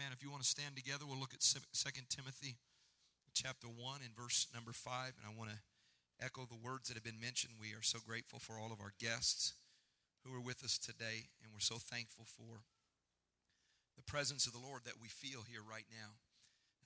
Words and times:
Amen. 0.00 0.16
If 0.16 0.24
you 0.24 0.32
want 0.32 0.40
to 0.40 0.48
stand 0.48 0.80
together, 0.80 1.04
we'll 1.04 1.20
look 1.20 1.36
at 1.36 1.44
2 1.44 1.60
Timothy 2.08 2.56
chapter 3.36 3.68
1 3.68 4.00
and 4.00 4.16
verse 4.16 4.48
number 4.56 4.72
5. 4.72 5.12
And 5.20 5.28
I 5.28 5.36
want 5.36 5.52
to 5.52 5.60
echo 6.24 6.48
the 6.48 6.56
words 6.56 6.88
that 6.88 6.96
have 6.96 7.04
been 7.04 7.20
mentioned. 7.20 7.60
We 7.60 7.76
are 7.76 7.84
so 7.84 8.00
grateful 8.00 8.40
for 8.40 8.56
all 8.56 8.72
of 8.72 8.80
our 8.80 8.96
guests 8.96 9.52
who 10.24 10.32
are 10.32 10.40
with 10.40 10.64
us 10.64 10.80
today, 10.80 11.28
and 11.44 11.52
we're 11.52 11.60
so 11.60 11.76
thankful 11.76 12.24
for 12.24 12.64
the 14.00 14.08
presence 14.08 14.48
of 14.48 14.56
the 14.56 14.64
Lord 14.64 14.88
that 14.88 14.96
we 14.96 15.12
feel 15.12 15.44
here 15.44 15.60
right 15.60 15.84
now. 15.92 16.16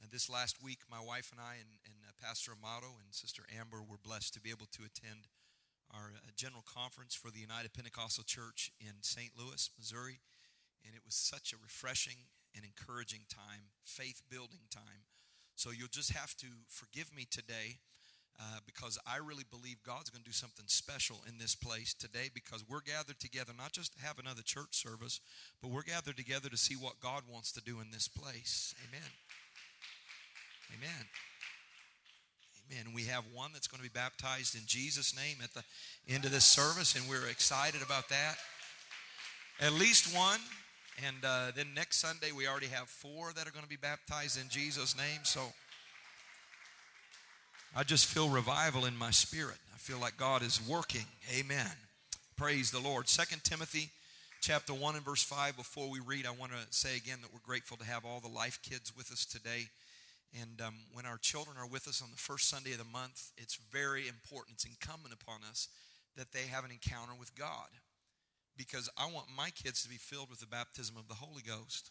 Uh, 0.02 0.10
this 0.10 0.26
last 0.26 0.58
week, 0.58 0.82
my 0.90 0.98
wife 0.98 1.30
and 1.30 1.38
I 1.38 1.62
and, 1.62 1.70
and 1.86 2.02
uh, 2.02 2.18
Pastor 2.18 2.50
Amato 2.50 2.98
and 2.98 3.14
Sister 3.14 3.46
Amber 3.46 3.78
were 3.78 4.02
blessed 4.02 4.34
to 4.34 4.42
be 4.42 4.50
able 4.50 4.66
to 4.74 4.82
attend 4.82 5.30
our 5.94 6.18
uh, 6.18 6.34
general 6.34 6.66
conference 6.66 7.14
for 7.14 7.30
the 7.30 7.38
United 7.38 7.78
Pentecostal 7.78 8.26
Church 8.26 8.74
in 8.82 9.06
St. 9.06 9.38
Louis, 9.38 9.70
Missouri. 9.78 10.18
And 10.82 10.98
it 10.98 11.06
was 11.06 11.14
such 11.14 11.54
a 11.54 11.62
refreshing 11.62 12.26
and 12.54 12.64
encouraging 12.64 13.26
time, 13.28 13.70
faith 13.84 14.22
building 14.30 14.66
time. 14.70 15.04
So 15.56 15.70
you'll 15.70 15.88
just 15.88 16.12
have 16.12 16.36
to 16.38 16.46
forgive 16.68 17.14
me 17.14 17.26
today 17.30 17.78
uh, 18.40 18.58
because 18.66 18.98
I 19.06 19.18
really 19.18 19.44
believe 19.48 19.76
God's 19.86 20.10
going 20.10 20.22
to 20.22 20.28
do 20.28 20.34
something 20.34 20.66
special 20.66 21.22
in 21.28 21.38
this 21.38 21.54
place 21.54 21.94
today 21.94 22.30
because 22.34 22.64
we're 22.68 22.80
gathered 22.80 23.20
together 23.20 23.52
not 23.56 23.72
just 23.72 23.96
to 23.96 24.04
have 24.04 24.18
another 24.18 24.42
church 24.42 24.74
service, 24.74 25.20
but 25.62 25.70
we're 25.70 25.82
gathered 25.82 26.16
together 26.16 26.48
to 26.48 26.56
see 26.56 26.74
what 26.74 26.98
God 27.00 27.22
wants 27.30 27.52
to 27.52 27.60
do 27.60 27.80
in 27.80 27.92
this 27.92 28.08
place. 28.08 28.74
Amen. 28.88 29.08
Amen. 30.76 31.06
Amen. 32.72 32.94
We 32.94 33.04
have 33.04 33.24
one 33.32 33.50
that's 33.52 33.68
going 33.68 33.78
to 33.78 33.88
be 33.88 33.92
baptized 33.94 34.56
in 34.56 34.62
Jesus' 34.66 35.14
name 35.14 35.36
at 35.42 35.54
the 35.54 35.62
end 36.08 36.24
of 36.24 36.32
this 36.32 36.44
service, 36.44 36.96
and 36.96 37.08
we're 37.08 37.28
excited 37.28 37.82
about 37.82 38.08
that. 38.08 38.36
At 39.60 39.72
least 39.74 40.14
one. 40.16 40.40
And 41.02 41.16
uh, 41.24 41.50
then 41.56 41.74
next 41.74 41.98
Sunday, 41.98 42.30
we 42.30 42.46
already 42.46 42.66
have 42.66 42.88
four 42.88 43.32
that 43.32 43.48
are 43.48 43.50
going 43.50 43.64
to 43.64 43.68
be 43.68 43.76
baptized 43.76 44.40
in 44.40 44.48
Jesus' 44.48 44.96
name. 44.96 45.20
So 45.24 45.40
I 47.74 47.82
just 47.82 48.06
feel 48.06 48.28
revival 48.28 48.84
in 48.84 48.96
my 48.96 49.10
spirit. 49.10 49.58
I 49.74 49.78
feel 49.78 49.98
like 49.98 50.16
God 50.16 50.42
is 50.42 50.60
working. 50.68 51.06
Amen. 51.36 51.72
Praise 52.36 52.70
the 52.70 52.78
Lord. 52.78 53.08
Second 53.08 53.42
Timothy 53.42 53.90
chapter 54.40 54.72
1 54.72 54.94
and 54.94 55.04
verse 55.04 55.22
5. 55.22 55.56
Before 55.56 55.90
we 55.90 55.98
read, 56.00 56.26
I 56.26 56.30
want 56.30 56.52
to 56.52 56.58
say 56.70 56.96
again 56.96 57.18
that 57.22 57.32
we're 57.32 57.40
grateful 57.44 57.76
to 57.78 57.84
have 57.84 58.04
all 58.04 58.20
the 58.20 58.28
life 58.28 58.60
kids 58.62 58.92
with 58.96 59.10
us 59.10 59.24
today. 59.24 59.66
And 60.40 60.60
um, 60.60 60.74
when 60.92 61.06
our 61.06 61.18
children 61.18 61.56
are 61.58 61.66
with 61.66 61.88
us 61.88 62.02
on 62.02 62.10
the 62.10 62.18
first 62.18 62.48
Sunday 62.48 62.72
of 62.72 62.78
the 62.78 62.84
month, 62.84 63.32
it's 63.36 63.56
very 63.72 64.06
important, 64.06 64.56
it's 64.56 64.64
incumbent 64.64 65.14
upon 65.14 65.40
us 65.48 65.68
that 66.16 66.32
they 66.32 66.46
have 66.50 66.64
an 66.64 66.70
encounter 66.70 67.12
with 67.18 67.34
God. 67.34 67.68
Because 68.56 68.88
I 68.96 69.10
want 69.10 69.26
my 69.36 69.50
kids 69.50 69.82
to 69.82 69.88
be 69.88 69.96
filled 69.96 70.30
with 70.30 70.40
the 70.40 70.46
baptism 70.46 70.96
of 70.96 71.08
the 71.08 71.14
Holy 71.14 71.42
Ghost. 71.42 71.90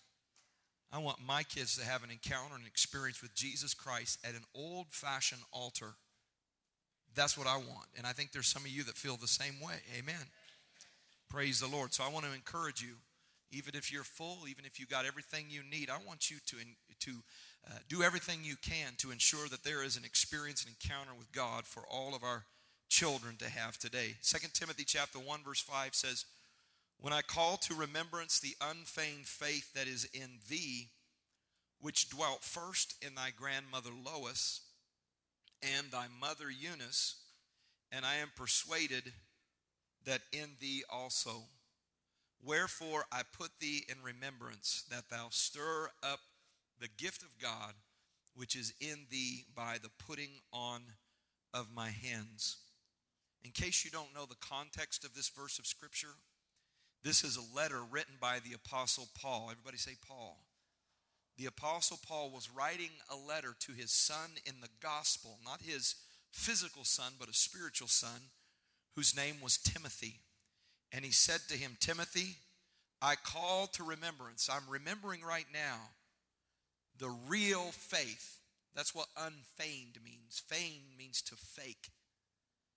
I 0.92 1.00
want 1.00 1.18
my 1.26 1.44
kids 1.44 1.76
to 1.78 1.86
have 1.86 2.04
an 2.04 2.12
encounter 2.12 2.56
and 2.56 2.68
experience 2.68 3.22
with 3.22 3.34
Jesus 3.34 3.74
Christ 3.74 4.20
at 4.24 4.36
an 4.36 4.44
old 4.54 4.88
fashioned 4.92 5.42
altar. 5.52 5.96
That's 7.16 7.38
what 7.38 7.48
I 7.48 7.58
want. 7.58 7.88
And 7.98 8.06
I 8.06 8.12
think 8.12 8.32
there's 8.32 8.48
some 8.48 8.64
of 8.64 8.70
you 8.70 8.84
that 8.84 8.96
feel 8.96 9.18
the 9.18 9.28
same 9.28 9.60
way. 9.60 9.76
Amen. 9.98 10.30
Praise 11.30 11.60
the 11.60 11.68
Lord. 11.68 11.94
So 11.94 12.04
I 12.04 12.10
want 12.10 12.26
to 12.26 12.34
encourage 12.34 12.82
you, 12.82 12.94
even 13.52 13.76
if 13.76 13.92
you're 13.92 14.04
full, 14.04 14.48
even 14.48 14.66
if 14.66 14.80
you 14.80 14.86
got 14.86 15.06
everything 15.06 15.46
you 15.50 15.62
need, 15.70 15.90
I 15.90 15.98
want 16.08 16.30
you 16.30 16.38
to, 16.46 16.58
to 17.00 17.12
uh, 17.68 17.78
do 17.90 18.04
everything 18.04 18.40
you 18.44 18.56
can 18.62 18.94
to 18.98 19.12
ensure 19.12 19.48
that 19.48 19.64
there 19.64 19.84
is 19.84 19.98
an 19.98 20.06
experience 20.06 20.64
and 20.64 20.76
encounter 20.76 21.12
with 21.18 21.32
God 21.32 21.66
for 21.66 21.84
all 21.92 22.16
of 22.16 22.24
our 22.24 22.46
children 22.90 23.36
to 23.38 23.50
have 23.50 23.80
today. 23.80 24.16
2 24.22 24.48
Timothy 24.54 24.84
chapter 24.86 25.18
1 25.18 25.40
verse 25.44 25.62
5 25.62 25.96
says, 25.96 26.26
"When 27.04 27.12
I 27.12 27.22
call 27.22 27.58
to 27.58 27.76
remembrance 27.76 28.40
the 28.40 28.56
unfeigned 28.62 29.28
faith 29.28 29.74
that 29.74 29.90
is 29.90 30.06
in 30.14 30.40
thee, 30.48 30.88
which 31.80 32.08
dwelt 32.08 32.46
first 32.46 32.96
in 33.02 33.14
thy 33.14 33.30
grandmother 33.30 33.90
Lois 33.92 34.62
and 35.62 35.92
thy 35.92 36.08
mother 36.08 36.50
Eunice, 36.50 37.16
and 37.92 38.06
I 38.06 38.16
am 38.16 38.32
persuaded 38.38 39.12
that 40.06 40.22
in 40.32 40.56
thee 40.62 40.86
also. 40.90 41.50
Wherefore 42.42 43.04
I 43.12 43.24
put 43.24 43.60
thee 43.60 43.84
in 43.90 44.02
remembrance 44.02 44.86
that 44.90 45.10
thou 45.10 45.28
stir 45.30 45.90
up 46.02 46.22
the 46.80 46.88
gift 46.88 47.22
of 47.22 47.38
God 47.38 47.74
which 48.34 48.56
is 48.56 48.74
in 48.80 49.08
thee 49.10 49.44
by 49.54 49.78
the 49.78 49.92
putting 50.08 50.40
on 50.54 50.84
of 51.54 51.70
my 51.70 51.90
hands. 51.90 52.60
In 53.44 53.52
case 53.52 53.84
you 53.84 53.92
don't 53.92 54.16
know 54.16 54.26
the 54.26 54.36
context 54.36 55.04
of 55.04 55.14
this 55.14 55.28
verse 55.28 55.60
of 55.60 55.68
Scripture, 55.68 56.16
this 57.04 57.24
is 57.24 57.38
a 57.38 57.56
letter 57.56 57.80
written 57.92 58.16
by 58.20 58.40
the 58.40 58.56
Apostle 58.56 59.08
Paul. 59.20 59.50
Everybody 59.52 59.78
say 59.78 59.94
Paul. 60.08 60.38
The 61.38 61.46
Apostle 61.48 62.00
Paul 62.08 62.30
was 62.30 62.50
writing 62.56 62.92
a 63.10 63.16
letter 63.16 63.56
to 63.60 63.72
his 63.74 63.92
son 63.92 64.32
in 64.46 64.62
the 64.62 64.70
gospel, 64.82 65.40
not 65.44 65.62
his 65.62 65.96
physical 66.32 66.84
son, 66.84 67.14
but 67.20 67.30
a 67.30 67.34
spiritual 67.34 67.88
son, 67.88 68.30
whose 68.96 69.16
name 69.16 69.36
was 69.42 69.58
Timothy. 69.58 70.20
And 70.92 71.04
he 71.04 71.12
said 71.12 71.42
to 71.50 71.58
him, 71.58 71.76
Timothy, 71.80 72.36
I 73.02 73.16
call 73.16 73.68
to 73.68 73.84
remembrance. 73.84 74.50
I'm 74.52 74.70
remembering 74.70 75.22
right 75.24 75.48
now 75.52 75.80
the 77.00 77.10
real 77.28 77.72
faith. 77.72 78.38
That's 78.76 78.96
what 78.96 79.08
unfeigned 79.18 79.98
means. 80.06 80.42
Feigned 80.48 80.98
means 80.98 81.22
to 81.24 81.36
fake. 81.36 81.90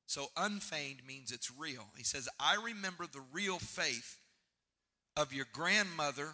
So 0.06 0.26
unfeigned 0.36 1.04
means 1.06 1.32
it's 1.32 1.50
real. 1.50 1.84
He 1.96 2.04
says, 2.04 2.28
I 2.38 2.56
remember 2.64 3.06
the 3.06 3.22
real 3.32 3.58
faith 3.58 4.18
of 5.16 5.32
your 5.32 5.46
grandmother, 5.52 6.28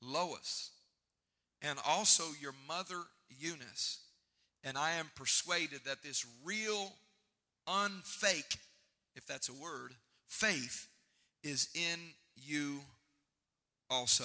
Lois, 0.00 0.70
and 1.62 1.78
also 1.86 2.24
your 2.40 2.54
mother, 2.68 3.02
Eunice. 3.28 3.98
And 4.62 4.78
I 4.78 4.92
am 4.92 5.10
persuaded 5.16 5.80
that 5.84 6.02
this 6.02 6.24
real, 6.44 6.92
unfake, 7.66 8.56
if 9.16 9.26
that's 9.26 9.48
a 9.48 9.54
word, 9.54 9.92
faith 10.28 10.88
is 11.42 11.68
in 11.74 11.98
you 12.36 12.80
also. 13.90 14.24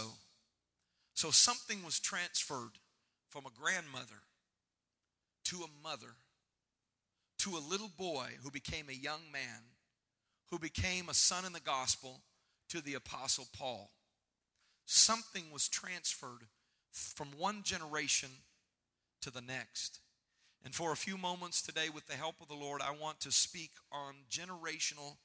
So 1.15 1.31
something 1.31 1.83
was 1.83 1.99
transferred 1.99 2.77
from 3.29 3.45
a 3.45 3.59
grandmother 3.59 4.21
to 5.45 5.57
a 5.57 5.83
mother 5.83 6.13
to 7.39 7.51
a 7.51 7.67
little 7.69 7.91
boy 7.97 8.27
who 8.43 8.51
became 8.51 8.89
a 8.89 8.93
young 8.93 9.21
man, 9.31 9.63
who 10.51 10.59
became 10.59 11.09
a 11.09 11.13
son 11.13 11.45
in 11.45 11.53
the 11.53 11.59
gospel 11.59 12.21
to 12.69 12.81
the 12.81 12.93
apostle 12.93 13.47
Paul. 13.57 13.91
Something 14.85 15.51
was 15.51 15.67
transferred 15.67 16.47
from 16.91 17.29
one 17.37 17.63
generation 17.63 18.29
to 19.21 19.31
the 19.31 19.41
next. 19.41 19.99
And 20.63 20.75
for 20.75 20.91
a 20.91 20.97
few 20.97 21.17
moments 21.17 21.61
today, 21.61 21.87
with 21.93 22.07
the 22.07 22.15
help 22.15 22.35
of 22.41 22.47
the 22.47 22.55
Lord, 22.55 22.81
I 22.81 22.91
want 22.91 23.21
to 23.21 23.31
speak 23.31 23.71
on 23.91 24.15
generational 24.29 25.17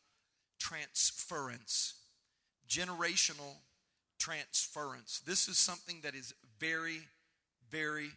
transference. 0.60 1.94
Generational 2.68 3.56
transference. 4.18 5.20
This 5.26 5.48
is 5.48 5.58
something 5.58 6.00
that 6.02 6.14
is 6.14 6.34
very, 6.60 7.00
very 7.70 8.10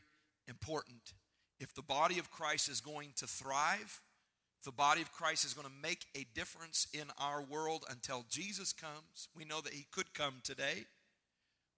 important. 0.48 1.14
If 1.60 1.74
the 1.74 1.82
body 1.82 2.20
of 2.20 2.32
Christ 2.32 2.70
is 2.70 2.82
going 2.82 3.14
to 3.18 3.28
thrive, 3.28 4.02
if 4.60 4.66
the 4.66 4.72
body 4.72 5.02
of 5.02 5.12
Christ 5.12 5.46
is 5.46 5.54
going 5.54 5.68
to 5.68 5.74
make 5.82 6.06
a 6.16 6.26
difference 6.36 6.88
in 6.94 7.06
our 7.20 7.42
world 7.42 7.86
until 7.90 8.26
Jesus 8.30 8.74
comes, 8.74 9.30
we 9.36 9.46
know 9.46 9.62
that 9.62 9.74
he 9.74 9.86
could 9.92 10.14
come 10.14 10.36
today, 10.44 10.86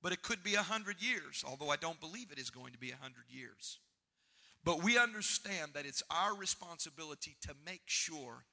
but 0.01 0.12
it 0.12 0.22
could 0.22 0.44
be 0.44 0.56
a 0.56 0.62
hundred 0.62 1.01
years, 1.01 1.44
although 1.47 1.69
I 1.69 1.75
don't 1.75 2.00
believe 2.00 2.31
it 2.31 2.40
is 2.40 2.50
going 2.50 2.73
to 2.73 2.79
be 2.79 2.91
a 2.91 3.01
hundred 3.01 3.25
years. 3.29 3.79
But 4.63 4.84
we 4.84 4.97
understand 4.97 5.72
that 5.73 5.85
it's 5.85 6.03
our 6.09 6.35
responsibility 6.35 7.38
to 7.41 7.53
make 7.66 7.84
sure 7.85 8.46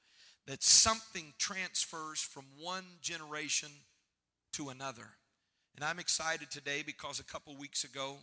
that 0.46 0.62
something 0.62 1.32
transfers 1.38 2.20
from 2.20 2.44
one 2.60 2.84
generation 3.02 3.70
to 4.52 4.68
another. 4.68 5.08
And 5.74 5.84
I'm 5.84 5.98
excited 5.98 6.50
today 6.50 6.82
because 6.86 7.18
a 7.18 7.24
couple 7.24 7.56
weeks 7.56 7.84
ago, 7.84 8.16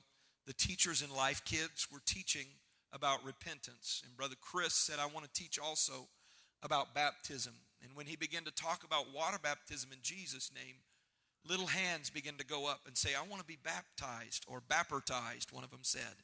the 0.47 0.53
teachers 0.53 1.01
in 1.01 1.13
Life 1.13 1.43
Kids 1.45 1.87
were 1.91 2.01
teaching 2.05 2.45
about 2.93 3.25
repentance. 3.25 4.01
And 4.05 4.15
Brother 4.15 4.35
Chris 4.39 4.73
said, 4.73 4.99
I 4.99 5.07
want 5.07 5.25
to 5.25 5.41
teach 5.41 5.59
also 5.59 6.07
about 6.61 6.93
baptism. 6.93 7.53
And 7.83 7.95
when 7.95 8.05
he 8.05 8.15
began 8.15 8.43
to 8.43 8.51
talk 8.51 8.83
about 8.85 9.13
water 9.13 9.39
baptism 9.41 9.89
in 9.91 9.99
Jesus' 10.01 10.51
name, 10.53 10.75
little 11.47 11.67
hands 11.67 12.09
began 12.09 12.35
to 12.35 12.45
go 12.45 12.69
up 12.69 12.81
and 12.87 12.97
say, 12.97 13.09
I 13.15 13.27
want 13.27 13.41
to 13.41 13.47
be 13.47 13.57
baptized 13.61 14.45
or 14.47 14.61
baptized, 14.61 15.51
one 15.51 15.63
of 15.63 15.71
them 15.71 15.81
said, 15.83 16.23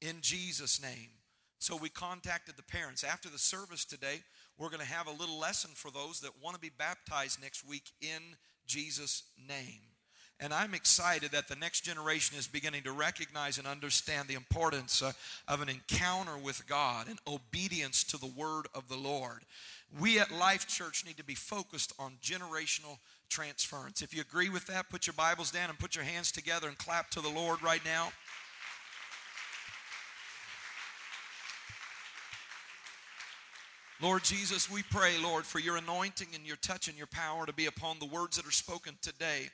in 0.00 0.20
Jesus' 0.20 0.80
name. 0.80 1.10
So 1.58 1.76
we 1.76 1.88
contacted 1.88 2.56
the 2.56 2.62
parents. 2.62 3.04
After 3.04 3.28
the 3.28 3.38
service 3.38 3.84
today, 3.84 4.22
we're 4.58 4.68
going 4.68 4.80
to 4.80 4.86
have 4.86 5.06
a 5.06 5.12
little 5.12 5.38
lesson 5.38 5.70
for 5.74 5.90
those 5.90 6.20
that 6.20 6.42
want 6.42 6.54
to 6.54 6.60
be 6.60 6.70
baptized 6.76 7.40
next 7.40 7.66
week 7.66 7.92
in 8.00 8.36
Jesus' 8.66 9.22
name. 9.48 9.91
And 10.42 10.52
I'm 10.52 10.74
excited 10.74 11.30
that 11.30 11.46
the 11.46 11.54
next 11.54 11.82
generation 11.82 12.36
is 12.36 12.48
beginning 12.48 12.82
to 12.82 12.90
recognize 12.90 13.58
and 13.58 13.66
understand 13.66 14.26
the 14.26 14.34
importance 14.34 15.00
uh, 15.00 15.12
of 15.46 15.62
an 15.62 15.68
encounter 15.68 16.36
with 16.36 16.66
God 16.66 17.06
and 17.06 17.20
obedience 17.28 18.02
to 18.02 18.18
the 18.18 18.26
word 18.26 18.66
of 18.74 18.88
the 18.88 18.96
Lord. 18.96 19.42
We 20.00 20.18
at 20.18 20.32
Life 20.32 20.66
Church 20.66 21.04
need 21.06 21.16
to 21.18 21.24
be 21.24 21.36
focused 21.36 21.92
on 21.96 22.18
generational 22.20 22.98
transference. 23.30 24.02
If 24.02 24.12
you 24.12 24.20
agree 24.20 24.48
with 24.48 24.66
that, 24.66 24.90
put 24.90 25.06
your 25.06 25.14
Bibles 25.14 25.52
down 25.52 25.70
and 25.70 25.78
put 25.78 25.94
your 25.94 26.04
hands 26.04 26.32
together 26.32 26.66
and 26.66 26.76
clap 26.76 27.10
to 27.10 27.20
the 27.20 27.28
Lord 27.28 27.62
right 27.62 27.84
now. 27.84 28.10
Lord 34.00 34.24
Jesus, 34.24 34.68
we 34.68 34.82
pray, 34.82 35.16
Lord, 35.22 35.46
for 35.46 35.60
your 35.60 35.76
anointing 35.76 36.26
and 36.34 36.44
your 36.44 36.56
touch 36.56 36.88
and 36.88 36.98
your 36.98 37.06
power 37.06 37.46
to 37.46 37.52
be 37.52 37.66
upon 37.66 38.00
the 38.00 38.06
words 38.06 38.36
that 38.36 38.44
are 38.44 38.50
spoken 38.50 38.98
today. 39.00 39.48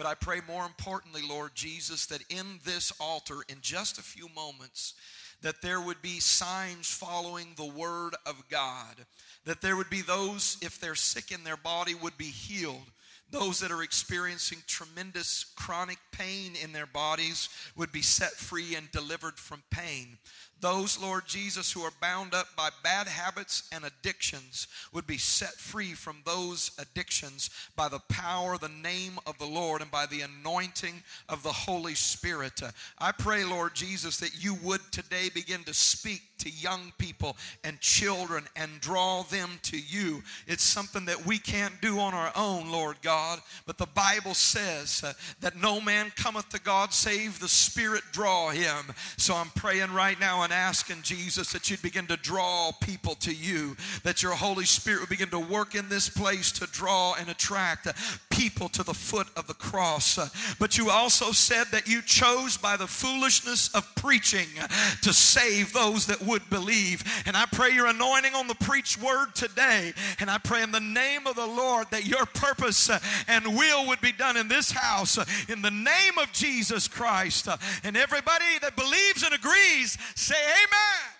But 0.00 0.08
I 0.08 0.14
pray 0.14 0.40
more 0.48 0.64
importantly, 0.64 1.20
Lord 1.28 1.54
Jesus, 1.54 2.06
that 2.06 2.22
in 2.30 2.58
this 2.64 2.90
altar, 2.98 3.34
in 3.50 3.58
just 3.60 3.98
a 3.98 4.02
few 4.02 4.30
moments, 4.34 4.94
that 5.42 5.60
there 5.60 5.78
would 5.78 6.00
be 6.00 6.20
signs 6.20 6.90
following 6.90 7.48
the 7.54 7.66
word 7.66 8.14
of 8.24 8.42
God. 8.48 9.04
That 9.44 9.60
there 9.60 9.76
would 9.76 9.90
be 9.90 10.00
those, 10.00 10.56
if 10.62 10.80
they're 10.80 10.94
sick 10.94 11.32
in 11.32 11.44
their 11.44 11.58
body, 11.58 11.94
would 11.94 12.16
be 12.16 12.24
healed. 12.24 12.90
Those 13.30 13.60
that 13.60 13.70
are 13.70 13.82
experiencing 13.82 14.62
tremendous 14.66 15.44
chronic 15.54 15.98
pain 16.12 16.52
in 16.64 16.72
their 16.72 16.86
bodies 16.86 17.50
would 17.76 17.92
be 17.92 18.00
set 18.00 18.32
free 18.32 18.76
and 18.76 18.90
delivered 18.92 19.36
from 19.36 19.62
pain. 19.70 20.16
Those, 20.60 21.00
Lord 21.00 21.26
Jesus, 21.26 21.72
who 21.72 21.80
are 21.82 21.92
bound 22.00 22.34
up 22.34 22.46
by 22.56 22.68
bad 22.82 23.08
habits 23.08 23.68
and 23.72 23.84
addictions 23.84 24.68
would 24.92 25.06
be 25.06 25.16
set 25.16 25.54
free 25.54 25.94
from 25.94 26.18
those 26.24 26.70
addictions 26.78 27.50
by 27.76 27.88
the 27.88 28.00
power, 28.08 28.58
the 28.58 28.68
name 28.68 29.18
of 29.26 29.38
the 29.38 29.46
Lord, 29.46 29.80
and 29.80 29.90
by 29.90 30.06
the 30.06 30.20
anointing 30.20 31.02
of 31.28 31.42
the 31.42 31.52
Holy 31.52 31.94
Spirit. 31.94 32.60
I 32.98 33.12
pray, 33.12 33.44
Lord 33.44 33.74
Jesus, 33.74 34.18
that 34.18 34.42
you 34.42 34.54
would 34.62 34.80
today 34.92 35.30
begin 35.32 35.64
to 35.64 35.74
speak 35.74 36.22
to 36.40 36.50
young 36.50 36.92
people 36.98 37.36
and 37.64 37.80
children 37.80 38.44
and 38.56 38.80
draw 38.80 39.22
them 39.22 39.50
to 39.62 39.78
you. 39.78 40.22
It's 40.46 40.62
something 40.62 41.04
that 41.06 41.24
we 41.26 41.38
can't 41.38 41.80
do 41.80 41.98
on 41.98 42.14
our 42.14 42.32
own, 42.36 42.70
Lord 42.70 42.96
God, 43.02 43.40
but 43.66 43.78
the 43.78 43.86
Bible 43.86 44.34
says 44.34 45.02
uh, 45.04 45.12
that 45.40 45.56
no 45.56 45.80
man 45.80 46.12
cometh 46.16 46.48
to 46.50 46.60
God 46.60 46.92
save 46.92 47.40
the 47.40 47.48
Spirit 47.48 48.02
draw 48.12 48.50
him. 48.50 48.94
So 49.16 49.34
I'm 49.34 49.50
praying 49.50 49.92
right 49.92 50.18
now 50.18 50.42
and 50.42 50.52
asking 50.52 51.02
Jesus 51.02 51.52
that 51.52 51.70
you'd 51.70 51.82
begin 51.82 52.06
to 52.06 52.16
draw 52.16 52.72
people 52.80 53.14
to 53.16 53.32
you, 53.32 53.76
that 54.02 54.22
your 54.22 54.32
Holy 54.32 54.64
Spirit 54.64 55.00
would 55.00 55.08
begin 55.08 55.30
to 55.30 55.38
work 55.38 55.74
in 55.74 55.88
this 55.88 56.08
place 56.08 56.52
to 56.52 56.66
draw 56.66 57.14
and 57.14 57.28
attract 57.28 57.86
uh, 57.86 57.92
people 58.30 58.68
to 58.70 58.82
the 58.82 58.94
foot 58.94 59.28
of 59.36 59.46
the 59.46 59.54
cross. 59.54 60.18
Uh, 60.18 60.28
but 60.58 60.78
you 60.78 60.90
also 60.90 61.32
said 61.32 61.64
that 61.72 61.88
you 61.88 62.02
chose 62.02 62.56
by 62.56 62.76
the 62.76 62.86
foolishness 62.86 63.72
of 63.74 63.86
preaching 63.94 64.46
uh, 64.60 64.66
to 65.02 65.12
save 65.12 65.72
those 65.72 66.06
that 66.06 66.22
would 66.30 66.48
believe. 66.48 67.04
And 67.26 67.36
I 67.36 67.46
pray 67.46 67.70
your 67.70 67.86
anointing 67.86 68.34
on 68.34 68.46
the 68.46 68.54
preached 68.54 69.00
word 69.02 69.34
today. 69.34 69.92
And 70.18 70.30
I 70.30 70.38
pray 70.38 70.62
in 70.62 70.72
the 70.72 70.80
name 70.80 71.26
of 71.26 71.36
the 71.36 71.46
Lord 71.46 71.88
that 71.90 72.06
your 72.06 72.24
purpose 72.26 72.88
uh, 72.88 72.98
and 73.28 73.44
will 73.56 73.86
would 73.88 74.00
be 74.00 74.12
done 74.12 74.36
in 74.36 74.48
this 74.48 74.70
house 74.70 75.18
uh, 75.18 75.24
in 75.48 75.60
the 75.62 75.70
name 75.70 76.18
of 76.20 76.32
Jesus 76.32 76.88
Christ. 76.88 77.48
Uh, 77.48 77.56
and 77.84 77.96
everybody 77.96 78.58
that 78.62 78.76
believes 78.76 79.22
and 79.22 79.34
agrees, 79.34 79.98
say 80.14 80.34
amen. 80.34 81.10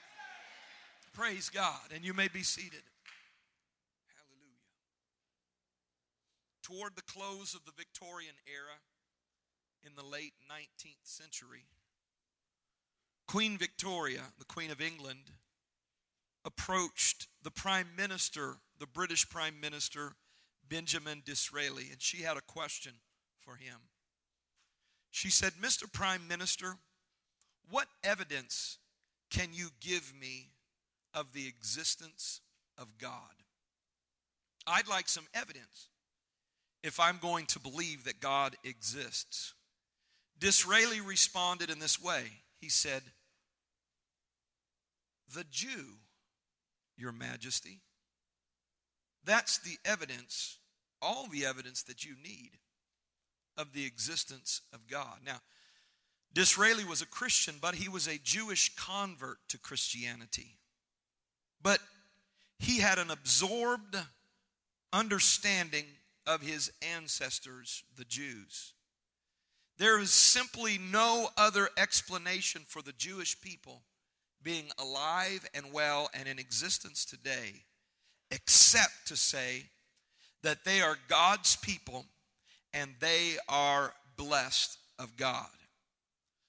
Praise 1.12 1.50
God. 1.50 1.92
And 1.94 2.04
you 2.04 2.14
may 2.14 2.28
be 2.28 2.42
seated. 2.42 2.82
Hallelujah. 4.16 4.62
Toward 6.62 6.96
the 6.96 7.02
close 7.02 7.54
of 7.54 7.64
the 7.66 7.72
Victorian 7.76 8.34
era 8.46 8.78
in 9.84 9.92
the 9.96 10.04
late 10.04 10.34
19th 10.50 11.02
century, 11.02 11.64
Queen 13.30 13.56
Victoria, 13.56 14.22
the 14.40 14.44
Queen 14.44 14.72
of 14.72 14.80
England, 14.80 15.30
approached 16.44 17.28
the 17.44 17.50
Prime 17.52 17.86
Minister, 17.96 18.56
the 18.80 18.88
British 18.88 19.28
Prime 19.28 19.60
Minister, 19.60 20.14
Benjamin 20.68 21.22
Disraeli, 21.24 21.90
and 21.92 22.02
she 22.02 22.24
had 22.24 22.36
a 22.36 22.40
question 22.40 22.92
for 23.40 23.54
him. 23.54 23.76
She 25.12 25.30
said, 25.30 25.52
Mr. 25.62 25.84
Prime 25.92 26.26
Minister, 26.26 26.74
what 27.70 27.86
evidence 28.02 28.78
can 29.30 29.50
you 29.52 29.68
give 29.80 30.12
me 30.20 30.48
of 31.14 31.32
the 31.32 31.46
existence 31.46 32.40
of 32.76 32.98
God? 32.98 33.44
I'd 34.66 34.88
like 34.88 35.08
some 35.08 35.28
evidence 35.34 35.86
if 36.82 36.98
I'm 36.98 37.18
going 37.18 37.46
to 37.46 37.60
believe 37.60 38.02
that 38.06 38.18
God 38.18 38.56
exists. 38.64 39.54
Disraeli 40.40 41.00
responded 41.00 41.70
in 41.70 41.78
this 41.78 42.02
way. 42.02 42.24
He 42.60 42.68
said, 42.68 43.02
The 45.34 45.44
Jew, 45.50 45.98
Your 46.96 47.12
Majesty. 47.12 47.80
That's 49.24 49.58
the 49.58 49.76
evidence, 49.84 50.58
all 51.00 51.26
the 51.26 51.44
evidence 51.44 51.82
that 51.84 52.04
you 52.04 52.14
need 52.22 52.52
of 53.56 53.72
the 53.72 53.84
existence 53.84 54.62
of 54.72 54.86
God. 54.86 55.18
Now, 55.24 55.40
Disraeli 56.32 56.84
was 56.84 57.02
a 57.02 57.06
Christian, 57.06 57.56
but 57.60 57.74
he 57.74 57.88
was 57.88 58.06
a 58.06 58.18
Jewish 58.18 58.74
convert 58.76 59.38
to 59.48 59.58
Christianity. 59.58 60.58
But 61.62 61.80
he 62.58 62.78
had 62.78 62.98
an 62.98 63.10
absorbed 63.10 63.96
understanding 64.92 65.84
of 66.26 66.40
his 66.40 66.72
ancestors, 66.94 67.84
the 67.96 68.04
Jews. 68.04 68.74
There 69.78 69.98
is 69.98 70.12
simply 70.12 70.78
no 70.78 71.28
other 71.36 71.68
explanation 71.76 72.62
for 72.66 72.82
the 72.82 72.92
Jewish 72.92 73.40
people 73.40 73.82
being 74.42 74.70
alive 74.78 75.48
and 75.54 75.72
well 75.72 76.08
and 76.14 76.28
in 76.28 76.38
existence 76.38 77.04
today 77.04 77.64
except 78.30 79.06
to 79.06 79.16
say 79.16 79.64
that 80.42 80.64
they 80.64 80.80
are 80.80 80.96
God's 81.08 81.56
people 81.56 82.06
and 82.72 82.94
they 83.00 83.36
are 83.48 83.92
blessed 84.16 84.78
of 84.98 85.16
God. 85.16 85.48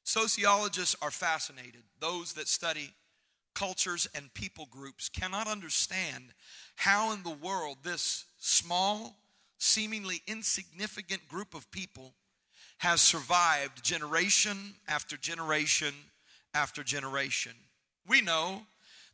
Sociologists 0.03 0.95
are 1.01 1.11
fascinated. 1.11 1.83
Those 1.99 2.33
that 2.33 2.47
study 2.47 2.93
cultures 3.53 4.07
and 4.15 4.33
people 4.33 4.67
groups 4.71 5.09
cannot 5.09 5.47
understand 5.47 6.25
how 6.75 7.11
in 7.13 7.23
the 7.23 7.29
world 7.29 7.77
this 7.83 8.25
small, 8.39 9.15
seemingly 9.57 10.21
insignificant 10.27 11.27
group 11.27 11.53
of 11.53 11.69
people 11.71 12.13
has 12.77 13.01
survived 13.01 13.83
generation 13.83 14.57
after 14.87 15.17
generation 15.17 15.93
after 16.53 16.83
generation. 16.83 17.53
We 18.07 18.21
know 18.21 18.63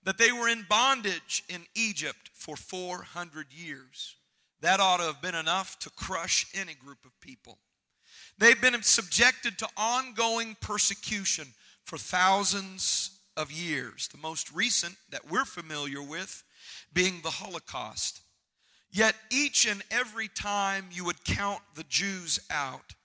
that 0.03 0.17
they 0.17 0.31
were 0.31 0.47
in 0.47 0.65
bondage 0.69 1.43
in 1.49 1.65
Egypt 1.75 2.29
for 2.33 2.55
400 2.55 3.47
years. 3.51 4.15
That 4.61 4.79
ought 4.79 4.97
to 4.97 5.03
have 5.03 5.21
been 5.21 5.35
enough 5.35 5.77
to 5.79 5.89
crush 5.89 6.47
any 6.53 6.73
group 6.73 7.05
of 7.05 7.19
people. 7.19 7.57
They've 8.37 8.59
been 8.59 8.81
subjected 8.83 9.57
to 9.59 9.67
ongoing 9.75 10.55
persecution 10.61 11.47
for 11.83 11.97
thousands 11.97 13.11
of 13.35 13.51
years. 13.51 14.07
The 14.07 14.17
most 14.17 14.51
recent 14.51 14.95
that 15.09 15.29
we're 15.29 15.45
familiar 15.45 16.01
with 16.01 16.44
being 16.94 17.21
the 17.21 17.29
Holocaust. 17.29 18.21
Yet 18.91 19.15
each 19.29 19.67
and 19.67 19.83
every 19.91 20.27
time 20.27 20.85
you 20.91 21.06
would 21.06 21.23
count 21.23 21.61
the 21.75 21.83
Jews 21.83 22.39
out, 22.49 22.95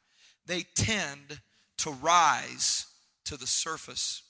they 0.46 0.62
tend 0.74 1.40
to 1.78 1.90
rise 1.90 2.86
to 3.24 3.36
the 3.36 3.46
surface. 3.46 4.22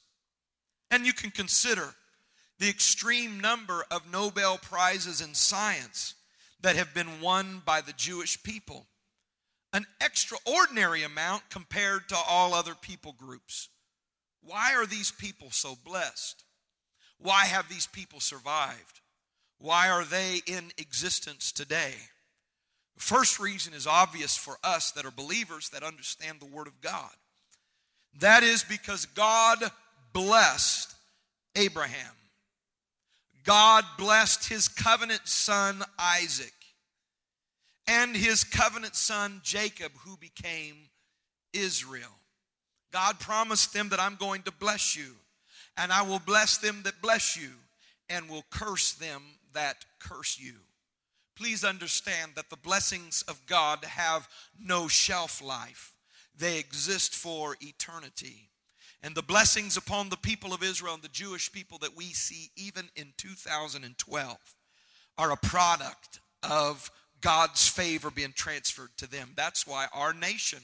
And 0.93 1.07
you 1.07 1.15
can 1.15 1.31
consider 1.31 1.95
the 2.59 2.69
extreme 2.69 3.41
number 3.41 3.85
of 3.91 4.13
Nobel 4.13 4.59
Prizes 4.59 5.23
in 5.23 5.35
science 5.35 6.15
that 6.61 6.77
have 6.77 6.93
been 6.93 7.23
won 7.23 7.63
by 7.65 7.81
the 7.81 7.95
Jewish 7.95 8.41
people. 8.43 8.87
An 9.73 9.87
extraordinary 10.03 11.03
amount 11.03 11.49
compared 11.49 12.11
to 12.11 12.17
all 12.29 12.53
other 12.53 12.75
people 12.75 13.17
groups. 13.19 13.71
Why 14.43 14.75
are 14.75 14.85
these 14.85 15.11
people 15.11 15.51
so 15.51 15.79
blessed? 15.83 16.45
Why 17.19 17.47
have 17.47 17.71
these 17.71 17.87
people 17.87 18.21
survived? 18.21 19.01
Why 19.59 19.89
are 19.89 20.05
they 20.05 20.43
in 20.47 20.73
existence 20.77 21.53
today? 21.53 21.95
The 22.97 23.03
first 23.03 23.41
reason 23.41 23.73
is 23.73 23.87
obvious 23.87 24.37
for 24.37 24.59
us 24.63 24.91
that 24.91 25.07
are 25.07 25.11
believers 25.11 25.71
that 25.71 25.83
understand 25.83 26.39
the 26.39 26.55
Word 26.55 26.67
of 26.67 26.83
God. 26.83 27.13
That 28.21 28.43
is 28.43 28.63
because 28.63 29.07
God 29.07 29.71
blessed 30.13 30.95
Abraham. 31.57 32.15
God 33.45 33.85
blessed 33.99 34.49
his 34.49 34.69
covenant 34.69 35.23
son 35.25 35.83
Isaac 35.99 36.53
and 37.87 38.17
his 38.17 38.45
covenant 38.45 38.95
son 38.95 39.41
Jacob, 39.43 39.93
who 40.05 40.17
became 40.17 40.77
Israel. 41.53 42.19
God 42.93 43.19
promised 43.19 43.73
them 43.73 43.89
that 43.89 44.01
I'm 44.01 44.17
going 44.17 44.43
to 44.43 44.53
bless 44.53 44.97
you, 44.97 45.17
and 45.77 45.93
I 45.93 46.03
will 46.03 46.21
bless 46.21 46.59
them 46.59 46.83
that 46.85 47.03
bless 47.03 47.37
you, 47.37 47.51
and 48.09 48.29
will 48.29 48.45
curse 48.51 48.93
them 48.93 49.23
that 49.55 49.85
curse 49.99 50.39
you. 50.39 50.55
Please 51.35 51.65
understand 51.65 52.33
that 52.37 52.51
the 52.51 52.57
blessings 52.57 53.23
of 53.27 53.45
God 53.47 53.85
have 53.85 54.29
no 54.61 54.87
shelf 54.87 55.43
life, 55.43 55.95
they 56.37 56.59
exist 56.59 57.15
for 57.15 57.57
eternity. 57.61 58.49
And 59.03 59.15
the 59.15 59.23
blessings 59.23 59.77
upon 59.77 60.09
the 60.09 60.17
people 60.17 60.55
of 60.55 60.63
Israel 60.63 60.95
and 60.95 61.03
the 61.03 61.09
Jewish 61.09 61.51
people 61.51 61.79
that 61.79 61.97
we 61.97 62.07
see 62.13 62.51
even 62.57 62.89
in 62.95 63.13
2012 63.17 64.37
are 65.19 65.33
a 65.33 65.37
product 65.37 66.21
of 66.43 66.91
God's 67.21 67.69
favor 67.69 68.11
being 68.11 68.33
transferred 68.35 68.91
to 68.99 69.11
them. 69.11 69.31
That's 69.37 69.67
why 69.67 69.87
our 69.93 70.13
nation, 70.13 70.61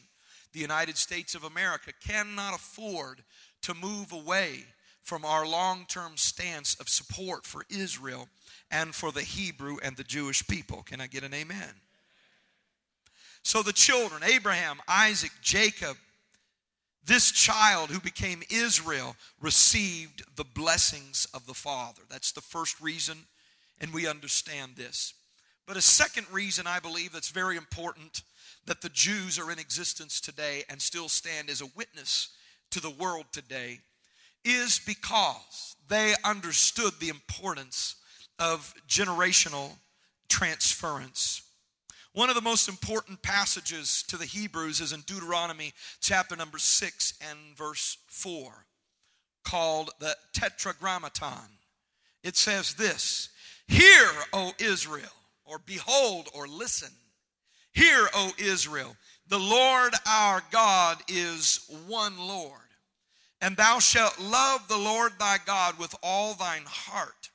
the 0.52 0.60
United 0.60 0.96
States 0.96 1.34
of 1.34 1.44
America, 1.44 1.92
cannot 2.06 2.54
afford 2.54 3.22
to 3.62 3.74
move 3.74 4.12
away 4.12 4.64
from 5.02 5.24
our 5.24 5.46
long 5.46 5.86
term 5.88 6.16
stance 6.16 6.76
of 6.78 6.88
support 6.88 7.46
for 7.46 7.64
Israel 7.70 8.28
and 8.70 8.94
for 8.94 9.10
the 9.10 9.22
Hebrew 9.22 9.78
and 9.82 9.96
the 9.96 10.04
Jewish 10.04 10.46
people. 10.46 10.82
Can 10.82 11.00
I 11.00 11.06
get 11.06 11.24
an 11.24 11.34
amen? 11.34 11.74
So 13.42 13.62
the 13.62 13.72
children, 13.72 14.22
Abraham, 14.22 14.78
Isaac, 14.86 15.32
Jacob, 15.40 15.96
this 17.08 17.32
child 17.32 17.90
who 17.90 18.00
became 18.00 18.42
Israel 18.50 19.16
received 19.40 20.22
the 20.36 20.44
blessings 20.44 21.26
of 21.32 21.46
the 21.46 21.54
Father. 21.54 22.02
That's 22.10 22.32
the 22.32 22.42
first 22.42 22.80
reason, 22.80 23.16
and 23.80 23.92
we 23.92 24.06
understand 24.06 24.76
this. 24.76 25.14
But 25.66 25.78
a 25.78 25.82
second 25.82 26.26
reason 26.30 26.66
I 26.66 26.80
believe 26.80 27.12
that's 27.12 27.30
very 27.30 27.56
important 27.56 28.22
that 28.66 28.82
the 28.82 28.90
Jews 28.90 29.38
are 29.38 29.50
in 29.50 29.58
existence 29.58 30.20
today 30.20 30.64
and 30.68 30.80
still 30.80 31.08
stand 31.08 31.48
as 31.48 31.62
a 31.62 31.70
witness 31.74 32.28
to 32.72 32.80
the 32.80 32.90
world 32.90 33.24
today 33.32 33.80
is 34.44 34.78
because 34.86 35.76
they 35.88 36.14
understood 36.24 36.92
the 37.00 37.08
importance 37.08 37.96
of 38.38 38.74
generational 38.86 39.70
transference. 40.28 41.42
One 42.12 42.28
of 42.28 42.34
the 42.34 42.40
most 42.40 42.68
important 42.68 43.22
passages 43.22 44.02
to 44.08 44.16
the 44.16 44.24
Hebrews 44.24 44.80
is 44.80 44.92
in 44.92 45.02
Deuteronomy 45.02 45.72
chapter 46.00 46.36
number 46.36 46.58
6 46.58 47.14
and 47.30 47.56
verse 47.56 47.98
4, 48.06 48.66
called 49.44 49.90
the 50.00 50.16
Tetragrammaton. 50.32 51.58
It 52.24 52.36
says 52.36 52.74
this 52.74 53.28
Hear, 53.66 54.08
O 54.32 54.52
Israel, 54.58 55.04
or 55.44 55.58
behold, 55.58 56.28
or 56.34 56.48
listen. 56.48 56.90
Hear, 57.72 58.08
O 58.14 58.32
Israel, 58.38 58.96
the 59.28 59.38
Lord 59.38 59.92
our 60.06 60.42
God 60.50 60.98
is 61.06 61.70
one 61.86 62.18
Lord. 62.18 62.60
And 63.40 63.56
thou 63.56 63.78
shalt 63.78 64.18
love 64.18 64.66
the 64.66 64.78
Lord 64.78 65.12
thy 65.18 65.36
God 65.44 65.78
with 65.78 65.94
all 66.02 66.34
thine 66.34 66.64
heart, 66.66 67.30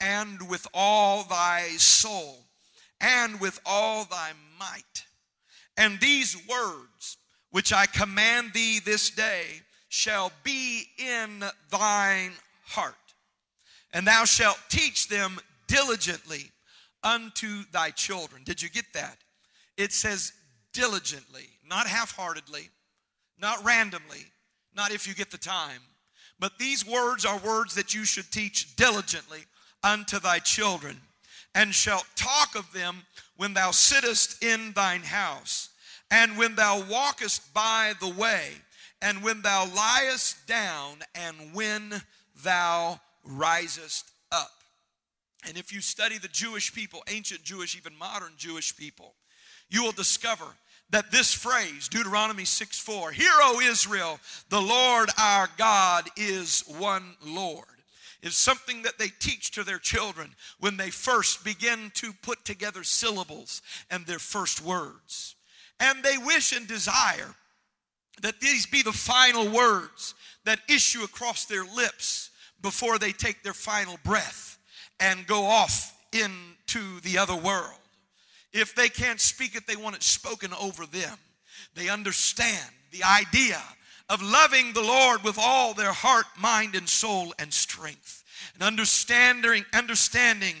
and 0.00 0.48
with 0.48 0.66
all 0.72 1.24
thy 1.24 1.68
soul, 1.76 2.47
and 3.00 3.40
with 3.40 3.60
all 3.64 4.04
thy 4.04 4.32
might. 4.58 5.04
And 5.76 6.00
these 6.00 6.36
words 6.48 7.16
which 7.50 7.72
I 7.72 7.86
command 7.86 8.52
thee 8.52 8.80
this 8.80 9.10
day 9.10 9.44
shall 9.88 10.32
be 10.42 10.84
in 10.98 11.42
thine 11.70 12.32
heart, 12.66 12.94
and 13.92 14.06
thou 14.06 14.24
shalt 14.24 14.58
teach 14.68 15.08
them 15.08 15.38
diligently 15.66 16.50
unto 17.02 17.62
thy 17.72 17.90
children. 17.90 18.42
Did 18.44 18.60
you 18.60 18.68
get 18.68 18.92
that? 18.92 19.16
It 19.76 19.92
says 19.92 20.32
diligently, 20.72 21.48
not 21.66 21.86
half 21.86 22.14
heartedly, 22.14 22.68
not 23.38 23.64
randomly 23.64 24.26
not 24.78 24.92
if 24.92 25.06
you 25.06 25.14
get 25.14 25.30
the 25.30 25.38
time. 25.38 25.82
But 26.38 26.58
these 26.58 26.86
words 26.86 27.26
are 27.26 27.38
words 27.38 27.74
that 27.74 27.94
you 27.94 28.04
should 28.04 28.30
teach 28.30 28.76
diligently 28.76 29.40
unto 29.82 30.20
thy 30.20 30.38
children, 30.38 31.00
and 31.54 31.74
shalt 31.74 32.06
talk 32.16 32.54
of 32.54 32.72
them 32.72 33.02
when 33.36 33.54
thou 33.54 33.70
sittest 33.70 34.42
in 34.42 34.72
thine 34.72 35.02
house, 35.02 35.70
and 36.10 36.36
when 36.36 36.54
thou 36.54 36.84
walkest 36.88 37.52
by 37.54 37.94
the 38.00 38.08
way, 38.08 38.50
and 39.00 39.22
when 39.22 39.42
thou 39.42 39.64
liest 39.66 40.46
down, 40.46 40.98
and 41.14 41.54
when 41.54 42.02
thou 42.42 43.00
risest 43.24 44.10
up. 44.32 44.50
And 45.46 45.56
if 45.56 45.72
you 45.72 45.80
study 45.80 46.18
the 46.18 46.28
Jewish 46.28 46.74
people, 46.74 47.02
ancient 47.08 47.42
Jewish, 47.42 47.76
even 47.76 47.96
modern 47.96 48.32
Jewish 48.36 48.76
people, 48.76 49.14
you 49.70 49.82
will 49.84 49.92
discover 49.92 50.44
that 50.90 51.10
this 51.10 51.34
phrase, 51.34 51.88
Deuteronomy 51.88 52.44
6 52.44 52.78
4, 52.78 53.12
Hear, 53.12 53.30
O 53.40 53.60
Israel, 53.60 54.18
the 54.48 54.60
Lord 54.60 55.10
our 55.18 55.48
God 55.56 56.08
is 56.16 56.64
one 56.78 57.14
Lord, 57.24 57.66
is 58.22 58.36
something 58.36 58.82
that 58.82 58.98
they 58.98 59.08
teach 59.08 59.52
to 59.52 59.64
their 59.64 59.78
children 59.78 60.34
when 60.58 60.76
they 60.76 60.90
first 60.90 61.44
begin 61.44 61.90
to 61.94 62.12
put 62.22 62.44
together 62.44 62.82
syllables 62.82 63.62
and 63.90 64.06
their 64.06 64.18
first 64.18 64.62
words. 64.62 65.36
And 65.80 66.02
they 66.02 66.18
wish 66.18 66.52
and 66.52 66.66
desire 66.66 67.34
that 68.22 68.40
these 68.40 68.66
be 68.66 68.82
the 68.82 68.92
final 68.92 69.48
words 69.48 70.14
that 70.44 70.58
issue 70.68 71.04
across 71.04 71.44
their 71.44 71.64
lips 71.64 72.30
before 72.60 72.98
they 72.98 73.12
take 73.12 73.42
their 73.42 73.54
final 73.54 73.96
breath 74.04 74.58
and 74.98 75.26
go 75.26 75.44
off 75.44 75.94
into 76.12 77.00
the 77.02 77.18
other 77.18 77.36
world. 77.36 77.78
If 78.52 78.74
they 78.74 78.88
can't 78.88 79.20
speak 79.20 79.54
it, 79.54 79.66
they 79.66 79.76
want 79.76 79.96
it 79.96 80.02
spoken 80.02 80.52
over 80.60 80.86
them. 80.86 81.16
They 81.74 81.88
understand 81.88 82.70
the 82.90 83.04
idea 83.04 83.60
of 84.08 84.22
loving 84.22 84.72
the 84.72 84.82
Lord 84.82 85.22
with 85.22 85.38
all 85.38 85.74
their 85.74 85.92
heart, 85.92 86.26
mind, 86.38 86.74
and 86.74 86.88
soul 86.88 87.34
and 87.38 87.52
strength. 87.52 88.24
And 88.54 88.62
understanding, 88.62 89.64
understanding 89.74 90.54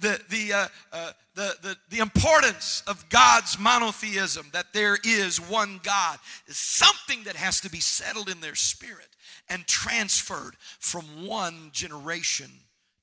the, 0.00 0.20
the, 0.28 0.52
uh, 0.52 0.68
uh, 0.92 1.12
the, 1.34 1.56
the, 1.62 1.76
the 1.90 1.98
importance 1.98 2.82
of 2.86 3.08
God's 3.08 3.58
monotheism, 3.58 4.46
that 4.52 4.72
there 4.72 4.98
is 5.04 5.40
one 5.40 5.80
God, 5.82 6.18
is 6.46 6.56
something 6.56 7.24
that 7.24 7.36
has 7.36 7.60
to 7.62 7.70
be 7.70 7.80
settled 7.80 8.28
in 8.28 8.40
their 8.40 8.54
spirit 8.54 9.08
and 9.48 9.66
transferred 9.66 10.54
from 10.78 11.26
one 11.26 11.70
generation 11.72 12.50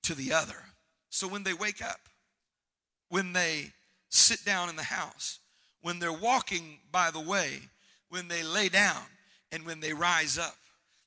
to 0.04 0.16
the 0.16 0.34
other. 0.34 0.64
So 1.10 1.28
when 1.28 1.44
they 1.44 1.54
wake 1.54 1.84
up, 1.84 2.00
when 3.10 3.34
they 3.34 3.72
sit 4.10 4.46
down 4.46 4.70
in 4.70 4.76
the 4.76 4.84
house, 4.84 5.40
when 5.82 6.00
they're 6.00 6.14
walking 6.14 6.80
by 6.92 7.12
the 7.12 7.20
way, 7.20 7.60
when 8.10 8.28
they 8.28 8.44
lay 8.44 8.70
down, 8.70 9.04
and 9.52 9.66
when 9.66 9.80
they 9.80 9.94
rise 9.94 10.38
up. 10.38 10.56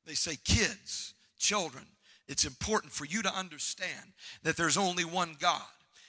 They 0.06 0.14
say, 0.14 0.36
Kids, 0.44 1.14
children, 1.38 1.84
it's 2.28 2.44
important 2.44 2.92
for 2.92 3.04
you 3.04 3.22
to 3.22 3.34
understand 3.34 4.12
that 4.42 4.56
there's 4.56 4.76
only 4.76 5.04
one 5.04 5.36
God. 5.38 5.62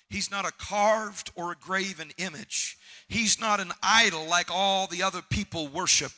He's 0.09 0.29
not 0.29 0.45
a 0.45 0.51
carved 0.51 1.31
or 1.35 1.51
a 1.51 1.55
graven 1.55 2.11
image. 2.17 2.77
He's 3.07 3.41
not 3.41 3.59
an 3.59 3.71
idol 3.81 4.27
like 4.27 4.49
all 4.51 4.85
the 4.85 5.01
other 5.01 5.23
people 5.27 5.67
worship. 5.67 6.11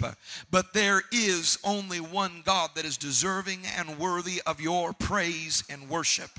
But 0.52 0.74
there 0.74 1.04
is 1.14 1.58
only 1.64 2.02
one 2.02 2.42
God 2.46 2.72
that 2.76 2.84
is 2.84 2.98
deserving 2.98 3.62
and 3.78 3.98
worthy 3.98 4.42
of 4.46 4.60
your 4.60 4.92
praise 4.92 5.64
and 5.70 5.90
worship. 5.90 6.32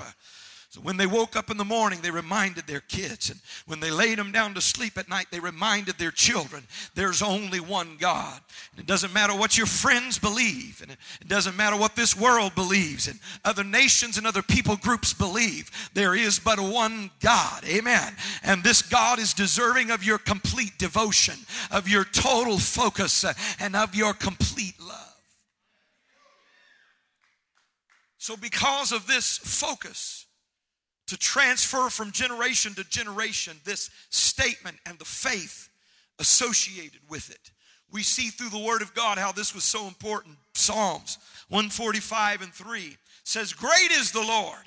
So 0.76 0.82
when 0.82 0.98
they 0.98 1.06
woke 1.06 1.36
up 1.36 1.50
in 1.50 1.56
the 1.56 1.64
morning, 1.64 2.00
they 2.02 2.10
reminded 2.10 2.66
their 2.66 2.80
kids. 2.80 3.30
And 3.30 3.40
when 3.64 3.80
they 3.80 3.90
laid 3.90 4.18
them 4.18 4.30
down 4.30 4.52
to 4.52 4.60
sleep 4.60 4.98
at 4.98 5.08
night, 5.08 5.28
they 5.30 5.40
reminded 5.40 5.96
their 5.96 6.10
children 6.10 6.64
there's 6.94 7.22
only 7.22 7.60
one 7.60 7.96
God. 7.98 8.38
And 8.72 8.80
it 8.80 8.86
doesn't 8.86 9.14
matter 9.14 9.34
what 9.34 9.56
your 9.56 9.66
friends 9.66 10.18
believe, 10.18 10.82
and 10.82 10.90
it 10.92 11.28
doesn't 11.28 11.56
matter 11.56 11.78
what 11.78 11.96
this 11.96 12.14
world 12.14 12.54
believes, 12.54 13.08
and 13.08 13.18
other 13.42 13.64
nations 13.64 14.18
and 14.18 14.26
other 14.26 14.42
people 14.42 14.76
groups 14.76 15.14
believe. 15.14 15.70
There 15.94 16.14
is 16.14 16.38
but 16.38 16.60
one 16.60 17.10
God. 17.20 17.64
Amen. 17.64 18.14
And 18.42 18.62
this 18.62 18.82
God 18.82 19.18
is 19.18 19.32
deserving 19.32 19.90
of 19.90 20.04
your 20.04 20.18
complete 20.18 20.76
devotion, 20.76 21.36
of 21.70 21.88
your 21.88 22.04
total 22.04 22.58
focus, 22.58 23.24
uh, 23.24 23.32
and 23.60 23.74
of 23.74 23.94
your 23.94 24.12
complete 24.12 24.78
love. 24.78 25.16
So, 28.18 28.36
because 28.36 28.92
of 28.92 29.06
this 29.06 29.38
focus, 29.38 30.25
to 31.06 31.16
transfer 31.16 31.88
from 31.88 32.10
generation 32.10 32.74
to 32.74 32.84
generation 32.84 33.56
this 33.64 33.90
statement 34.10 34.76
and 34.86 34.98
the 34.98 35.04
faith 35.04 35.68
associated 36.18 37.00
with 37.08 37.30
it. 37.30 37.50
We 37.92 38.02
see 38.02 38.28
through 38.28 38.50
the 38.50 38.64
Word 38.64 38.82
of 38.82 38.94
God 38.94 39.18
how 39.18 39.32
this 39.32 39.54
was 39.54 39.64
so 39.64 39.86
important. 39.86 40.36
Psalms 40.54 41.18
145 41.48 42.42
and 42.42 42.52
3 42.52 42.96
says, 43.24 43.52
Great 43.52 43.90
is 43.92 44.10
the 44.10 44.22
Lord 44.22 44.64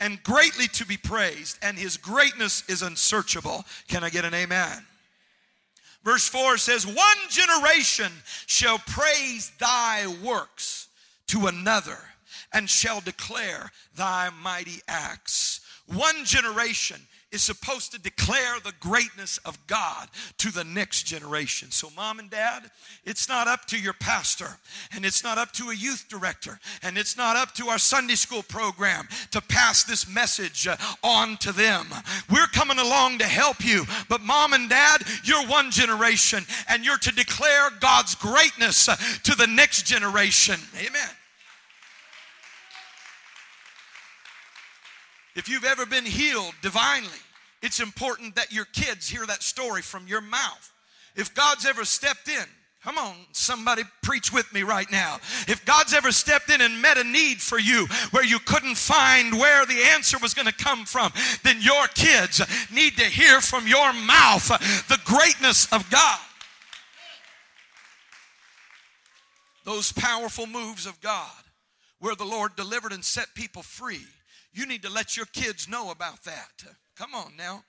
and 0.00 0.22
greatly 0.24 0.66
to 0.66 0.84
be 0.84 0.96
praised, 0.96 1.58
and 1.62 1.78
his 1.78 1.96
greatness 1.96 2.64
is 2.68 2.82
unsearchable. 2.82 3.64
Can 3.86 4.02
I 4.02 4.10
get 4.10 4.24
an 4.24 4.34
amen? 4.34 4.84
Verse 6.02 6.26
4 6.28 6.56
says, 6.58 6.86
One 6.86 6.96
generation 7.28 8.10
shall 8.46 8.78
praise 8.78 9.52
thy 9.60 10.06
works 10.24 10.88
to 11.28 11.46
another 11.46 11.98
and 12.52 12.68
shall 12.68 13.00
declare 13.00 13.70
thy 13.96 14.30
mighty 14.42 14.80
acts. 14.88 15.60
One 15.86 16.24
generation 16.24 17.00
is 17.32 17.42
supposed 17.42 17.92
to 17.92 17.98
declare 17.98 18.60
the 18.62 18.74
greatness 18.78 19.38
of 19.38 19.58
God 19.66 20.08
to 20.38 20.52
the 20.52 20.64
next 20.64 21.04
generation. 21.04 21.70
So, 21.70 21.88
mom 21.96 22.18
and 22.18 22.30
dad, 22.30 22.70
it's 23.04 23.28
not 23.28 23.48
up 23.48 23.64
to 23.66 23.78
your 23.78 23.94
pastor, 23.94 24.48
and 24.94 25.04
it's 25.04 25.24
not 25.24 25.38
up 25.38 25.50
to 25.52 25.70
a 25.70 25.74
youth 25.74 26.06
director, 26.08 26.60
and 26.82 26.98
it's 26.98 27.16
not 27.16 27.36
up 27.36 27.54
to 27.54 27.68
our 27.68 27.78
Sunday 27.78 28.14
school 28.14 28.42
program 28.42 29.08
to 29.30 29.40
pass 29.40 29.82
this 29.82 30.06
message 30.06 30.68
uh, 30.68 30.76
on 31.02 31.38
to 31.38 31.52
them. 31.52 31.86
We're 32.30 32.46
coming 32.48 32.78
along 32.78 33.18
to 33.18 33.24
help 33.24 33.64
you, 33.64 33.84
but 34.08 34.20
mom 34.20 34.52
and 34.52 34.68
dad, 34.68 35.02
you're 35.24 35.46
one 35.46 35.70
generation, 35.70 36.44
and 36.68 36.84
you're 36.84 36.98
to 36.98 37.12
declare 37.12 37.70
God's 37.80 38.14
greatness 38.14 38.88
uh, 38.88 38.96
to 39.24 39.34
the 39.34 39.46
next 39.46 39.86
generation. 39.86 40.60
Amen. 40.76 41.08
If 45.34 45.48
you've 45.48 45.64
ever 45.64 45.86
been 45.86 46.04
healed 46.04 46.54
divinely, 46.62 47.08
it's 47.62 47.80
important 47.80 48.34
that 48.36 48.52
your 48.52 48.66
kids 48.66 49.08
hear 49.08 49.24
that 49.26 49.42
story 49.42 49.82
from 49.82 50.06
your 50.06 50.20
mouth. 50.20 50.72
If 51.14 51.34
God's 51.34 51.66
ever 51.66 51.84
stepped 51.84 52.28
in, 52.28 52.44
Come 52.82 52.98
on, 52.98 53.14
somebody 53.30 53.84
preach 54.02 54.32
with 54.32 54.52
me 54.52 54.64
right 54.64 54.90
now. 54.90 55.20
If 55.46 55.64
God's 55.64 55.94
ever 55.94 56.10
stepped 56.10 56.50
in 56.50 56.60
and 56.60 56.82
met 56.82 56.98
a 56.98 57.04
need 57.04 57.40
for 57.40 57.56
you 57.56 57.86
where 58.10 58.24
you 58.24 58.40
couldn't 58.40 58.74
find 58.76 59.38
where 59.38 59.64
the 59.64 59.80
answer 59.94 60.18
was 60.18 60.34
going 60.34 60.48
to 60.48 60.52
come 60.52 60.84
from, 60.84 61.12
then 61.44 61.58
your 61.60 61.86
kids 61.94 62.42
need 62.72 62.96
to 62.96 63.04
hear 63.04 63.40
from 63.40 63.68
your 63.68 63.92
mouth 63.92 64.48
the 64.88 64.98
greatness 65.04 65.72
of 65.72 65.88
God. 65.90 66.18
Those 69.64 69.92
powerful 69.92 70.48
moves 70.48 70.84
of 70.84 71.00
God 71.00 71.30
where 72.00 72.16
the 72.16 72.24
Lord 72.24 72.56
delivered 72.56 72.92
and 72.92 73.04
set 73.04 73.28
people 73.36 73.62
free. 73.62 74.06
You 74.52 74.66
need 74.66 74.82
to 74.82 74.90
let 74.90 75.16
your 75.16 75.26
kids 75.26 75.68
know 75.68 75.90
about 75.90 76.24
that. 76.24 76.64
Come 76.96 77.14
on 77.14 77.32
now. 77.36 77.64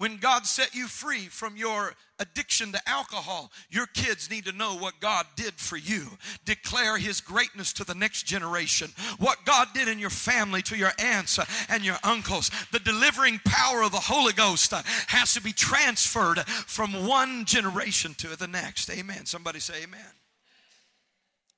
When 0.00 0.16
God 0.16 0.46
set 0.46 0.74
you 0.74 0.86
free 0.86 1.26
from 1.26 1.58
your 1.58 1.92
addiction 2.18 2.72
to 2.72 2.80
alcohol, 2.88 3.52
your 3.68 3.84
kids 3.84 4.30
need 4.30 4.46
to 4.46 4.52
know 4.52 4.74
what 4.74 4.98
God 4.98 5.26
did 5.36 5.52
for 5.52 5.76
you. 5.76 6.06
Declare 6.46 6.96
His 6.96 7.20
greatness 7.20 7.74
to 7.74 7.84
the 7.84 7.94
next 7.94 8.22
generation. 8.22 8.90
What 9.18 9.44
God 9.44 9.68
did 9.74 9.88
in 9.88 9.98
your 9.98 10.08
family 10.08 10.62
to 10.62 10.76
your 10.76 10.92
aunts 10.98 11.38
and 11.68 11.84
your 11.84 11.98
uncles. 12.02 12.50
The 12.72 12.78
delivering 12.78 13.40
power 13.44 13.82
of 13.82 13.92
the 13.92 13.98
Holy 13.98 14.32
Ghost 14.32 14.72
has 14.72 15.34
to 15.34 15.42
be 15.42 15.52
transferred 15.52 16.38
from 16.48 17.06
one 17.06 17.44
generation 17.44 18.14
to 18.20 18.38
the 18.38 18.48
next. 18.48 18.88
Amen. 18.88 19.26
Somebody 19.26 19.60
say 19.60 19.82
amen. 19.82 20.00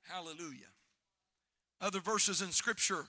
Hallelujah. 0.01 0.67
Other 1.79 2.01
verses 2.01 2.41
in 2.41 2.51
Scripture 2.51 3.05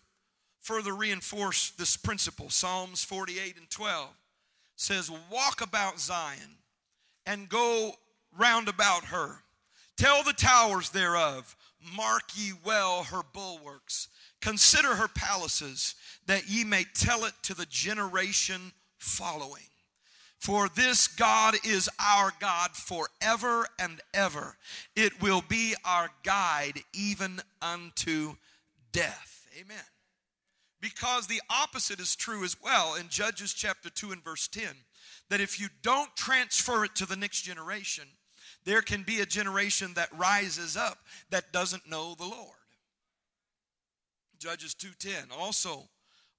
further 0.64 0.94
reinforce 0.94 1.70
this 1.72 1.94
principle. 1.94 2.48
Psalms 2.48 3.04
48 3.04 3.58
and 3.58 3.68
12 3.68 4.08
says, 4.76 5.10
Walk 5.30 5.60
about 5.60 6.00
Zion 6.00 6.56
and 7.26 7.50
go 7.50 7.92
round 8.36 8.68
about 8.68 9.04
her. 9.04 9.40
Tell 9.98 10.22
the 10.24 10.32
towers 10.32 10.88
thereof, 10.88 11.54
mark 11.94 12.22
ye 12.34 12.52
well 12.64 13.04
her 13.04 13.20
bulwarks. 13.34 14.08
Consider 14.40 14.94
her 14.94 15.08
palaces, 15.08 15.94
that 16.26 16.48
ye 16.48 16.64
may 16.64 16.84
tell 16.94 17.24
it 17.26 17.34
to 17.42 17.54
the 17.54 17.66
generation 17.66 18.72
following. 18.96 19.62
For 20.38 20.68
this 20.70 21.08
God 21.08 21.56
is 21.64 21.90
our 21.98 22.32
God 22.40 22.70
forever 22.72 23.66
and 23.78 24.00
ever. 24.14 24.56
It 24.96 25.22
will 25.22 25.42
be 25.46 25.74
our 25.84 26.10
guide 26.22 26.80
even 26.94 27.40
unto 27.60 28.36
death. 28.92 29.46
Amen. 29.58 29.84
Because 30.84 31.26
the 31.26 31.40
opposite 31.48 31.98
is 31.98 32.14
true 32.14 32.44
as 32.44 32.60
well 32.62 32.96
in 32.96 33.08
Judges 33.08 33.54
chapter 33.54 33.88
2 33.88 34.12
and 34.12 34.22
verse 34.22 34.48
10 34.48 34.64
that 35.30 35.40
if 35.40 35.58
you 35.58 35.68
don't 35.80 36.14
transfer 36.14 36.84
it 36.84 36.94
to 36.96 37.06
the 37.06 37.16
next 37.16 37.40
generation, 37.40 38.04
there 38.66 38.82
can 38.82 39.02
be 39.02 39.20
a 39.20 39.26
generation 39.26 39.94
that 39.94 40.14
rises 40.14 40.76
up 40.76 40.98
that 41.30 41.54
doesn't 41.54 41.88
know 41.88 42.14
the 42.14 42.26
Lord. 42.26 42.58
Judges 44.38 44.74
2:10 44.74 45.32
also 45.32 45.88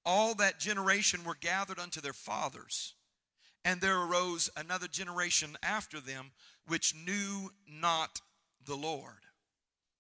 all 0.06 0.36
that 0.36 0.60
generation 0.60 1.24
were 1.24 1.34
gathered 1.34 1.80
unto 1.80 2.00
their 2.00 2.14
fathers 2.14 2.94
and 3.64 3.82
there 3.82 4.00
arose 4.00 4.52
another 4.56 4.88
generation 4.88 5.58
after 5.64 6.00
them 6.00 6.34
which 6.68 6.94
knew 6.94 7.52
not 7.66 8.22
the 8.64 8.78
Lord. 8.78 9.26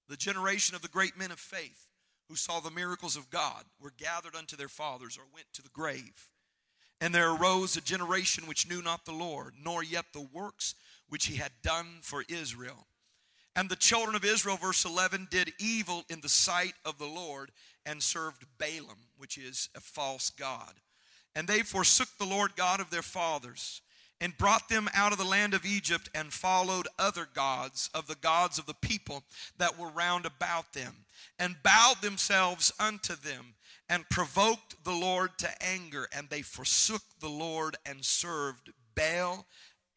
The 0.07 0.17
generation 0.17 0.75
of 0.75 0.83
the 0.83 0.87
great 0.87 1.17
men 1.17 1.31
of 1.31 1.39
faith 1.39 1.87
who 2.29 2.35
saw 2.35 2.59
the 2.59 2.71
miracles 2.71 3.15
of 3.15 3.29
God 3.29 3.63
were 3.81 3.93
gathered 3.97 4.35
unto 4.35 4.55
their 4.55 4.67
fathers 4.69 5.17
or 5.17 5.25
went 5.33 5.47
to 5.53 5.61
the 5.61 5.69
grave. 5.69 6.29
And 7.01 7.13
there 7.13 7.31
arose 7.31 7.75
a 7.75 7.81
generation 7.81 8.47
which 8.47 8.69
knew 8.69 8.81
not 8.81 9.05
the 9.05 9.11
Lord, 9.11 9.53
nor 9.61 9.83
yet 9.83 10.05
the 10.13 10.27
works 10.33 10.75
which 11.09 11.27
he 11.27 11.35
had 11.35 11.51
done 11.61 11.99
for 12.01 12.23
Israel. 12.29 12.87
And 13.55 13.69
the 13.69 13.75
children 13.75 14.15
of 14.15 14.25
Israel, 14.25 14.57
verse 14.57 14.85
11, 14.85 15.27
did 15.29 15.53
evil 15.59 16.03
in 16.09 16.21
the 16.21 16.29
sight 16.29 16.73
of 16.83 16.97
the 16.97 17.05
Lord 17.05 17.51
and 17.85 18.01
served 18.01 18.45
Baalim, 18.57 19.07
which 19.17 19.37
is 19.37 19.69
a 19.75 19.79
false 19.79 20.29
God. 20.29 20.73
And 21.35 21.47
they 21.47 21.61
forsook 21.61 22.09
the 22.17 22.25
Lord 22.25 22.55
God 22.55 22.79
of 22.79 22.89
their 22.89 23.01
fathers 23.01 23.81
and 24.21 24.37
brought 24.37 24.69
them 24.69 24.89
out 24.93 25.11
of 25.11 25.17
the 25.17 25.23
land 25.23 25.53
of 25.53 25.65
Egypt 25.65 26.09
and 26.15 26.31
followed 26.31 26.87
other 26.97 27.27
gods 27.33 27.89
of 27.93 28.07
the 28.07 28.15
gods 28.15 28.57
of 28.57 28.65
the 28.65 28.73
people 28.73 29.23
that 29.57 29.77
were 29.77 29.89
round 29.89 30.25
about 30.25 30.73
them 30.73 30.93
and 31.37 31.61
bowed 31.63 32.01
themselves 32.01 32.71
unto 32.79 33.15
them 33.15 33.55
and 33.89 34.09
provoked 34.09 34.83
the 34.83 34.93
Lord 34.93 35.37
to 35.39 35.63
anger 35.63 36.07
and 36.15 36.29
they 36.29 36.41
forsook 36.41 37.01
the 37.19 37.29
Lord 37.29 37.75
and 37.85 38.03
served 38.03 38.71
Baal 38.95 39.45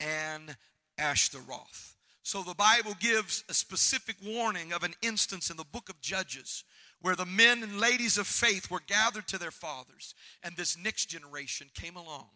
and 0.01 0.57
Ashtaroth. 0.99 1.95
So 2.23 2.43
the 2.43 2.55
Bible 2.55 2.95
gives 3.01 3.45
a 3.49 3.55
specific 3.55 4.17
warning 4.23 4.73
of 4.73 4.83
an 4.83 4.95
instance 5.01 5.49
in 5.49 5.57
the 5.57 5.65
book 5.65 5.89
of 5.89 6.01
Judges 6.01 6.65
where 7.01 7.17
the 7.17 7.25
men 7.25 7.63
and 7.63 7.81
ladies 7.81 8.19
of 8.19 8.27
faith 8.27 8.71
were 8.71 8.83
gathered 8.87 9.29
to 9.29 9.39
their 9.39 9.53
fathers 9.53 10.15
and 10.43 10.57
this 10.57 10.77
next 10.77 11.07
generation 11.07 11.69
came 11.75 11.97
along 11.97 12.29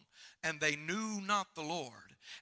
and 0.44 0.61
they 0.61 0.76
knew 0.76 1.20
not 1.20 1.55
the 1.55 1.62
Lord, 1.62 1.92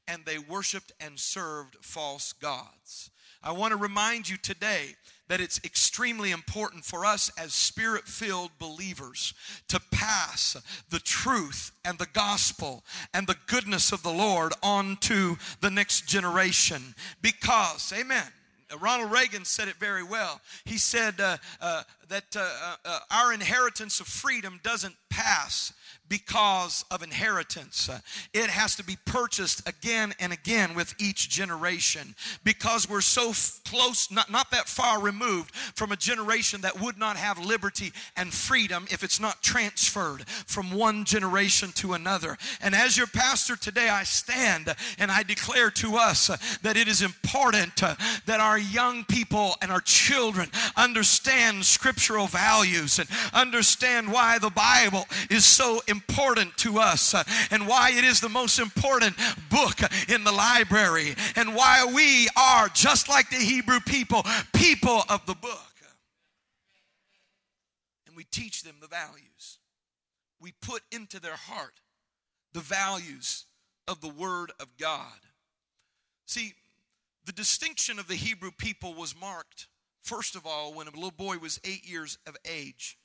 and 0.06 0.24
they 0.24 0.38
worshiped 0.38 0.92
and 1.00 1.18
served 1.18 1.76
false 1.82 2.32
gods. 2.32 3.10
I 3.42 3.52
want 3.52 3.70
to 3.72 3.78
remind 3.78 4.28
you 4.28 4.36
today 4.36 4.96
that 5.28 5.40
it's 5.40 5.60
extremely 5.64 6.30
important 6.30 6.84
for 6.84 7.06
us 7.06 7.30
as 7.38 7.54
spirit 7.54 8.04
filled 8.06 8.50
believers 8.58 9.32
to 9.68 9.80
pass 9.90 10.56
the 10.90 10.98
truth 10.98 11.72
and 11.84 11.98
the 11.98 12.08
gospel 12.12 12.84
and 13.14 13.26
the 13.26 13.38
goodness 13.46 13.92
of 13.92 14.02
the 14.02 14.12
Lord 14.12 14.52
on 14.62 14.96
to 15.02 15.38
the 15.62 15.70
next 15.70 16.06
generation. 16.06 16.94
Because, 17.22 17.92
amen. 17.98 18.26
Ronald 18.78 19.10
Reagan 19.10 19.44
said 19.44 19.68
it 19.68 19.76
very 19.76 20.02
well. 20.02 20.40
He 20.64 20.78
said 20.78 21.20
uh, 21.20 21.38
uh, 21.60 21.82
that 22.10 22.36
uh, 22.36 22.40
uh, 22.40 22.76
uh 22.84 22.98
our 23.10 23.32
inheritance 23.32 24.00
of 24.00 24.06
freedom 24.06 24.60
doesn't 24.62 24.94
pass 25.08 25.72
because 26.10 26.84
of 26.90 27.02
inheritance. 27.02 27.88
It 28.34 28.50
has 28.50 28.74
to 28.76 28.84
be 28.84 28.98
purchased 29.06 29.66
again 29.66 30.12
and 30.18 30.32
again 30.32 30.74
with 30.74 30.92
each 30.98 31.30
generation 31.30 32.16
because 32.44 32.90
we're 32.90 33.00
so 33.00 33.32
close, 33.64 34.10
not, 34.10 34.30
not 34.30 34.50
that 34.50 34.68
far 34.68 35.00
removed 35.00 35.54
from 35.54 35.92
a 35.92 35.96
generation 35.96 36.60
that 36.62 36.80
would 36.80 36.98
not 36.98 37.16
have 37.16 37.38
liberty 37.38 37.92
and 38.16 38.34
freedom 38.34 38.86
if 38.90 39.04
it's 39.04 39.20
not 39.20 39.40
transferred 39.40 40.28
from 40.28 40.72
one 40.72 41.04
generation 41.04 41.70
to 41.76 41.92
another. 41.92 42.36
And 42.60 42.74
as 42.74 42.96
your 42.96 43.06
pastor 43.06 43.54
today, 43.54 43.88
I 43.88 44.02
stand 44.02 44.74
and 44.98 45.12
I 45.12 45.22
declare 45.22 45.70
to 45.70 45.94
us 45.94 46.26
that 46.62 46.76
it 46.76 46.88
is 46.88 47.02
important 47.02 47.76
that 47.76 48.40
our 48.40 48.58
young 48.58 49.04
people 49.04 49.54
and 49.62 49.70
our 49.70 49.80
children 49.80 50.50
understand 50.76 51.64
scriptural 52.00 52.26
values 52.26 52.98
and 52.98 53.08
understand 53.34 54.10
why 54.10 54.38
the 54.38 54.50
Bible 54.50 55.04
is 55.28 55.44
so 55.44 55.82
important 55.86 56.56
to 56.56 56.78
us 56.78 57.14
uh, 57.14 57.22
and 57.50 57.68
why 57.68 57.90
it 57.90 58.04
is 58.04 58.20
the 58.20 58.28
most 58.28 58.58
important 58.58 59.14
book 59.50 59.78
in 60.08 60.24
the 60.24 60.32
library 60.32 61.14
and 61.36 61.54
why 61.54 61.84
we 61.94 62.26
are, 62.36 62.68
just 62.70 63.08
like 63.08 63.28
the 63.28 63.36
Hebrew 63.36 63.80
people, 63.80 64.24
people 64.54 65.02
of 65.10 65.24
the 65.26 65.34
book. 65.34 65.58
And 68.06 68.16
we 68.16 68.24
teach 68.24 68.62
them 68.62 68.76
the 68.80 68.88
values. 68.88 69.58
We 70.40 70.52
put 70.62 70.82
into 70.90 71.20
their 71.20 71.36
heart 71.36 71.80
the 72.54 72.60
values 72.60 73.44
of 73.86 74.00
the 74.00 74.08
Word 74.08 74.52
of 74.58 74.74
God. 74.78 75.20
See, 76.26 76.54
the 77.26 77.32
distinction 77.32 77.98
of 77.98 78.08
the 78.08 78.14
Hebrew 78.14 78.50
people 78.56 78.94
was 78.94 79.14
marked, 79.20 79.68
first 80.10 80.34
of 80.34 80.44
all, 80.44 80.74
when 80.74 80.88
a 80.88 80.90
little 80.90 81.12
boy 81.12 81.38
was 81.38 81.60
eight 81.64 81.88
years 81.88 82.18
of 82.26 82.36
age 82.44 82.98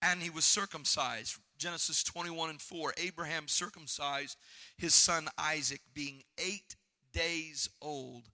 and 0.00 0.22
he 0.22 0.30
was 0.30 0.44
circumcised. 0.44 1.36
Genesis 1.58 2.04
21 2.04 2.50
and 2.50 2.60
4. 2.60 2.94
Abraham 2.96 3.48
circumcised 3.48 4.38
his 4.76 4.94
son 4.94 5.26
Isaac, 5.36 5.80
being 5.92 6.22
eight 6.38 6.76
days 7.12 7.68
old, 7.82 8.28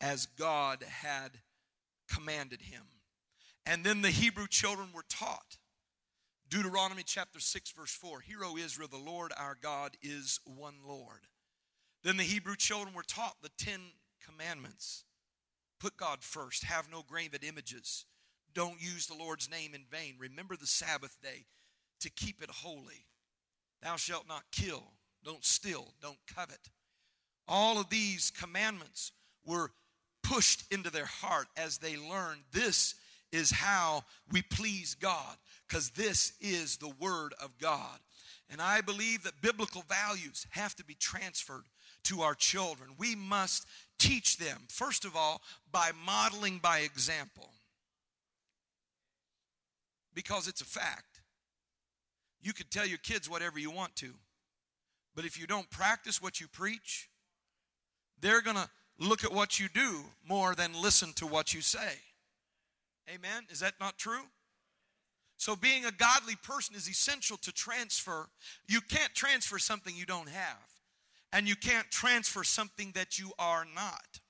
as 0.00 0.26
God 0.26 0.84
had 0.88 1.32
commanded 2.08 2.62
him. 2.62 2.84
And 3.66 3.82
then 3.82 4.02
the 4.02 4.10
Hebrew 4.10 4.46
children 4.46 4.90
were 4.94 5.04
taught. 5.08 5.58
Deuteronomy 6.48 7.02
chapter 7.04 7.40
6, 7.40 7.72
verse 7.72 7.90
4 7.90 8.20
Hear, 8.20 8.44
O 8.44 8.56
Israel, 8.56 8.88
the 8.88 8.96
Lord 8.96 9.32
our 9.36 9.56
God 9.60 9.96
is 10.00 10.38
one 10.44 10.76
Lord. 10.86 11.26
Then 12.04 12.16
the 12.16 12.22
Hebrew 12.22 12.54
children 12.54 12.94
were 12.94 13.02
taught 13.02 13.34
the 13.42 13.50
Ten 13.58 13.80
Commandments. 14.24 15.02
Put 15.80 15.96
God 15.96 16.22
first, 16.22 16.64
have 16.64 16.90
no 16.90 17.02
graven 17.02 17.40
images 17.42 18.04
don't 18.58 18.82
use 18.82 19.06
the 19.06 19.14
Lord's 19.14 19.48
name 19.48 19.74
in 19.74 19.84
vain. 19.90 20.14
Remember 20.18 20.56
the 20.56 20.66
Sabbath 20.66 21.16
day 21.22 21.44
to 22.00 22.10
keep 22.10 22.42
it 22.42 22.50
holy. 22.50 23.06
Thou 23.82 23.96
shalt 23.96 24.26
not 24.26 24.42
kill. 24.50 24.82
Don't 25.24 25.44
steal. 25.44 25.92
Don't 26.02 26.18
covet. 26.34 26.70
All 27.46 27.78
of 27.78 27.88
these 27.88 28.30
commandments 28.30 29.12
were 29.46 29.70
pushed 30.22 30.64
into 30.72 30.90
their 30.90 31.06
heart 31.06 31.46
as 31.56 31.78
they 31.78 31.96
learned 31.96 32.40
this 32.52 32.96
is 33.30 33.50
how 33.50 34.02
we 34.32 34.42
please 34.42 34.94
God, 34.94 35.36
because 35.68 35.90
this 35.90 36.32
is 36.40 36.78
the 36.78 36.92
Word 36.98 37.34
of 37.40 37.58
God. 37.58 37.98
And 38.50 38.60
I 38.60 38.80
believe 38.80 39.22
that 39.24 39.40
biblical 39.42 39.84
values 39.88 40.46
have 40.50 40.74
to 40.76 40.84
be 40.84 40.94
transferred 40.94 41.66
to 42.04 42.22
our 42.22 42.34
children. 42.34 42.90
We 42.98 43.14
must 43.14 43.66
teach 43.98 44.36
them, 44.38 44.58
first 44.68 45.04
of 45.04 45.16
all, 45.16 45.42
by 45.72 45.90
modeling 46.04 46.58
by 46.58 46.80
example. 46.80 47.50
Because 50.14 50.48
it's 50.48 50.60
a 50.60 50.66
fact. 50.66 51.20
You 52.40 52.52
could 52.52 52.70
tell 52.70 52.86
your 52.86 52.98
kids 52.98 53.28
whatever 53.28 53.58
you 53.58 53.70
want 53.70 53.96
to, 53.96 54.14
but 55.14 55.24
if 55.24 55.38
you 55.38 55.46
don't 55.46 55.68
practice 55.70 56.22
what 56.22 56.40
you 56.40 56.46
preach, 56.48 57.08
they're 58.20 58.42
going 58.42 58.56
to 58.56 58.68
look 58.98 59.24
at 59.24 59.32
what 59.32 59.58
you 59.58 59.68
do 59.68 60.04
more 60.26 60.54
than 60.54 60.80
listen 60.80 61.12
to 61.14 61.26
what 61.26 61.54
you 61.54 61.60
say. 61.60 61.98
Amen? 63.08 63.44
Is 63.50 63.60
that 63.60 63.74
not 63.80 63.98
true? 63.98 64.22
So, 65.36 65.54
being 65.54 65.84
a 65.84 65.92
godly 65.92 66.34
person 66.36 66.74
is 66.74 66.88
essential 66.88 67.36
to 67.38 67.52
transfer. 67.52 68.28
You 68.66 68.80
can't 68.80 69.14
transfer 69.14 69.58
something 69.58 69.94
you 69.96 70.04
don't 70.04 70.28
have, 70.28 70.58
and 71.32 71.48
you 71.48 71.56
can't 71.56 71.90
transfer 71.90 72.44
something 72.44 72.92
that 72.94 73.18
you 73.18 73.32
are 73.38 73.66
not. 73.74 74.20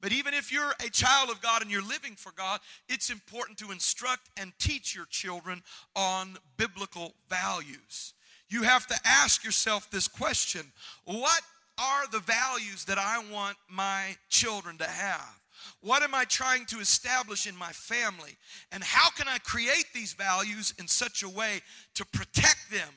But 0.00 0.12
even 0.12 0.32
if 0.32 0.52
you're 0.52 0.74
a 0.84 0.90
child 0.90 1.28
of 1.30 1.42
God 1.42 1.62
and 1.62 1.70
you're 1.70 1.82
living 1.82 2.14
for 2.14 2.32
God, 2.32 2.60
it's 2.88 3.10
important 3.10 3.58
to 3.58 3.72
instruct 3.72 4.30
and 4.36 4.52
teach 4.58 4.94
your 4.94 5.06
children 5.06 5.62
on 5.96 6.36
biblical 6.56 7.14
values. 7.28 8.14
You 8.48 8.62
have 8.62 8.86
to 8.86 8.98
ask 9.04 9.44
yourself 9.44 9.90
this 9.90 10.06
question 10.08 10.72
What 11.04 11.42
are 11.78 12.06
the 12.10 12.20
values 12.20 12.84
that 12.84 12.98
I 12.98 13.22
want 13.32 13.56
my 13.68 14.16
children 14.28 14.78
to 14.78 14.86
have? 14.86 15.40
What 15.80 16.02
am 16.02 16.14
I 16.14 16.24
trying 16.24 16.66
to 16.66 16.78
establish 16.78 17.46
in 17.46 17.56
my 17.56 17.72
family? 17.72 18.36
And 18.70 18.82
how 18.82 19.10
can 19.10 19.26
I 19.28 19.38
create 19.38 19.86
these 19.92 20.12
values 20.12 20.72
in 20.78 20.86
such 20.86 21.22
a 21.22 21.28
way 21.28 21.60
to 21.94 22.04
protect 22.06 22.70
them 22.70 22.88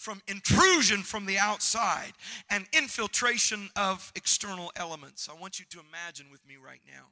from 0.00 0.22
intrusion 0.26 1.02
from 1.02 1.26
the 1.26 1.36
outside 1.36 2.12
and 2.48 2.64
infiltration 2.72 3.68
of 3.76 4.10
external 4.16 4.72
elements? 4.74 5.28
I 5.30 5.38
want 5.38 5.60
you 5.60 5.66
to 5.68 5.78
imagine 5.78 6.28
with 6.32 6.40
me 6.48 6.56
right 6.56 6.80
now. 6.86 7.08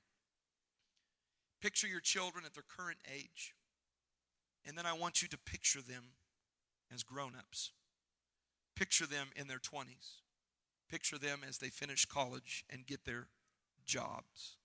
Picture 1.60 1.86
your 1.86 2.00
children 2.00 2.44
at 2.46 2.54
their 2.54 2.64
current 2.66 2.96
age, 3.14 3.52
and 4.66 4.78
then 4.78 4.86
I 4.86 4.94
want 4.94 5.20
you 5.20 5.28
to 5.28 5.38
picture 5.38 5.82
them 5.82 6.04
as 6.92 7.02
grown 7.02 7.32
ups. 7.38 7.72
Picture 8.74 9.06
them 9.06 9.28
in 9.36 9.48
their 9.48 9.58
20s. 9.58 10.22
Picture 10.90 11.18
them 11.18 11.40
as 11.46 11.58
they 11.58 11.68
finish 11.68 12.06
college 12.06 12.64
and 12.70 12.86
get 12.86 13.04
their 13.04 13.26
jobs. 13.84 14.56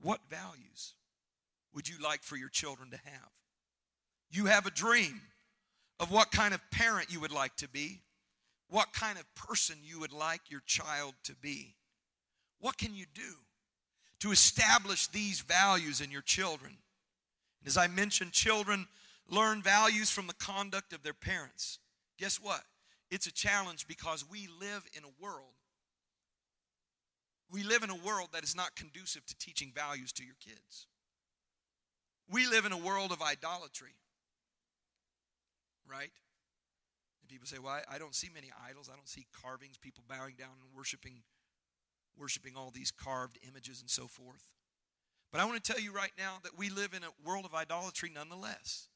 What 0.00 0.22
values 0.28 0.94
would 1.72 1.88
you 1.88 1.96
like 2.02 2.24
for 2.24 2.36
your 2.36 2.48
children 2.48 2.90
to 2.90 2.96
have? 2.96 3.30
You 4.30 4.46
have 4.46 4.66
a 4.66 4.70
dream 4.70 5.20
of 6.00 6.10
what 6.10 6.30
kind 6.30 6.54
of 6.54 6.60
parent 6.70 7.12
you 7.12 7.20
would 7.20 7.32
like 7.32 7.56
to 7.56 7.68
be, 7.68 8.00
what 8.68 8.92
kind 8.92 9.18
of 9.18 9.34
person 9.34 9.76
you 9.82 10.00
would 10.00 10.12
like 10.12 10.42
your 10.48 10.62
child 10.66 11.14
to 11.24 11.34
be. 11.34 11.74
What 12.60 12.76
can 12.76 12.94
you 12.94 13.06
do 13.14 13.34
to 14.20 14.32
establish 14.32 15.06
these 15.08 15.40
values 15.40 16.00
in 16.00 16.10
your 16.10 16.22
children? 16.22 16.78
as 17.66 17.76
I 17.76 17.86
mentioned, 17.86 18.32
children 18.32 18.86
learn 19.28 19.62
values 19.62 20.10
from 20.10 20.26
the 20.26 20.34
conduct 20.34 20.94
of 20.94 21.02
their 21.02 21.12
parents. 21.12 21.78
Guess 22.18 22.40
what? 22.40 22.62
It's 23.10 23.26
a 23.26 23.32
challenge 23.32 23.86
because 23.86 24.24
we 24.30 24.48
live 24.58 24.86
in 24.96 25.04
a 25.04 25.22
world 25.22 25.52
we 27.50 27.62
live 27.62 27.82
in 27.82 27.90
a 27.90 27.96
world 27.96 28.28
that 28.32 28.44
is 28.44 28.54
not 28.54 28.76
conducive 28.76 29.24
to 29.26 29.38
teaching 29.38 29.72
values 29.74 30.12
to 30.12 30.24
your 30.24 30.34
kids. 30.44 30.86
We 32.30 32.46
live 32.46 32.66
in 32.66 32.72
a 32.72 32.78
world 32.78 33.10
of 33.10 33.22
idolatry, 33.22 33.94
right? 35.90 36.10
And 37.22 37.28
people 37.28 37.46
say, 37.46 37.58
well, 37.58 37.72
I, 37.72 37.96
I 37.96 37.98
don't 37.98 38.14
see 38.14 38.28
many 38.32 38.50
idols. 38.68 38.88
I 38.92 38.96
don't 38.96 39.08
see 39.08 39.26
carvings, 39.42 39.76
people 39.78 40.04
bowing 40.08 40.34
down 40.38 40.50
and 40.62 40.76
worshiping, 40.76 41.22
worshiping 42.18 42.52
all 42.56 42.70
these 42.70 42.90
carved 42.90 43.38
images 43.46 43.80
and 43.80 43.90
so 43.90 44.06
forth. 44.06 44.44
But 45.32 45.40
I 45.40 45.44
want 45.44 45.62
to 45.62 45.72
tell 45.72 45.80
you 45.82 45.92
right 45.92 46.12
now 46.16 46.38
that 46.42 46.56
we 46.56 46.70
live 46.70 46.94
in 46.94 47.02
a 47.02 47.28
world 47.28 47.44
of 47.44 47.54
idolatry 47.54 48.10
nonetheless, 48.14 48.88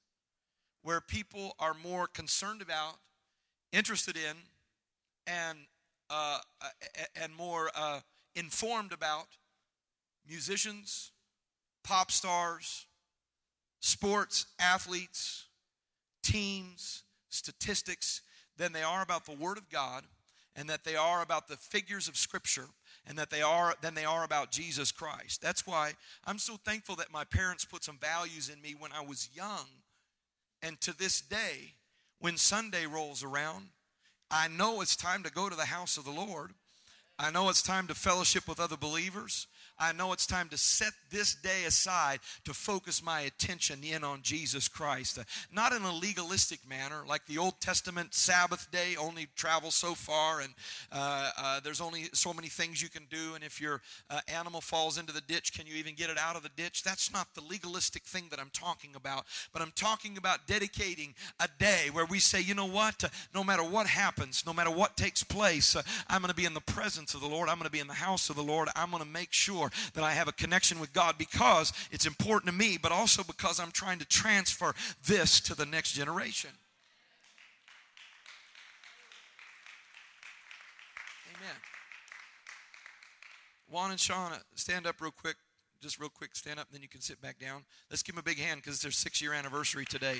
where 0.83 1.00
people 1.00 1.55
are 1.59 1.74
more 1.74 2.07
concerned 2.07 2.62
about, 2.62 2.94
interested 3.72 4.16
in, 4.16 4.37
and 5.26 5.59
uh, 6.11 6.38
and 7.16 7.35
more 7.35 7.70
uh, 7.74 8.00
informed 8.35 8.92
about 8.92 9.28
musicians, 10.28 11.11
pop 11.85 12.11
stars, 12.11 12.87
sports 13.81 14.46
athletes, 14.59 15.46
teams, 16.22 17.02
statistics 17.28 18.22
than 18.56 18.72
they 18.72 18.82
are 18.82 19.02
about 19.02 19.26
the 19.26 19.37
Word 19.37 19.58
of 19.58 19.68
God 19.70 20.04
and 20.54 20.68
that 20.68 20.85
they 20.85 20.96
are 20.96 21.22
about 21.22 21.48
the 21.48 21.56
figures 21.56 22.08
of 22.08 22.16
Scripture 22.16 22.66
and 23.06 23.18
that 23.18 23.30
they 23.30 23.42
are 23.42 23.74
than 23.80 23.94
they 23.94 24.04
are 24.04 24.24
about 24.24 24.52
Jesus 24.52 24.92
Christ. 24.92 25.40
That's 25.40 25.66
why 25.66 25.92
I'm 26.24 26.38
so 26.38 26.56
thankful 26.56 26.96
that 26.96 27.12
my 27.12 27.24
parents 27.24 27.64
put 27.64 27.85
some 27.85 27.98
values 27.98 28.48
in 28.48 28.61
me 28.61 28.74
when 28.78 28.92
I 28.92 29.00
was 29.00 29.30
young. 29.35 29.66
And 30.62 30.80
to 30.82 30.96
this 30.96 31.20
day, 31.20 31.74
when 32.20 32.37
Sunday 32.37 32.87
rolls 32.87 33.24
around, 33.24 33.68
I 34.30 34.48
know 34.48 34.80
it's 34.80 34.96
time 34.96 35.22
to 35.24 35.32
go 35.32 35.48
to 35.48 35.56
the 35.56 35.64
house 35.64 35.96
of 35.96 36.04
the 36.04 36.11
Lord. 36.11 36.52
I 37.18 37.30
know 37.30 37.48
it's 37.48 37.62
time 37.62 37.87
to 37.88 37.94
fellowship 37.94 38.48
with 38.48 38.61
other 38.61 38.76
believers. 38.76 39.46
I 39.78 39.92
know 39.92 40.12
it's 40.12 40.26
time 40.26 40.48
to 40.50 40.58
set 40.58 40.92
this 41.11 41.35
day 41.35 41.64
aside 41.66 42.20
to 42.44 42.54
focus 42.54 43.02
my 43.02 43.22
attention 43.22 43.80
in 43.82 44.04
on 44.04 44.22
Jesus 44.22 44.68
Christ. 44.68 45.18
Uh, 45.18 45.24
not 45.52 45.72
in 45.72 45.82
a 45.82 45.92
legalistic 45.92 46.61
manner, 46.68 47.04
like 47.06 47.26
the 47.26 47.38
Old 47.38 47.61
Testament 47.61 48.14
Sabbath 48.14 48.70
day 48.70 48.96
only 48.98 49.28
travels 49.37 49.74
so 49.74 49.94
far, 49.94 50.40
and 50.40 50.54
uh, 50.92 51.30
uh, 51.37 51.61
there's 51.61 51.80
only 51.80 52.08
so 52.12 52.32
many 52.32 52.48
things 52.48 52.82
you 52.82 52.88
can 52.88 53.06
do. 53.11 53.35
And 53.35 53.42
if 53.42 53.61
your 53.61 53.82
uh, 54.08 54.20
animal 54.28 54.61
falls 54.61 54.98
into 54.98 55.12
the 55.12 55.20
ditch, 55.20 55.52
can 55.52 55.66
you 55.66 55.74
even 55.74 55.94
get 55.94 56.11
it 56.11 56.18
out 56.18 56.37
of 56.37 56.42
the 56.42 56.50
ditch? 56.56 56.82
That's 56.82 57.12
not 57.12 57.35
the 57.35 57.42
legalistic 57.42 58.04
thing 58.04 58.28
that 58.30 58.38
I'm 58.38 58.50
talking 58.52 58.94
about. 58.94 59.24
But 59.52 59.62
I'm 59.62 59.72
talking 59.74 60.16
about 60.16 60.46
dedicating 60.46 61.14
a 61.40 61.48
day 61.58 61.88
where 61.92 62.06
we 62.06 62.18
say, 62.18 62.40
you 62.40 62.54
know 62.54 62.66
what? 62.66 63.02
Uh, 63.02 63.08
no 63.35 63.42
matter 63.42 63.62
what 63.62 63.87
happens, 63.87 64.44
no 64.46 64.52
matter 64.52 64.70
what 64.70 64.96
takes 64.96 65.22
place, 65.22 65.74
uh, 65.76 65.82
I'm 66.08 66.20
going 66.20 66.30
to 66.30 66.37
be 66.37 66.44
in 66.44 66.54
the 66.54 66.61
presence 66.61 67.14
of 67.14 67.20
the 67.20 67.28
Lord. 67.28 67.48
I'm 67.48 67.56
going 67.56 67.66
to 67.66 67.72
be 67.72 67.80
in 67.80 67.88
the 67.88 67.94
house 67.94 68.30
of 68.30 68.37
the 68.37 68.42
Lord. 68.42 68.68
I'm 68.76 68.90
going 68.90 69.02
to 69.02 69.08
make 69.08 69.32
sure 69.32 69.70
that 69.94 70.04
I 70.04 70.12
have 70.12 70.28
a 70.28 70.32
connection 70.32 70.80
with 70.80 70.92
God 70.92 71.16
because 71.18 71.72
it's 71.90 72.06
important 72.06 72.50
to 72.50 72.56
me, 72.56 72.78
but 72.80 72.92
also 72.92 73.22
because 73.22 73.61
I'm 73.61 73.72
trying 73.72 73.98
to 73.98 74.04
transfer 74.04 74.74
this 75.06 75.40
to 75.40 75.54
the 75.54 75.66
next 75.66 75.92
generation. 75.92 76.50
Amen. 81.37 81.56
Juan 83.68 83.90
and 83.90 83.98
Shauna, 83.98 84.40
stand 84.54 84.87
up 84.87 85.00
real 85.00 85.11
quick. 85.11 85.37
Just 85.80 85.98
real 85.98 86.11
quick, 86.11 86.37
stand 86.37 86.61
up, 86.61 86.68
and 86.68 86.76
then 86.76 86.82
you 86.82 86.88
can 86.88 87.00
sit 87.00 87.20
back 87.20 87.40
down. 87.40 87.64
Let's 87.90 88.04
give 88.04 88.14
them 88.14 88.20
a 88.20 88.22
big 88.22 88.38
hand 88.38 88.61
because 88.61 88.74
it's 88.74 88.82
their 88.82 88.92
six 88.92 89.20
year 89.20 89.32
anniversary 89.32 89.85
today. 89.85 90.18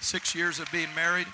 Six 0.00 0.34
years 0.34 0.60
of 0.60 0.70
being 0.70 0.88
married. 0.94 1.26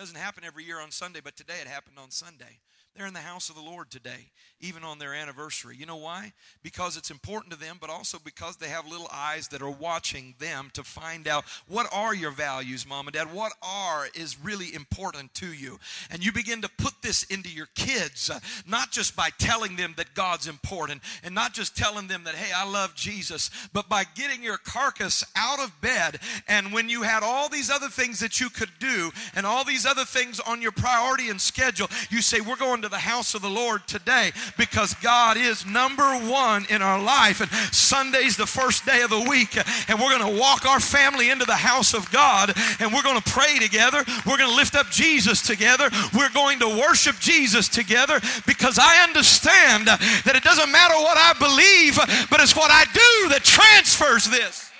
Doesn't 0.00 0.16
happen 0.16 0.44
every 0.44 0.64
year 0.64 0.80
on 0.80 0.90
Sunday, 0.90 1.20
but 1.22 1.36
today 1.36 1.58
it 1.60 1.66
happened 1.66 1.98
on 1.98 2.10
Sunday. 2.10 2.58
They're 2.96 3.06
in 3.06 3.14
the 3.14 3.20
house 3.20 3.48
of 3.48 3.54
the 3.54 3.62
Lord 3.62 3.88
today, 3.88 4.30
even 4.60 4.82
on 4.82 4.98
their 4.98 5.14
anniversary. 5.14 5.76
You 5.76 5.86
know 5.86 5.96
why? 5.96 6.32
Because 6.62 6.96
it's 6.96 7.10
important 7.10 7.52
to 7.52 7.58
them, 7.58 7.78
but 7.80 7.88
also 7.88 8.18
because 8.22 8.56
they 8.56 8.68
have 8.68 8.86
little 8.86 9.08
eyes 9.12 9.48
that 9.48 9.62
are 9.62 9.70
watching 9.70 10.34
them 10.40 10.70
to 10.74 10.82
find 10.82 11.28
out 11.28 11.44
what 11.68 11.86
are 11.92 12.14
your 12.14 12.32
values, 12.32 12.86
mom 12.86 13.06
and 13.06 13.14
dad? 13.14 13.32
What 13.32 13.52
are 13.62 14.08
is 14.14 14.38
really 14.42 14.74
important 14.74 15.32
to 15.34 15.52
you? 15.52 15.78
And 16.10 16.24
you 16.24 16.32
begin 16.32 16.60
to 16.62 16.68
put 16.78 16.94
this 17.00 17.22
into 17.24 17.48
your 17.48 17.68
kids, 17.74 18.28
uh, 18.28 18.40
not 18.66 18.90
just 18.90 19.14
by 19.14 19.30
telling 19.38 19.76
them 19.76 19.94
that 19.96 20.14
God's 20.14 20.48
important 20.48 21.00
and 21.22 21.34
not 21.34 21.54
just 21.54 21.76
telling 21.76 22.08
them 22.08 22.24
that, 22.24 22.34
hey, 22.34 22.52
I 22.54 22.68
love 22.68 22.96
Jesus, 22.96 23.50
but 23.72 23.88
by 23.88 24.02
getting 24.16 24.42
your 24.42 24.58
carcass 24.58 25.24
out 25.36 25.60
of 25.60 25.80
bed. 25.80 26.18
And 26.48 26.72
when 26.72 26.88
you 26.88 27.02
had 27.02 27.22
all 27.22 27.48
these 27.48 27.70
other 27.70 27.88
things 27.88 28.18
that 28.18 28.40
you 28.40 28.50
could 28.50 28.72
do 28.80 29.12
and 29.34 29.46
all 29.46 29.64
these 29.64 29.86
other 29.86 30.04
things 30.04 30.40
on 30.40 30.60
your 30.60 30.72
priority 30.72 31.30
and 31.30 31.40
schedule, 31.40 31.88
you 32.10 32.20
say, 32.20 32.40
we're 32.40 32.56
going 32.56 32.82
to 32.82 32.89
the 32.90 32.98
house 32.98 33.34
of 33.34 33.42
the 33.42 33.48
Lord 33.48 33.86
today 33.86 34.32
because 34.58 34.94
God 34.94 35.36
is 35.36 35.64
number 35.64 36.18
one 36.18 36.66
in 36.68 36.82
our 36.82 37.00
life. 37.00 37.40
And 37.40 37.50
Sunday's 37.74 38.36
the 38.36 38.46
first 38.46 38.84
day 38.84 39.02
of 39.02 39.10
the 39.10 39.20
week, 39.20 39.56
and 39.88 39.98
we're 39.98 40.18
going 40.18 40.34
to 40.34 40.40
walk 40.40 40.66
our 40.66 40.80
family 40.80 41.30
into 41.30 41.44
the 41.44 41.54
house 41.54 41.94
of 41.94 42.10
God 42.10 42.52
and 42.78 42.92
we're 42.92 43.02
going 43.02 43.20
to 43.20 43.30
pray 43.30 43.58
together. 43.58 44.04
We're 44.26 44.38
going 44.38 44.50
to 44.50 44.56
lift 44.56 44.74
up 44.74 44.90
Jesus 44.90 45.42
together. 45.42 45.88
We're 46.14 46.30
going 46.30 46.58
to 46.60 46.68
worship 46.68 47.18
Jesus 47.18 47.68
together 47.68 48.20
because 48.46 48.78
I 48.78 49.04
understand 49.04 49.86
that 49.86 50.32
it 50.34 50.42
doesn't 50.42 50.70
matter 50.70 50.94
what 50.94 51.16
I 51.16 51.32
believe, 51.38 51.96
but 52.30 52.40
it's 52.40 52.56
what 52.56 52.70
I 52.70 52.84
do 52.84 53.28
that 53.30 53.42
transfers 53.44 54.28
this. 54.28 54.70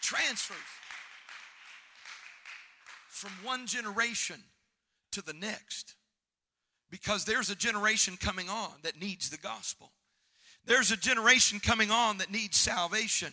Transfers 0.00 0.56
from 3.08 3.30
one 3.44 3.66
generation 3.66 4.42
to 5.12 5.22
the 5.22 5.32
next. 5.32 5.94
Because 6.90 7.24
there's 7.24 7.50
a 7.50 7.54
generation 7.54 8.16
coming 8.18 8.48
on 8.48 8.72
that 8.82 9.00
needs 9.00 9.30
the 9.30 9.38
gospel. 9.38 9.92
There's 10.64 10.90
a 10.90 10.96
generation 10.96 11.58
coming 11.58 11.90
on 11.90 12.18
that 12.18 12.30
needs 12.30 12.58
salvation. 12.58 13.32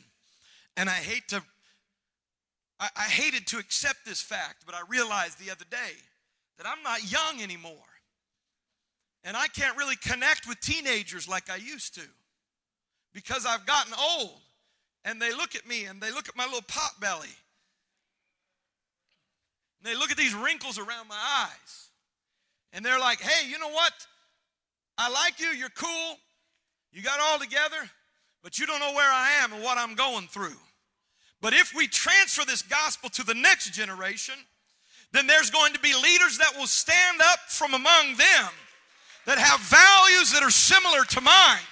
And 0.77 0.89
I 0.89 0.93
hate 0.93 1.27
to, 1.29 1.43
I, 2.79 2.89
I 2.95 3.03
hated 3.03 3.47
to 3.47 3.57
accept 3.57 4.05
this 4.05 4.21
fact, 4.21 4.65
but 4.65 4.75
I 4.75 4.81
realized 4.87 5.39
the 5.39 5.51
other 5.51 5.65
day 5.69 5.91
that 6.57 6.67
I'm 6.67 6.81
not 6.83 7.11
young 7.11 7.41
anymore. 7.41 7.73
And 9.23 9.35
I 9.35 9.47
can't 9.47 9.77
really 9.77 9.97
connect 9.97 10.47
with 10.47 10.59
teenagers 10.61 11.27
like 11.27 11.49
I 11.49 11.57
used 11.57 11.95
to 11.95 12.07
because 13.13 13.45
I've 13.45 13.65
gotten 13.65 13.93
old. 13.93 14.39
And 15.05 15.21
they 15.21 15.31
look 15.31 15.55
at 15.55 15.67
me 15.67 15.85
and 15.85 16.01
they 16.01 16.11
look 16.11 16.29
at 16.29 16.37
my 16.37 16.45
little 16.45 16.61
pot 16.61 16.91
belly. 16.99 17.29
And 19.79 19.91
they 19.91 19.97
look 19.97 20.11
at 20.11 20.17
these 20.17 20.33
wrinkles 20.33 20.77
around 20.77 21.07
my 21.07 21.15
eyes. 21.15 21.89
And 22.73 22.85
they're 22.85 22.99
like, 22.99 23.21
hey, 23.21 23.49
you 23.49 23.57
know 23.57 23.69
what? 23.69 23.93
I 24.97 25.09
like 25.09 25.39
you. 25.39 25.47
You're 25.47 25.69
cool. 25.69 26.17
You 26.91 27.01
got 27.01 27.19
all 27.19 27.39
together, 27.39 27.77
but 28.43 28.59
you 28.59 28.65
don't 28.65 28.79
know 28.79 28.93
where 28.93 29.11
I 29.11 29.31
am 29.43 29.53
and 29.53 29.63
what 29.63 29.77
I'm 29.77 29.95
going 29.95 30.27
through. 30.27 30.57
But 31.41 31.53
if 31.53 31.73
we 31.73 31.87
transfer 31.87 32.45
this 32.45 32.61
gospel 32.61 33.09
to 33.11 33.23
the 33.23 33.33
next 33.33 33.73
generation, 33.73 34.35
then 35.13 35.25
there's 35.25 35.49
going 35.49 35.73
to 35.73 35.79
be 35.79 35.93
leaders 35.93 36.37
that 36.37 36.53
will 36.57 36.67
stand 36.67 37.21
up 37.21 37.39
from 37.47 37.73
among 37.73 38.15
them 38.17 38.51
that 39.25 39.37
have 39.37 39.59
values 39.59 40.31
that 40.33 40.43
are 40.43 40.51
similar 40.51 41.03
to 41.05 41.21
mine, 41.21 41.63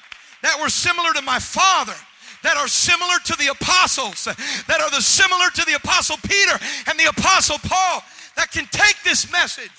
that 0.44 0.58
were 0.62 0.70
similar 0.70 1.12
to 1.14 1.22
my 1.22 1.40
father, 1.40 1.96
that 2.48 2.56
are 2.56 2.70
similar 2.70 3.20
to 3.26 3.36
the 3.36 3.48
apostles, 3.48 4.24
that 4.24 4.80
are 4.80 4.90
the 4.90 5.02
similar 5.02 5.50
to 5.54 5.66
the 5.66 5.74
apostle 5.74 6.16
Peter 6.24 6.58
and 6.90 6.98
the 6.98 7.10
apostle 7.10 7.58
Paul, 7.62 8.02
that 8.38 8.52
can 8.52 8.66
take 8.72 8.96
this 9.04 9.30
message 9.30 9.70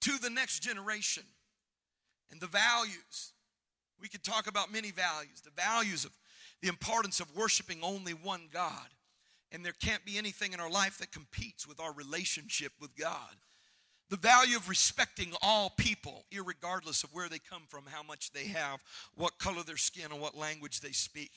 to 0.00 0.16
the 0.22 0.30
next 0.30 0.60
generation 0.60 1.24
and 2.30 2.40
the 2.40 2.46
values. 2.46 3.32
We 4.00 4.08
could 4.08 4.24
talk 4.24 4.46
about 4.46 4.72
many 4.72 4.90
values, 4.90 5.42
the 5.44 5.50
values 5.50 6.06
of 6.06 6.12
the 6.62 6.68
importance 6.68 7.20
of 7.20 7.36
worshiping 7.36 7.80
only 7.82 8.12
one 8.12 8.48
God. 8.50 8.88
And 9.52 9.62
there 9.62 9.74
can't 9.82 10.04
be 10.06 10.16
anything 10.16 10.54
in 10.54 10.60
our 10.60 10.70
life 10.70 10.96
that 10.96 11.12
competes 11.12 11.68
with 11.68 11.78
our 11.78 11.92
relationship 11.92 12.72
with 12.80 12.96
God 12.96 13.36
the 14.10 14.16
value 14.16 14.56
of 14.56 14.68
respecting 14.68 15.32
all 15.40 15.70
people, 15.70 16.24
regardless 16.44 17.04
of 17.04 17.14
where 17.14 17.28
they 17.28 17.38
come 17.38 17.62
from, 17.68 17.84
how 17.86 18.02
much 18.02 18.32
they 18.32 18.46
have, 18.46 18.80
what 19.14 19.38
color 19.38 19.62
their 19.62 19.76
skin, 19.76 20.12
or 20.12 20.18
what 20.18 20.36
language 20.36 20.80
they 20.80 20.90
speak. 20.90 21.30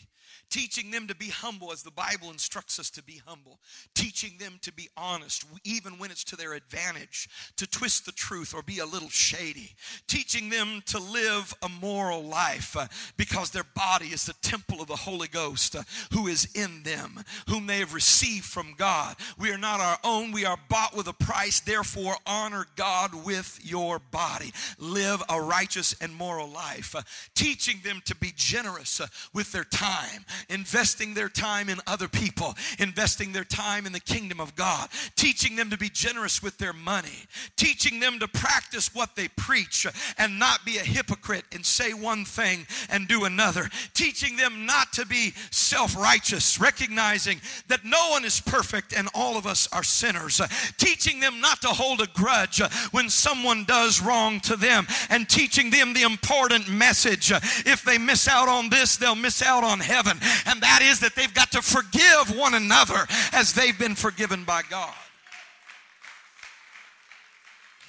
Teaching 0.49 0.91
them 0.91 1.07
to 1.07 1.15
be 1.15 1.29
humble 1.29 1.71
as 1.71 1.83
the 1.83 1.91
Bible 1.91 2.31
instructs 2.31 2.79
us 2.79 2.89
to 2.91 3.03
be 3.03 3.21
humble. 3.25 3.59
Teaching 3.93 4.38
them 4.39 4.57
to 4.62 4.73
be 4.73 4.89
honest, 4.97 5.45
even 5.63 5.93
when 5.93 6.12
it's 6.12 6.23
to 6.25 6.36
their 6.36 6.53
advantage, 6.53 7.29
to 7.57 7.67
twist 7.67 8.05
the 8.05 8.12
truth 8.12 8.53
or 8.53 8.63
be 8.63 8.79
a 8.79 8.86
little 8.86 9.09
shady. 9.09 9.75
Teaching 10.07 10.49
them 10.49 10.81
to 10.88 10.99
live 10.99 11.53
a 11.62 11.69
moral 11.69 12.23
life 12.23 12.75
uh, 12.75 12.88
because 13.17 13.51
their 13.51 13.65
body 13.75 14.07
is 14.07 14.25
the 14.25 14.33
temple 14.41 14.81
of 14.81 14.88
the 14.88 14.95
Holy 14.95 15.27
Ghost 15.27 15.75
uh, 15.75 15.83
who 16.12 16.27
is 16.27 16.47
in 16.55 16.83
them, 16.83 17.23
whom 17.47 17.67
they 17.67 17.79
have 17.79 17.93
received 17.93 18.45
from 18.45 18.73
God. 18.77 19.15
We 19.38 19.51
are 19.51 19.57
not 19.57 19.79
our 19.79 19.97
own, 20.03 20.31
we 20.31 20.45
are 20.45 20.57
bought 20.69 20.95
with 20.95 21.07
a 21.07 21.13
price, 21.13 21.59
therefore, 21.59 22.15
honor 22.25 22.62
God 22.76 23.26
with 23.26 23.60
your 23.63 23.99
body. 24.12 24.52
Live 24.78 25.21
a 25.30 25.41
righteous 25.41 25.95
and 26.02 26.13
moral 26.13 26.47
life. 26.47 26.95
Uh, 26.95 27.02
teaching 27.36 27.80
them 27.84 28.02
to 28.06 28.15
be 28.15 28.32
generous 28.36 28.99
uh, 28.99 29.08
with 29.34 29.52
their 29.52 29.63
time, 29.63 30.26
investing 30.49 31.13
their 31.13 31.30
time 31.30 31.69
in 31.69 31.80
other 31.88 32.08
people, 32.08 32.56
investing 32.80 33.32
their 33.32 33.43
time 33.43 33.86
in 33.86 33.91
the 33.91 33.99
kingdom 33.99 34.39
of 34.39 34.56
God. 34.56 34.89
Teaching 35.15 35.56
them 35.56 35.69
to 35.69 35.78
be 35.78 35.89
generous 35.89 36.41
with 36.41 36.58
their 36.58 36.73
money. 36.73 37.28
Teaching 37.56 37.99
them 37.99 38.19
to 38.19 38.28
practice 38.28 38.93
what 38.93 39.15
they 39.15 39.28
preach 39.30 39.86
uh, 39.86 39.91
and 40.17 40.39
not 40.39 40.65
be 40.65 40.78
a 40.78 40.84
hypocrite 40.84 41.45
and 41.52 41.65
say 41.65 41.93
one 41.93 42.26
thing 42.26 42.65
and 42.89 43.08
do 43.08 43.26
another. 43.26 43.69
Teaching 43.93 44.36
them 44.36 44.65
not 44.65 44.93
to 44.93 45.06
be 45.06 45.34
self 45.52 45.95
righteous, 45.95 46.60
recognizing 46.60 47.39
that 47.67 47.86
no 47.86 48.10
one 48.10 48.26
is 48.26 48.41
perfect 48.41 48.93
and 48.93 49.08
all 49.13 49.38
of 49.38 49.45
us 49.45 49.67
are 49.71 49.84
sinners. 49.84 50.41
Teaching 50.78 51.19
them 51.19 51.39
not 51.41 51.62
to 51.62 51.67
hold 51.69 52.02
a 52.02 52.08
grudge 52.08 52.53
judge 52.54 52.72
uh, 52.72 52.88
when 52.92 53.10
someone 53.10 53.63
does 53.66 54.02
wrong 54.02 54.39
to 54.42 54.56
them 54.56 54.88
and 55.10 55.28
teaching 55.28 55.70
them 55.70 55.94
the 55.94 56.04
important 56.04 56.70
message. 56.70 57.32
Uh, 57.32 57.39
if 57.66 57.84
they 57.84 57.98
miss 57.98 58.28
out 58.28 58.48
on 58.48 58.70
this, 58.70 58.98
they'll 58.98 59.16
miss 59.16 59.42
out 59.42 59.63
on 59.63 59.80
heaven. 59.80 60.18
And 60.46 60.62
that 60.62 60.82
is 60.82 61.00
that 61.00 61.16
they've 61.16 61.34
got 61.34 61.52
to 61.52 61.62
forgive 61.62 62.36
one 62.36 62.54
another 62.54 63.08
as 63.32 63.54
they've 63.54 63.78
been 63.78 63.96
forgiven 63.96 64.44
by 64.44 64.62
God. 64.70 64.94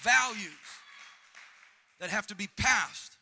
Values 0.00 0.50
that 2.00 2.10
have 2.10 2.26
to 2.26 2.34
be 2.34 2.48
passed, 2.58 3.16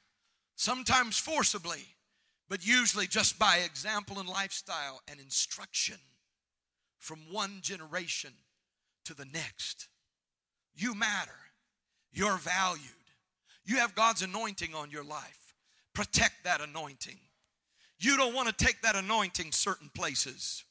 sometimes 0.57 1.19
forcibly, 1.19 1.87
but 2.49 2.67
usually 2.67 3.07
just 3.07 3.39
by 3.39 3.59
example 3.59 4.19
and 4.19 4.29
lifestyle 4.29 5.01
and 5.09 5.21
instruction 5.21 5.97
from 6.99 7.19
one 7.31 7.59
generation 7.63 8.33
to 9.05 9.15
the 9.15 9.25
next. 9.25 9.89
You 10.75 10.95
matter. 10.95 11.31
You're 12.13 12.37
valued. 12.39 12.83
You 13.65 13.77
have 13.77 13.95
God's 13.95 14.23
anointing 14.23 14.75
on 14.75 14.91
your 14.91 15.05
life. 15.05 15.55
Protect 15.95 16.45
that 16.45 16.61
anointing. 16.61 17.19
You 17.99 18.17
don't 18.17 18.35
want 18.35 18.49
to 18.49 18.65
take 18.65 18.83
that 18.83 18.97
anointing 18.97 19.53
certain 19.53 19.91
places. 19.95 20.65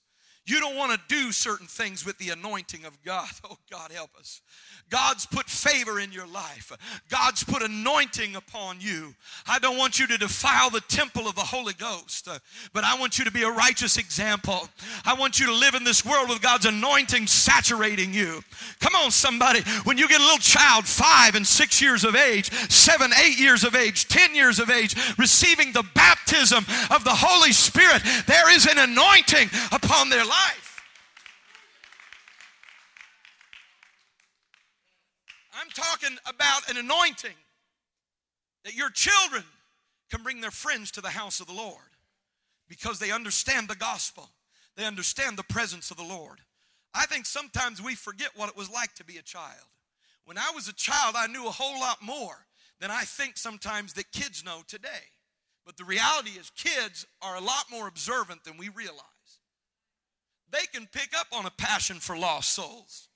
You 0.45 0.59
don't 0.59 0.75
want 0.75 0.91
to 0.91 0.99
do 1.07 1.31
certain 1.31 1.67
things 1.67 2.05
with 2.05 2.17
the 2.17 2.29
anointing 2.29 2.85
of 2.85 3.01
God. 3.03 3.27
Oh, 3.43 3.57
God, 3.69 3.91
help 3.91 4.11
us. 4.17 4.41
God's 4.89 5.25
put 5.25 5.49
favor 5.49 5.99
in 5.99 6.11
your 6.11 6.27
life. 6.27 6.71
God's 7.09 7.43
put 7.43 7.61
anointing 7.61 8.35
upon 8.35 8.79
you. 8.79 9.13
I 9.47 9.59
don't 9.59 9.77
want 9.77 9.99
you 9.99 10.07
to 10.07 10.17
defile 10.17 10.69
the 10.69 10.81
temple 10.81 11.27
of 11.27 11.35
the 11.35 11.41
Holy 11.41 11.73
Ghost, 11.73 12.27
uh, 12.27 12.39
but 12.71 12.83
I 12.83 12.97
want 12.99 13.17
you 13.17 13.25
to 13.25 13.31
be 13.31 13.43
a 13.43 13.49
righteous 13.49 13.97
example. 13.97 14.69
I 15.03 15.15
want 15.15 15.39
you 15.39 15.47
to 15.47 15.53
live 15.53 15.75
in 15.75 15.83
this 15.83 16.05
world 16.05 16.29
with 16.29 16.41
God's 16.41 16.65
anointing 16.65 17.27
saturating 17.27 18.13
you. 18.13 18.41
Come 18.79 18.95
on, 18.95 19.11
somebody. 19.11 19.61
When 19.83 19.97
you 19.97 20.07
get 20.07 20.21
a 20.21 20.23
little 20.23 20.37
child, 20.37 20.85
five 20.85 21.35
and 21.35 21.45
six 21.45 21.81
years 21.81 22.03
of 22.03 22.15
age, 22.15 22.51
seven, 22.69 23.11
eight 23.23 23.39
years 23.39 23.63
of 23.63 23.75
age, 23.75 24.07
ten 24.07 24.35
years 24.35 24.59
of 24.59 24.69
age, 24.69 24.95
receiving 25.17 25.73
the 25.73 25.83
baptism 25.93 26.63
of 26.89 27.03
the 27.03 27.15
Holy 27.15 27.51
Spirit, 27.51 28.01
there 28.27 28.53
is 28.53 28.65
an 28.67 28.77
anointing 28.77 29.49
upon 29.71 30.09
their. 30.09 30.23
I'm 35.61 35.69
talking 35.69 36.17
about 36.25 36.69
an 36.69 36.77
anointing 36.77 37.35
that 38.65 38.75
your 38.75 38.89
children 38.89 39.43
can 40.09 40.23
bring 40.23 40.41
their 40.41 40.51
friends 40.51 40.91
to 40.91 41.01
the 41.01 41.09
house 41.09 41.39
of 41.39 41.47
the 41.47 41.53
Lord 41.53 41.77
because 42.67 42.99
they 42.99 43.11
understand 43.11 43.67
the 43.67 43.75
gospel. 43.75 44.29
They 44.75 44.85
understand 44.85 45.37
the 45.37 45.43
presence 45.43 45.91
of 45.91 45.97
the 45.97 46.03
Lord. 46.03 46.39
I 46.93 47.05
think 47.05 47.25
sometimes 47.25 47.81
we 47.81 47.95
forget 47.95 48.29
what 48.35 48.49
it 48.49 48.57
was 48.57 48.71
like 48.71 48.93
to 48.95 49.05
be 49.05 49.17
a 49.17 49.21
child. 49.21 49.67
When 50.25 50.37
I 50.37 50.51
was 50.55 50.67
a 50.67 50.73
child, 50.73 51.15
I 51.17 51.27
knew 51.27 51.47
a 51.47 51.51
whole 51.51 51.79
lot 51.79 52.01
more 52.01 52.45
than 52.79 52.89
I 52.89 53.01
think 53.01 53.37
sometimes 53.37 53.93
that 53.93 54.11
kids 54.11 54.43
know 54.43 54.61
today. 54.67 55.11
But 55.65 55.77
the 55.77 55.85
reality 55.85 56.31
is, 56.31 56.49
kids 56.51 57.05
are 57.21 57.35
a 57.35 57.41
lot 57.41 57.65
more 57.69 57.87
observant 57.87 58.43
than 58.43 58.57
we 58.57 58.69
realize. 58.69 59.05
They 60.51 60.65
can 60.73 60.87
pick 60.91 61.17
up 61.17 61.27
on 61.31 61.45
a 61.45 61.51
passion 61.51 61.97
for 61.97 62.17
lost 62.17 62.53
souls. 62.53 63.07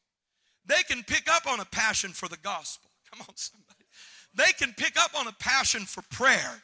They 0.65 0.83
can 0.87 1.03
pick 1.03 1.29
up 1.29 1.47
on 1.47 1.59
a 1.59 1.65
passion 1.65 2.11
for 2.11 2.27
the 2.27 2.37
gospel. 2.37 2.89
Come 3.11 3.21
on, 3.27 3.35
somebody. 3.35 3.85
They 4.33 4.51
can 4.57 4.73
pick 4.73 4.97
up 4.97 5.11
on 5.17 5.27
a 5.27 5.33
passion 5.33 5.85
for 5.85 6.01
prayer. 6.09 6.61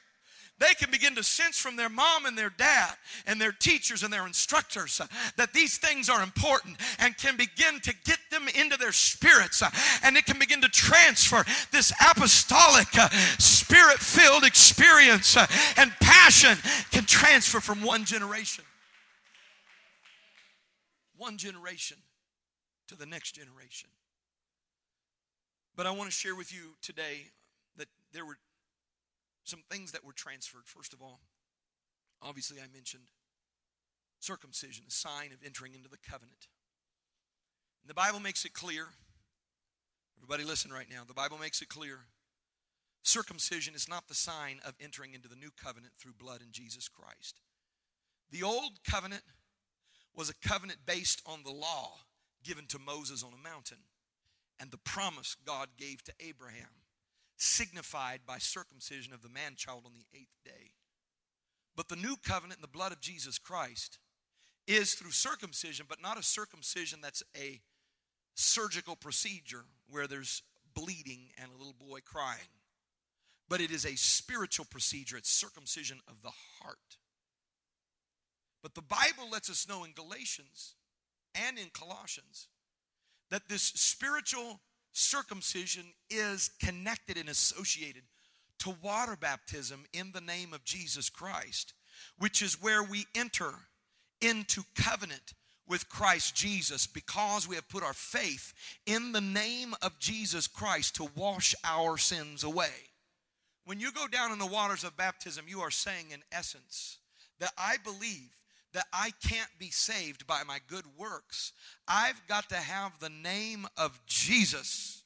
They 0.60 0.76
can 0.76 0.92
begin 0.92 1.16
to 1.16 1.24
sense 1.24 1.58
from 1.58 1.76
their 1.76 1.90
mom 1.90 2.28
and 2.28 2.38
their 2.38 2.52
dad 2.52 2.94
and 3.26 3.42
their 3.42 3.52
teachers 3.52 4.04
and 4.04 4.14
their 4.14 4.28
instructors 4.28 5.02
that 5.36 5.54
these 5.54 5.80
things 5.80 6.08
are 6.08 6.22
important 6.22 6.78
and 7.00 7.18
can 7.18 7.36
begin 7.36 7.80
to 7.80 7.94
get 8.06 8.20
them 8.30 8.48
into 8.54 8.78
their 8.78 8.92
spirits. 8.92 9.64
Uh, 9.64 9.72
and 10.04 10.16
it 10.18 10.28
can 10.28 10.38
begin 10.38 10.62
to 10.62 10.70
transfer 10.70 11.44
this 11.72 11.92
apostolic, 12.12 12.88
uh, 12.96 13.10
spirit 13.40 13.98
filled 13.98 14.44
experience 14.44 15.36
uh, 15.36 15.48
and 15.78 15.92
passion 16.00 16.56
can 16.92 17.06
transfer 17.06 17.60
from 17.60 17.82
one 17.82 18.06
generation. 18.06 18.64
One 21.22 21.38
generation 21.38 21.98
to 22.88 22.96
the 22.96 23.06
next 23.06 23.34
generation. 23.34 23.92
But 25.76 25.86
I 25.86 25.92
want 25.92 26.10
to 26.10 26.12
share 26.12 26.34
with 26.34 26.52
you 26.52 26.74
today 26.82 27.28
that 27.78 27.90
there 28.12 28.26
were 28.26 28.40
some 29.44 29.62
things 29.70 29.92
that 29.92 30.04
were 30.04 30.14
transferred. 30.14 30.66
First 30.66 30.94
of 30.94 31.02
all, 31.04 31.20
obviously, 32.24 32.58
I 32.58 32.66
mentioned 32.74 33.04
circumcision, 34.20 34.86
a 34.88 34.92
sign 34.92 35.32
of 35.32 35.38
entering 35.46 35.76
into 35.76 35.90
the 35.90 36.00
covenant. 36.00 36.48
And 37.84 37.90
the 37.92 37.94
Bible 37.94 38.20
makes 38.20 38.44
it 38.44 38.54
clear. 38.54 38.88
Everybody, 40.18 40.44
listen 40.44 40.72
right 40.74 40.90
now. 40.90 41.04
The 41.08 41.14
Bible 41.14 41.38
makes 41.38 41.62
it 41.62 41.70
clear. 41.70 42.00
Circumcision 43.04 43.76
is 43.76 43.88
not 43.88 44.08
the 44.08 44.16
sign 44.16 44.60
of 44.66 44.74
entering 44.82 45.14
into 45.14 45.30
the 45.30 45.36
new 45.36 45.52
covenant 45.64 45.94
through 46.00 46.14
blood 46.14 46.42
in 46.42 46.52
Jesus 46.52 46.88
Christ. 46.88 47.42
The 48.32 48.42
old 48.42 48.84
covenant 48.90 49.22
was 50.16 50.30
a 50.30 50.48
covenant 50.48 50.80
based 50.86 51.22
on 51.26 51.44
the 51.44 51.52
law 51.52 51.94
given 52.44 52.66
to 52.68 52.80
Moses 52.80 53.24
on 53.24 53.32
a 53.34 53.50
mountain, 53.50 53.78
and 54.60 54.72
the 54.72 54.78
promise 54.78 55.36
God 55.46 55.70
gave 55.78 56.04
to 56.04 56.14
Abraham, 56.20 56.84
signified 57.38 58.22
by 58.26 58.38
circumcision 58.38 59.14
of 59.14 59.22
the 59.22 59.30
man 59.30 59.56
child 59.56 59.84
on 59.86 59.94
the 59.94 60.18
eighth 60.18 60.38
day. 60.44 60.74
But 61.76 61.88
the 61.88 61.96
new 61.96 62.16
covenant 62.24 62.58
in 62.58 62.62
the 62.62 62.68
blood 62.68 62.92
of 62.92 63.00
Jesus 63.00 63.38
Christ 63.38 64.00
is 64.68 64.94
through 64.94 65.12
circumcision, 65.12 65.86
but 65.88 66.02
not 66.02 66.20
a 66.20 66.24
circumcision 66.24 67.00
that's 67.02 67.24
a 67.36 67.62
surgical 68.36 68.96
procedure 68.96 69.66
where 69.90 70.08
there's 70.08 70.44
bleeding 70.74 71.30
and 71.42 71.52
a 71.52 71.58
little 71.58 71.74
boy 71.74 72.00
crying. 72.06 72.40
But 73.50 73.62
it 73.62 73.72
is 73.72 73.86
a 73.86 73.96
spiritual 73.96 74.66
procedure, 74.70 75.18
it's 75.18 75.30
circumcision 75.30 76.00
of 76.08 76.22
the 76.22 76.32
heart. 76.62 76.98
But 78.62 78.76
the 78.76 78.82
Bible 78.82 79.30
lets 79.32 79.50
us 79.50 79.68
know 79.68 79.84
in 79.84 79.94
Galatians 79.94 80.76
and 81.36 81.58
in 81.58 81.70
Colossians 81.74 82.48
that 83.30 83.48
this 83.48 83.64
spiritual 83.64 84.60
circumcision 84.92 85.86
is 86.10 86.50
connected 86.64 87.18
and 87.18 87.30
associated 87.30 88.04
to 88.60 88.76
water 88.84 89.16
baptism 89.20 89.86
in 89.94 90.12
the 90.12 90.22
name 90.22 90.54
of 90.54 90.64
Jesus 90.64 91.10
Christ, 91.10 91.74
which 92.20 92.42
is 92.42 92.62
where 92.62 92.84
we 92.84 93.06
enter 93.16 93.52
into 94.22 94.62
covenant 94.76 95.34
with 95.68 95.90
Christ 95.90 96.36
Jesus 96.36 96.86
because 96.86 97.48
we 97.48 97.56
have 97.56 97.70
put 97.70 97.84
our 97.84 97.94
faith 97.94 98.54
in 98.86 99.14
the 99.14 99.22
name 99.22 99.74
of 99.82 99.98
Jesus 100.00 100.46
Christ 100.46 100.96
to 100.96 101.10
wash 101.16 101.56
our 101.64 101.98
sins 101.98 102.44
away. 102.44 102.92
When 103.66 103.80
you 103.80 103.92
go 103.92 104.08
down 104.08 104.32
in 104.32 104.40
the 104.40 104.46
waters 104.46 104.84
of 104.84 104.98
baptism, 104.98 105.46
you 105.48 105.62
are 105.62 105.72
saying, 105.72 106.08
in 106.12 106.22
essence, 106.32 106.98
that 107.40 107.54
I 107.58 107.78
believe 107.84 108.41
that 108.74 108.86
I 108.94 109.12
can't 109.28 109.50
be 109.60 109.70
saved 109.70 110.26
by 110.28 110.44
my 110.44 110.60
good 110.68 110.86
works. 110.98 111.54
I've 111.88 112.26
got 112.28 112.50
to 112.50 112.56
have 112.56 113.00
the 113.00 113.10
name 113.10 113.68
of 113.78 114.00
Jesus 114.06 115.02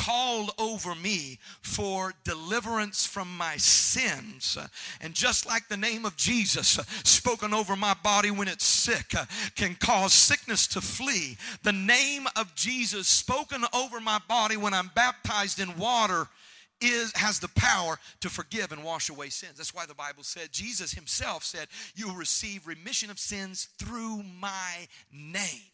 called 0.00 0.50
over 0.58 0.94
me 0.94 1.38
for 1.60 2.14
deliverance 2.24 3.04
from 3.04 3.36
my 3.36 3.56
sins. 3.58 4.56
And 5.02 5.12
just 5.12 5.44
like 5.44 5.68
the 5.68 5.76
name 5.76 6.06
of 6.06 6.16
Jesus 6.16 6.78
spoken 7.04 7.52
over 7.52 7.76
my 7.76 7.94
body 8.02 8.30
when 8.30 8.48
it's 8.48 8.64
sick 8.64 9.14
uh, 9.14 9.26
can 9.56 9.74
cause 9.74 10.14
sickness 10.14 10.66
to 10.68 10.80
flee, 10.80 11.36
the 11.64 11.72
name 11.72 12.26
of 12.34 12.54
Jesus 12.54 13.08
spoken 13.08 13.62
over 13.74 14.00
my 14.00 14.18
body 14.26 14.56
when 14.56 14.72
I'm 14.72 14.90
baptized 14.94 15.60
in 15.60 15.76
water 15.76 16.28
is 16.80 17.12
has 17.14 17.38
the 17.40 17.48
power 17.48 17.98
to 18.20 18.30
forgive 18.30 18.72
and 18.72 18.84
wash 18.84 19.08
away 19.08 19.28
sins. 19.28 19.56
That's 19.56 19.74
why 19.74 19.86
the 19.86 19.94
Bible 19.94 20.22
said 20.22 20.52
Jesus 20.52 20.92
himself 20.92 21.44
said, 21.44 21.68
"You 21.94 22.08
will 22.08 22.16
receive 22.16 22.66
remission 22.66 23.10
of 23.10 23.18
sins 23.18 23.68
through 23.78 24.22
my 24.22 24.88
name." 25.12 25.70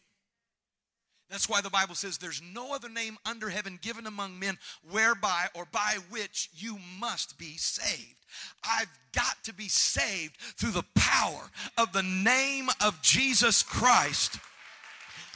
That's 1.29 1.49
why 1.49 1.59
the 1.59 1.69
Bible 1.69 1.95
says 1.95 2.17
there's 2.17 2.41
no 2.41 2.73
other 2.73 2.87
name 2.87 3.17
under 3.25 3.49
heaven 3.49 3.79
given 3.81 4.07
among 4.07 4.39
men 4.39 4.57
whereby 4.89 5.49
or 5.53 5.65
by 5.65 5.97
which 6.09 6.49
you 6.53 6.79
must 6.99 7.37
be 7.37 7.57
saved. 7.57 8.25
I've 8.63 8.87
got 9.11 9.43
to 9.43 9.53
be 9.53 9.67
saved 9.67 10.37
through 10.55 10.71
the 10.71 10.85
power 10.95 11.51
of 11.77 11.91
the 11.91 12.03
name 12.03 12.69
of 12.79 13.01
Jesus 13.01 13.61
Christ. 13.61 14.39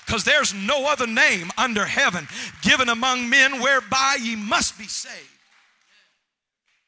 Because 0.05 0.23
there's 0.23 0.53
no 0.53 0.87
other 0.87 1.07
name 1.07 1.51
under 1.57 1.85
heaven 1.85 2.27
given 2.61 2.89
among 2.89 3.29
men 3.29 3.61
whereby 3.61 4.17
ye 4.21 4.35
must 4.35 4.77
be 4.77 4.87
saved. 4.87 5.40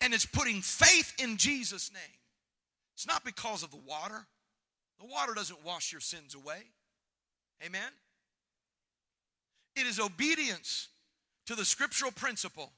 And 0.03 0.13
it's 0.13 0.25
putting 0.25 0.61
faith 0.61 1.13
in 1.17 1.37
Jesus' 1.37 1.91
name. 1.91 2.19
It's 2.93 3.07
not 3.07 3.23
because 3.23 3.63
of 3.63 3.71
the 3.71 3.79
water. 3.87 4.27
The 4.99 5.05
water 5.05 5.33
doesn't 5.33 5.65
wash 5.65 5.91
your 5.91 6.01
sins 6.01 6.35
away. 6.35 6.61
Amen? 7.65 7.89
It 9.75 9.87
is 9.87 9.99
obedience 9.99 10.89
to 11.47 11.55
the 11.55 11.65
scriptural 11.65 12.11
principle 12.11 12.71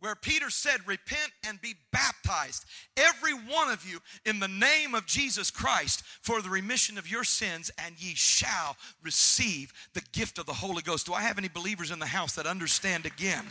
where 0.00 0.14
Peter 0.14 0.50
said, 0.50 0.86
Repent 0.86 1.30
and 1.46 1.60
be 1.62 1.74
baptized, 1.92 2.64
every 2.96 3.32
one 3.32 3.70
of 3.70 3.88
you, 3.88 4.00
in 4.26 4.40
the 4.40 4.48
name 4.48 4.94
of 4.94 5.06
Jesus 5.06 5.50
Christ 5.50 6.02
for 6.20 6.42
the 6.42 6.50
remission 6.50 6.98
of 6.98 7.10
your 7.10 7.24
sins, 7.24 7.70
and 7.78 7.94
ye 8.02 8.14
shall 8.14 8.76
receive 9.02 9.72
the 9.94 10.02
gift 10.12 10.38
of 10.38 10.46
the 10.46 10.52
Holy 10.52 10.82
Ghost. 10.82 11.06
Do 11.06 11.14
I 11.14 11.22
have 11.22 11.38
any 11.38 11.48
believers 11.48 11.90
in 11.90 11.98
the 11.98 12.06
house 12.06 12.34
that 12.34 12.46
understand 12.46 13.06
again? 13.06 13.46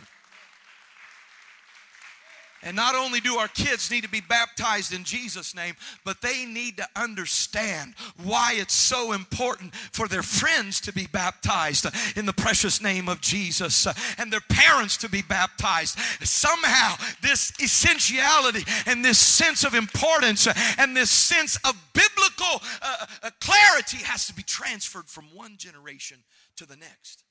And 2.62 2.76
not 2.76 2.94
only 2.94 3.20
do 3.20 3.36
our 3.36 3.48
kids 3.48 3.90
need 3.90 4.04
to 4.04 4.08
be 4.08 4.20
baptized 4.20 4.92
in 4.92 5.04
Jesus' 5.04 5.54
name, 5.54 5.74
but 6.04 6.20
they 6.20 6.44
need 6.44 6.76
to 6.76 6.86
understand 6.94 7.94
why 8.22 8.54
it's 8.56 8.74
so 8.74 9.12
important 9.12 9.74
for 9.74 10.06
their 10.06 10.22
friends 10.22 10.80
to 10.82 10.92
be 10.92 11.06
baptized 11.06 11.86
in 12.16 12.24
the 12.24 12.32
precious 12.32 12.80
name 12.80 13.08
of 13.08 13.20
Jesus 13.20 13.86
and 14.18 14.32
their 14.32 14.40
parents 14.48 14.96
to 14.98 15.08
be 15.08 15.22
baptized. 15.22 15.98
Somehow, 16.22 16.94
this 17.20 17.52
essentiality 17.60 18.64
and 18.86 19.04
this 19.04 19.18
sense 19.18 19.64
of 19.64 19.74
importance 19.74 20.46
and 20.78 20.96
this 20.96 21.10
sense 21.10 21.56
of 21.64 21.74
biblical 21.92 22.62
uh, 22.80 23.06
uh 23.22 23.30
clarity 23.40 23.98
has 23.98 24.26
to 24.26 24.34
be 24.34 24.42
transferred 24.42 25.06
from 25.06 25.24
one 25.34 25.56
generation 25.56 26.18
to 26.56 26.66
the 26.66 26.76
next 26.76 27.24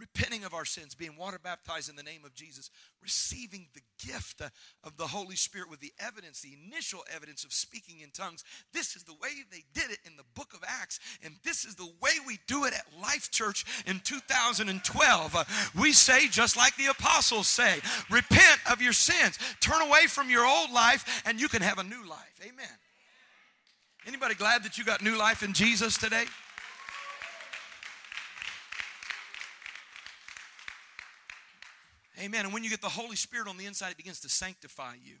repenting 0.00 0.44
of 0.44 0.54
our 0.54 0.64
sins, 0.64 0.94
being 0.94 1.16
water 1.16 1.38
baptized 1.38 1.90
in 1.90 1.96
the 1.96 2.02
name 2.02 2.24
of 2.24 2.34
Jesus, 2.34 2.70
receiving 3.02 3.68
the 3.74 3.82
gift 4.04 4.40
of 4.82 4.96
the 4.96 5.06
Holy 5.06 5.36
Spirit 5.36 5.70
with 5.70 5.80
the 5.80 5.92
evidence, 6.00 6.40
the 6.40 6.56
initial 6.66 7.00
evidence 7.14 7.44
of 7.44 7.52
speaking 7.52 8.00
in 8.00 8.10
tongues. 8.10 8.42
This 8.72 8.96
is 8.96 9.04
the 9.04 9.14
way 9.14 9.28
they 9.50 9.64
did 9.74 9.90
it 9.90 9.98
in 10.06 10.16
the 10.16 10.24
book 10.34 10.54
of 10.54 10.64
Acts, 10.66 10.98
and 11.22 11.34
this 11.44 11.64
is 11.64 11.74
the 11.74 11.90
way 12.00 12.12
we 12.26 12.38
do 12.46 12.64
it 12.64 12.72
at 12.72 12.86
Life 13.00 13.30
Church 13.30 13.64
in 13.86 14.00
2012. 14.00 15.36
Uh, 15.36 15.44
we 15.78 15.92
say, 15.92 16.28
just 16.28 16.56
like 16.56 16.74
the 16.76 16.86
apostles 16.86 17.46
say, 17.46 17.80
repent 18.10 18.58
of 18.70 18.80
your 18.80 18.94
sins, 18.94 19.38
turn 19.60 19.82
away 19.82 20.06
from 20.06 20.30
your 20.30 20.46
old 20.46 20.72
life, 20.72 21.22
and 21.26 21.40
you 21.40 21.48
can 21.48 21.62
have 21.62 21.78
a 21.78 21.84
new 21.84 22.08
life. 22.08 22.40
Amen. 22.42 22.66
Anybody 24.06 24.34
glad 24.34 24.62
that 24.62 24.78
you 24.78 24.84
got 24.84 25.02
new 25.02 25.16
life 25.18 25.42
in 25.42 25.52
Jesus 25.52 25.98
today? 25.98 26.24
Amen. 32.20 32.44
And 32.44 32.52
when 32.52 32.64
you 32.64 32.70
get 32.70 32.82
the 32.82 32.88
Holy 32.88 33.16
Spirit 33.16 33.48
on 33.48 33.56
the 33.56 33.66
inside, 33.66 33.92
it 33.92 33.96
begins 33.96 34.20
to 34.20 34.28
sanctify 34.28 34.94
you. 35.02 35.16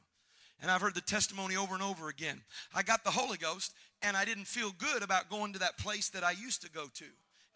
And 0.60 0.70
I've 0.70 0.82
heard 0.82 0.94
the 0.94 1.00
testimony 1.00 1.56
over 1.56 1.72
and 1.72 1.82
over 1.82 2.08
again. 2.08 2.42
I 2.74 2.82
got 2.82 3.04
the 3.04 3.10
Holy 3.10 3.38
Ghost, 3.38 3.72
and 4.02 4.16
I 4.16 4.26
didn't 4.26 4.44
feel 4.44 4.72
good 4.72 5.02
about 5.02 5.30
going 5.30 5.54
to 5.54 5.58
that 5.60 5.78
place 5.78 6.10
that 6.10 6.22
I 6.22 6.32
used 6.32 6.62
to 6.62 6.70
go 6.70 6.86
to. 6.94 7.04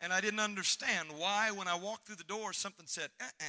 And 0.00 0.12
I 0.12 0.20
didn't 0.20 0.40
understand 0.40 1.09
why, 1.16 1.50
when 1.50 1.68
I 1.68 1.74
walked 1.74 2.07
through 2.07 2.16
the 2.16 2.24
door, 2.24 2.52
something 2.52 2.87
said, 2.87 3.11
uh 3.20 3.26
uh 3.40 3.44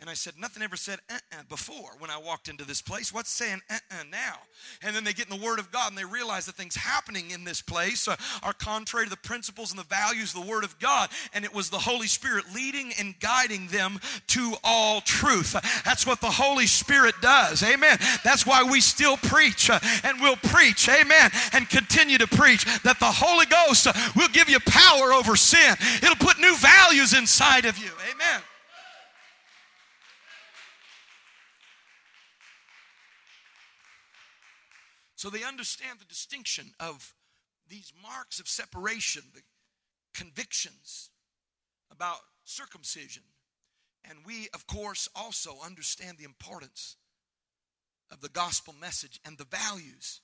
and 0.00 0.08
I 0.08 0.14
said, 0.14 0.34
nothing 0.38 0.62
ever 0.62 0.76
said 0.76 1.00
uh-uh 1.10 1.42
before 1.48 1.90
when 1.98 2.10
I 2.10 2.18
walked 2.18 2.48
into 2.48 2.64
this 2.64 2.80
place. 2.80 3.12
What's 3.12 3.30
saying 3.30 3.60
uh-uh 3.68 4.04
now? 4.10 4.36
And 4.82 4.94
then 4.94 5.02
they 5.02 5.12
get 5.12 5.28
in 5.28 5.36
the 5.36 5.44
Word 5.44 5.58
of 5.58 5.72
God 5.72 5.90
and 5.90 5.98
they 5.98 6.04
realize 6.04 6.46
that 6.46 6.54
things 6.54 6.76
happening 6.76 7.32
in 7.32 7.42
this 7.42 7.60
place 7.60 8.06
are 8.06 8.52
contrary 8.52 9.06
to 9.06 9.10
the 9.10 9.16
principles 9.16 9.70
and 9.70 9.78
the 9.78 9.84
values 9.84 10.34
of 10.34 10.44
the 10.44 10.48
Word 10.48 10.62
of 10.62 10.78
God. 10.78 11.10
And 11.34 11.44
it 11.44 11.52
was 11.52 11.68
the 11.68 11.78
Holy 11.78 12.06
Spirit 12.06 12.44
leading 12.54 12.92
and 12.98 13.18
guiding 13.18 13.66
them 13.68 13.98
to 14.28 14.54
all 14.62 15.00
truth. 15.00 15.56
That's 15.84 16.06
what 16.06 16.20
the 16.20 16.30
Holy 16.30 16.66
Spirit 16.66 17.14
does. 17.20 17.62
Amen. 17.62 17.98
That's 18.22 18.46
why 18.46 18.62
we 18.62 18.80
still 18.80 19.16
preach 19.16 19.68
uh, 19.68 19.80
and 20.04 20.20
will 20.20 20.36
preach. 20.36 20.88
Amen. 20.88 21.30
And 21.52 21.68
continue 21.68 22.18
to 22.18 22.26
preach 22.28 22.64
that 22.82 23.00
the 23.00 23.06
Holy 23.06 23.46
Ghost 23.46 23.88
will 24.14 24.28
give 24.28 24.48
you 24.48 24.60
power 24.60 25.12
over 25.12 25.34
sin. 25.34 25.74
It'll 26.02 26.14
put 26.16 26.38
new 26.38 26.56
values 26.56 27.14
inside 27.14 27.64
of 27.64 27.78
you. 27.78 27.90
Amen. 28.12 28.42
So 35.18 35.30
they 35.30 35.42
understand 35.42 35.98
the 35.98 36.04
distinction 36.04 36.74
of 36.78 37.12
these 37.68 37.92
marks 38.00 38.38
of 38.38 38.46
separation, 38.46 39.22
the 39.34 39.40
convictions 40.14 41.10
about 41.90 42.18
circumcision. 42.44 43.24
And 44.08 44.20
we, 44.24 44.48
of 44.54 44.68
course, 44.68 45.08
also 45.16 45.56
understand 45.66 46.18
the 46.18 46.24
importance 46.24 46.94
of 48.12 48.20
the 48.20 48.28
gospel 48.28 48.72
message 48.80 49.18
and 49.24 49.36
the 49.36 49.44
values 49.50 50.20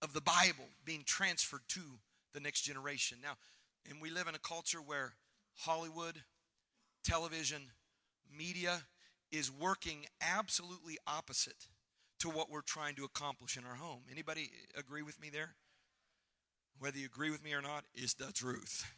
of 0.00 0.12
the 0.12 0.20
Bible 0.20 0.68
being 0.84 1.02
transferred 1.04 1.66
to 1.70 1.80
the 2.32 2.40
next 2.40 2.62
generation. 2.62 3.18
Now, 3.20 3.32
and 3.90 4.00
we 4.00 4.10
live 4.10 4.28
in 4.28 4.36
a 4.36 4.48
culture 4.48 4.78
where 4.78 5.14
Hollywood, 5.56 6.22
television, 7.02 7.62
media 8.32 8.82
is 9.32 9.50
working 9.50 10.06
absolutely 10.20 10.98
opposite 11.04 11.66
to 12.24 12.30
what 12.30 12.50
we're 12.50 12.62
trying 12.62 12.94
to 12.94 13.04
accomplish 13.04 13.58
in 13.58 13.64
our 13.66 13.74
home. 13.74 14.00
Anybody 14.10 14.50
agree 14.78 15.02
with 15.02 15.20
me 15.20 15.28
there? 15.28 15.50
Whether 16.78 16.96
you 16.96 17.04
agree 17.04 17.30
with 17.30 17.44
me 17.44 17.52
or 17.52 17.60
not, 17.60 17.84
is 17.94 18.14
the 18.14 18.32
truth. 18.32 18.90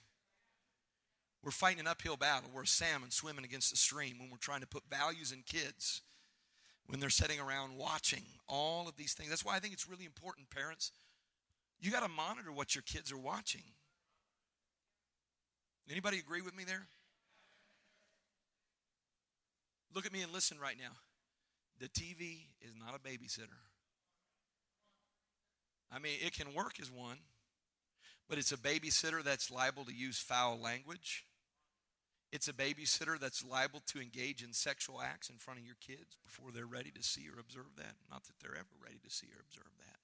We're 1.42 1.50
fighting 1.50 1.80
an 1.80 1.88
uphill 1.88 2.16
battle. 2.16 2.50
We're 2.54 2.62
a 2.62 2.68
salmon 2.68 3.10
swimming 3.10 3.44
against 3.44 3.72
the 3.72 3.76
stream 3.76 4.20
when 4.20 4.30
we're 4.30 4.36
trying 4.36 4.60
to 4.60 4.66
put 4.68 4.84
values 4.88 5.32
in 5.32 5.42
kids 5.42 6.02
when 6.86 7.00
they're 7.00 7.10
sitting 7.10 7.40
around 7.40 7.76
watching 7.76 8.22
all 8.48 8.88
of 8.88 8.96
these 8.96 9.12
things. 9.12 9.28
That's 9.28 9.44
why 9.44 9.56
I 9.56 9.58
think 9.58 9.74
it's 9.74 9.88
really 9.88 10.04
important, 10.04 10.48
parents. 10.48 10.92
You 11.80 11.90
got 11.90 12.04
to 12.04 12.08
monitor 12.08 12.52
what 12.52 12.76
your 12.76 12.82
kids 12.82 13.10
are 13.10 13.18
watching. 13.18 13.64
Anybody 15.90 16.20
agree 16.20 16.42
with 16.42 16.56
me 16.56 16.62
there? 16.62 16.86
Look 19.92 20.06
at 20.06 20.12
me 20.12 20.22
and 20.22 20.32
listen 20.32 20.60
right 20.60 20.76
now. 20.78 20.92
The 21.78 21.88
TV 21.88 22.46
is 22.60 22.72
not 22.78 22.94
a 22.94 22.98
babysitter. 22.98 23.60
I 25.92 25.98
mean, 25.98 26.18
it 26.24 26.32
can 26.32 26.54
work 26.54 26.80
as 26.80 26.90
one, 26.90 27.18
but 28.28 28.38
it's 28.38 28.52
a 28.52 28.56
babysitter 28.56 29.22
that's 29.22 29.50
liable 29.50 29.84
to 29.84 29.94
use 29.94 30.18
foul 30.18 30.58
language. 30.58 31.24
It's 32.32 32.48
a 32.48 32.52
babysitter 32.52 33.20
that's 33.20 33.44
liable 33.44 33.82
to 33.86 34.00
engage 34.00 34.42
in 34.42 34.52
sexual 34.52 35.00
acts 35.00 35.30
in 35.30 35.36
front 35.36 35.60
of 35.60 35.66
your 35.66 35.76
kids 35.80 36.16
before 36.24 36.50
they're 36.52 36.66
ready 36.66 36.90
to 36.90 37.02
see 37.02 37.28
or 37.28 37.38
observe 37.38 37.76
that. 37.76 37.94
Not 38.10 38.24
that 38.24 38.34
they're 38.40 38.56
ever 38.56 38.76
ready 38.82 38.98
to 39.04 39.10
see 39.10 39.28
or 39.28 39.40
observe 39.40 39.70
that. 39.78 39.98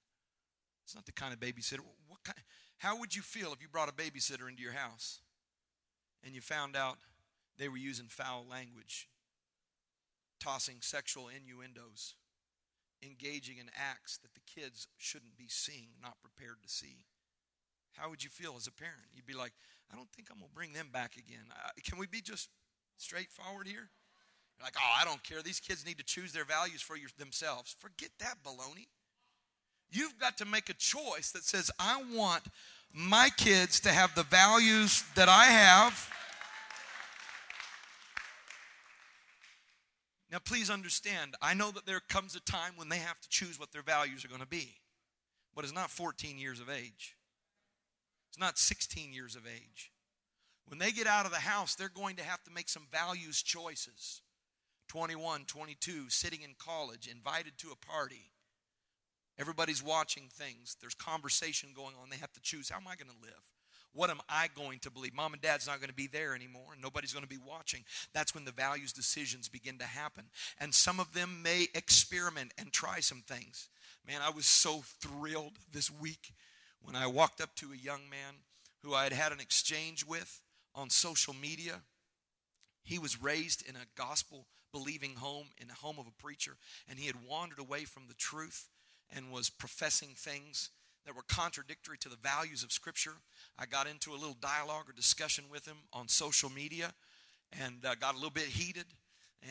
It's 0.85 0.95
not 0.95 1.05
the 1.05 1.11
kind 1.11 1.33
of 1.33 1.39
babysitter. 1.39 1.81
What 2.07 2.23
kind, 2.23 2.37
how 2.77 2.99
would 2.99 3.15
you 3.15 3.21
feel 3.21 3.51
if 3.53 3.61
you 3.61 3.67
brought 3.67 3.89
a 3.89 3.93
babysitter 3.93 4.49
into 4.49 4.61
your 4.61 4.73
house 4.73 5.19
and 6.23 6.33
you 6.33 6.41
found 6.41 6.75
out 6.75 6.97
they 7.57 7.67
were 7.67 7.77
using 7.77 8.07
foul 8.07 8.45
language, 8.49 9.09
tossing 10.43 10.77
sexual 10.81 11.29
innuendos, 11.29 12.15
engaging 13.01 13.57
in 13.57 13.69
acts 13.77 14.17
that 14.17 14.33
the 14.33 14.41
kids 14.45 14.87
shouldn't 14.97 15.37
be 15.37 15.47
seeing, 15.47 15.89
not 16.01 16.17
prepared 16.21 16.57
to 16.61 16.69
see? 16.69 17.05
How 17.93 18.09
would 18.09 18.23
you 18.23 18.29
feel 18.29 18.55
as 18.57 18.67
a 18.67 18.71
parent? 18.71 19.13
You'd 19.13 19.25
be 19.25 19.33
like, 19.33 19.53
I 19.91 19.95
don't 19.95 20.09
think 20.11 20.29
I'm 20.31 20.39
going 20.39 20.49
to 20.49 20.55
bring 20.55 20.73
them 20.73 20.89
back 20.91 21.15
again. 21.15 21.45
Can 21.85 21.97
we 21.97 22.07
be 22.07 22.21
just 22.21 22.49
straightforward 22.97 23.67
here? 23.67 23.89
You're 24.57 24.65
like, 24.65 24.75
oh, 24.77 25.01
I 25.01 25.05
don't 25.05 25.23
care. 25.23 25.41
These 25.41 25.59
kids 25.59 25.85
need 25.85 25.97
to 25.97 26.03
choose 26.03 26.33
their 26.33 26.45
values 26.45 26.81
for 26.81 26.97
your, 26.97 27.09
themselves. 27.17 27.75
Forget 27.79 28.09
that 28.19 28.35
baloney. 28.43 28.87
You've 29.91 30.17
got 30.17 30.37
to 30.39 30.45
make 30.45 30.69
a 30.69 30.73
choice 30.73 31.31
that 31.31 31.43
says, 31.43 31.69
I 31.79 32.01
want 32.13 32.43
my 32.91 33.29
kids 33.37 33.79
to 33.81 33.89
have 33.89 34.15
the 34.15 34.23
values 34.23 35.03
that 35.15 35.29
I 35.29 35.45
have. 35.45 36.09
Now, 40.33 40.39
please 40.39 40.71
understand, 40.71 41.35
I 41.43 41.53
know 41.53 41.69
that 41.69 41.85
there 41.85 41.99
comes 41.99 42.35
a 42.35 42.39
time 42.39 42.73
when 42.75 42.89
they 42.89 42.97
have 42.97 43.21
to 43.21 43.29
choose 43.29 43.59
what 43.59 43.71
their 43.71 43.83
values 43.83 44.25
are 44.25 44.29
going 44.29 44.41
to 44.41 44.47
be, 44.47 44.79
but 45.53 45.63
it's 45.63 45.75
not 45.75 45.91
14 45.91 46.39
years 46.39 46.59
of 46.59 46.71
age. 46.71 47.15
It's 48.29 48.39
not 48.39 48.57
16 48.57 49.13
years 49.13 49.35
of 49.35 49.43
age. 49.45 49.91
When 50.65 50.79
they 50.79 50.91
get 50.91 51.05
out 51.05 51.27
of 51.27 51.31
the 51.31 51.37
house, 51.37 51.75
they're 51.75 51.87
going 51.87 52.15
to 52.15 52.23
have 52.23 52.43
to 52.45 52.51
make 52.51 52.67
some 52.67 52.87
values 52.91 53.43
choices. 53.43 54.23
21, 54.87 55.45
22, 55.45 56.09
sitting 56.09 56.41
in 56.41 56.55
college, 56.57 57.07
invited 57.07 57.55
to 57.59 57.67
a 57.69 57.85
party. 57.85 58.31
Everybody's 59.37 59.83
watching 59.83 60.29
things. 60.33 60.77
There's 60.81 60.95
conversation 60.95 61.69
going 61.75 61.93
on. 62.01 62.09
They 62.09 62.17
have 62.17 62.33
to 62.33 62.41
choose 62.41 62.69
how 62.69 62.77
am 62.77 62.87
I 62.87 62.95
going 62.95 63.11
to 63.11 63.21
live? 63.21 63.33
What 63.93 64.09
am 64.09 64.19
I 64.27 64.49
going 64.55 64.79
to 64.79 64.91
believe? 64.91 65.13
Mom 65.13 65.33
and 65.33 65.41
dad's 65.41 65.67
not 65.67 65.79
going 65.79 65.89
to 65.89 65.95
be 65.95 66.07
there 66.07 66.35
anymore, 66.35 66.75
nobody's 66.81 67.13
going 67.13 67.23
to 67.23 67.29
be 67.29 67.37
watching. 67.37 67.83
That's 68.13 68.33
when 68.33 68.45
the 68.45 68.51
values 68.51 68.91
decisions 68.91 69.47
begin 69.47 69.77
to 69.77 69.85
happen. 69.85 70.25
And 70.59 70.73
some 70.73 70.99
of 70.99 71.13
them 71.13 71.41
may 71.43 71.67
experiment 71.75 72.53
and 72.57 72.71
try 72.71 72.99
some 72.99 73.23
things. 73.27 73.69
Man, 74.07 74.21
I 74.21 74.31
was 74.31 74.45
so 74.45 74.83
thrilled 74.99 75.59
this 75.71 75.91
week 75.91 76.33
when 76.81 76.95
I 76.95 77.07
walked 77.07 77.39
up 77.39 77.55
to 77.57 77.71
a 77.71 77.77
young 77.77 78.09
man 78.09 78.35
who 78.83 78.93
I 78.93 79.03
had 79.03 79.13
had 79.13 79.31
an 79.31 79.39
exchange 79.39 80.05
with 80.05 80.41
on 80.75 80.89
social 80.89 81.33
media. 81.33 81.81
He 82.83 82.99
was 82.99 83.21
raised 83.21 83.67
in 83.67 83.75
a 83.75 83.87
gospel 83.95 84.47
believing 84.73 85.15
home, 85.15 85.47
in 85.61 85.67
the 85.67 85.75
home 85.75 85.99
of 85.99 86.07
a 86.07 86.21
preacher, 86.21 86.57
and 86.89 86.99
he 86.99 87.07
had 87.07 87.27
wandered 87.27 87.59
away 87.59 87.85
from 87.85 88.07
the 88.07 88.13
truth 88.15 88.67
and 89.15 89.31
was 89.31 89.49
professing 89.49 90.15
things 90.17 90.71
that 91.05 91.15
were 91.15 91.23
contradictory 91.27 91.97
to 91.99 92.09
the 92.09 92.15
values 92.15 92.63
of 92.63 92.71
Scripture. 92.71 93.13
I 93.57 93.65
got 93.65 93.87
into 93.87 94.11
a 94.11 94.17
little 94.19 94.37
dialogue 94.39 94.89
or 94.89 94.93
discussion 94.93 95.45
with 95.51 95.65
him 95.65 95.77
on 95.91 96.07
social 96.07 96.49
media 96.49 96.93
and 97.63 97.85
uh, 97.85 97.95
got 97.95 98.13
a 98.13 98.17
little 98.17 98.31
bit 98.31 98.45
heated 98.45 98.85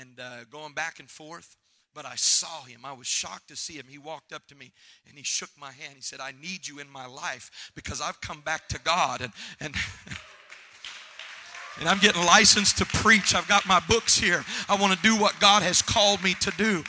and 0.01 0.19
uh, 0.21 0.45
going 0.51 0.73
back 0.73 0.99
and 0.99 1.11
forth 1.11 1.57
but 1.95 2.07
I 2.07 2.15
saw 2.17 2.63
him. 2.63 2.81
I 2.85 2.93
was 2.93 3.07
shocked 3.07 3.49
to 3.49 3.57
see 3.57 3.75
him. 3.75 3.87
He 3.89 3.99
walked 3.99 4.33
up 4.33 4.47
to 4.49 4.55
me 4.55 4.73
and 5.09 5.17
he 5.17 5.25
shook 5.25 5.51
my 5.59 5.73
hand. 5.73 5.95
He 5.97 6.03
said, 6.03 6.21
I 6.21 6.33
need 6.41 6.67
you 6.67 6.79
in 6.79 6.89
my 6.91 7.07
life 7.07 7.71
because 7.75 8.01
I've 8.01 8.21
come 8.21 8.41
back 8.41 8.69
to 8.69 8.81
God 8.81 9.21
and 9.21 9.33
and 9.61 9.75
and 11.81 11.89
I'm 11.89 11.99
getting 11.99 12.25
licensed 12.25 12.79
to 12.79 12.87
preach. 12.87 13.35
I've 13.35 13.49
got 13.49 13.67
my 13.67 13.81
books 13.89 14.19
here. 14.19 14.45
I 14.69 14.77
want 14.77 14.95
to 14.95 15.03
do 15.03 15.17
what 15.17 15.39
God 15.41 15.63
has 15.63 15.83
called 15.83 16.23
me 16.23 16.35
to 16.41 16.51
do. 16.53 16.85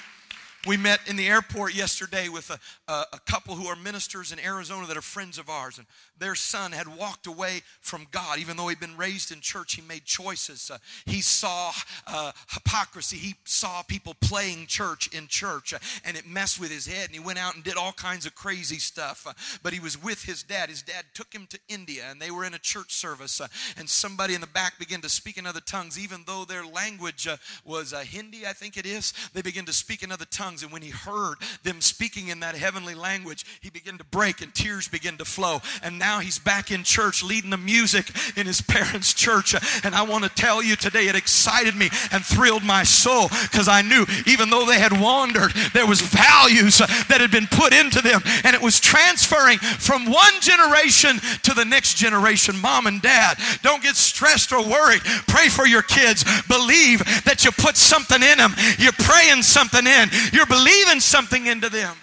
We 0.65 0.77
met 0.77 1.01
in 1.09 1.17
the 1.17 1.27
airport 1.27 1.75
yesterday 1.75 2.29
with 2.29 2.49
a, 2.49 2.57
a, 2.89 3.05
a, 3.13 3.19
couple 3.25 3.55
who 3.55 3.67
are 3.67 3.75
ministers 3.75 4.31
in 4.31 4.39
Arizona 4.39 4.87
that 4.87 4.95
are 4.95 5.01
friends 5.01 5.37
of 5.37 5.49
ours, 5.49 5.77
and 5.77 5.85
their 6.17 6.35
son 6.35 6.71
had 6.71 6.87
walked 6.87 7.27
away 7.27 7.63
from 7.81 8.07
God. 8.11 8.39
Even 8.39 8.55
though 8.55 8.69
he'd 8.69 8.79
been 8.79 8.95
raised 8.95 9.33
in 9.33 9.41
church, 9.41 9.75
he 9.75 9.81
made 9.81 10.05
choices. 10.05 10.71
Uh, 10.71 10.77
he 11.05 11.19
saw 11.19 11.73
uh, 12.07 12.31
hypocrisy. 12.49 13.17
He 13.17 13.35
saw 13.43 13.83
people 13.83 14.13
playing 14.21 14.67
church 14.67 15.09
in 15.13 15.27
church, 15.27 15.73
uh, 15.73 15.79
and 16.05 16.15
it 16.15 16.25
messed 16.25 16.61
with 16.61 16.71
his 16.71 16.87
head, 16.87 17.07
and 17.07 17.13
he 17.13 17.19
went 17.19 17.39
out 17.39 17.55
and 17.55 17.63
did 17.63 17.75
all 17.75 17.91
kinds 17.91 18.25
of 18.25 18.33
crazy 18.33 18.79
stuff. 18.79 19.27
Uh, 19.27 19.33
but 19.63 19.73
he 19.73 19.81
was 19.81 20.01
with 20.01 20.23
his 20.23 20.43
dad. 20.43 20.69
His 20.69 20.81
dad 20.81 21.03
took 21.13 21.33
him 21.33 21.45
to 21.47 21.59
India, 21.67 22.05
and 22.09 22.21
they 22.21 22.31
were 22.31 22.45
in 22.45 22.53
a 22.53 22.59
church 22.59 22.93
service, 22.93 23.41
uh, 23.41 23.47
and 23.77 23.89
somebody 23.89 24.33
in 24.33 24.39
the 24.39 24.47
back 24.47 24.79
began 24.79 25.01
to 25.01 25.09
speak 25.09 25.37
in 25.37 25.45
other 25.45 25.59
tongues, 25.59 25.99
even 25.99 26.23
though 26.25 26.45
their 26.45 26.65
language 26.65 27.27
uh, 27.27 27.35
was 27.65 27.91
Hindi, 27.91 28.47
I 28.47 28.53
think 28.53 28.77
it 28.77 28.85
is. 28.85 29.13
They 29.33 29.41
began 29.41 29.65
to 29.65 29.73
speak 29.73 30.03
in 30.03 30.11
other 30.11 30.25
tongues 30.25 30.52
tongues. 30.53 30.63
And 30.63 30.71
when 30.71 30.81
he 30.81 30.89
heard 30.89 31.35
them 31.63 31.81
speaking 31.81 32.27
in 32.27 32.39
that 32.41 32.55
heavenly 32.55 32.95
language, 32.95 33.45
he 33.61 33.69
began 33.69 33.97
to 33.97 34.03
break 34.05 34.41
and 34.41 34.53
tears 34.53 34.87
began 34.87 35.17
to 35.17 35.25
flow. 35.25 35.61
And 35.81 35.97
now 35.97 36.19
he's 36.19 36.39
back 36.39 36.71
in 36.71 36.83
church 36.83 37.23
leading 37.23 37.49
the 37.49 37.57
music 37.57 38.09
in 38.37 38.45
his 38.45 38.61
parents' 38.61 39.13
church. 39.13 39.55
And 39.83 39.95
I 39.95 40.03
want 40.03 40.23
to 40.23 40.29
tell 40.29 40.61
you 40.61 40.75
today, 40.75 41.07
it 41.07 41.15
excited 41.15 41.75
me 41.75 41.89
and 42.11 42.23
thrilled 42.23 42.63
my 42.63 42.83
soul 42.83 43.29
because 43.29 43.67
I 43.67 43.81
knew 43.81 44.05
even 44.27 44.49
though 44.49 44.65
they 44.65 44.79
had 44.79 44.99
wandered, 44.99 45.51
there 45.73 45.87
was 45.87 46.01
values 46.01 46.77
that 46.77 47.17
had 47.19 47.31
been 47.31 47.47
put 47.47 47.73
into 47.73 48.01
them 48.01 48.21
and 48.43 48.55
it 48.55 48.61
was 48.61 48.79
transferring 48.79 49.57
from 49.57 50.05
one 50.05 50.33
generation 50.41 51.19
to 51.43 51.53
the 51.53 51.65
next 51.65 51.95
generation. 51.95 52.59
Mom 52.59 52.87
and 52.87 53.01
dad, 53.01 53.37
don't 53.61 53.81
get 53.81 53.95
stressed 53.95 54.51
or 54.51 54.63
worried. 54.63 55.01
Pray 55.27 55.49
for 55.49 55.65
your 55.65 55.81
kids. 55.81 56.23
Believe 56.47 56.99
that 57.25 57.43
you 57.43 57.51
put 57.51 57.75
something 57.77 58.21
in 58.21 58.37
them. 58.37 58.53
You're 58.77 58.93
praying 58.93 59.41
something 59.41 59.85
in. 59.85 60.09
You're 60.31 60.42
you're 60.43 60.57
believing 60.57 60.99
something 60.99 61.45
into 61.45 61.69
them. 61.69 61.95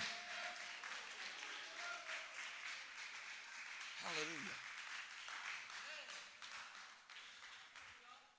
Hallelujah. 4.02 4.56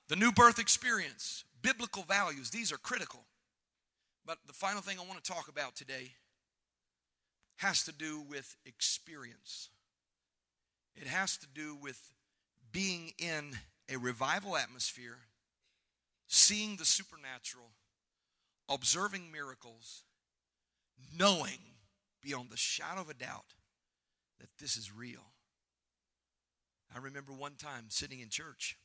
The 0.08 0.16
new 0.16 0.32
birth 0.32 0.58
experience, 0.58 1.44
biblical 1.60 2.02
values, 2.02 2.50
these 2.50 2.72
are 2.72 2.78
critical. 2.78 3.20
But 4.26 4.38
the 4.46 4.52
final 4.52 4.82
thing 4.82 4.98
I 4.98 5.06
want 5.06 5.22
to 5.22 5.32
talk 5.32 5.48
about 5.48 5.76
today 5.76 6.12
has 7.56 7.84
to 7.84 7.92
do 7.92 8.22
with 8.28 8.56
experience. 8.66 9.68
It 10.96 11.06
has 11.06 11.36
to 11.38 11.46
do 11.46 11.76
with 11.80 12.00
being 12.72 13.12
in 13.18 13.56
a 13.92 13.98
revival 13.98 14.56
atmosphere, 14.56 15.18
seeing 16.26 16.76
the 16.76 16.84
supernatural, 16.84 17.70
observing 18.68 19.30
miracles, 19.30 20.04
knowing 21.16 21.58
beyond 22.22 22.50
the 22.50 22.56
shadow 22.56 23.00
of 23.00 23.10
a 23.10 23.14
doubt 23.14 23.54
that 24.40 24.48
this 24.58 24.76
is 24.76 24.92
real. 24.92 25.32
I 26.94 26.98
remember 26.98 27.32
one 27.32 27.54
time 27.56 27.86
sitting 27.88 28.20
in 28.20 28.28
church. 28.28 28.76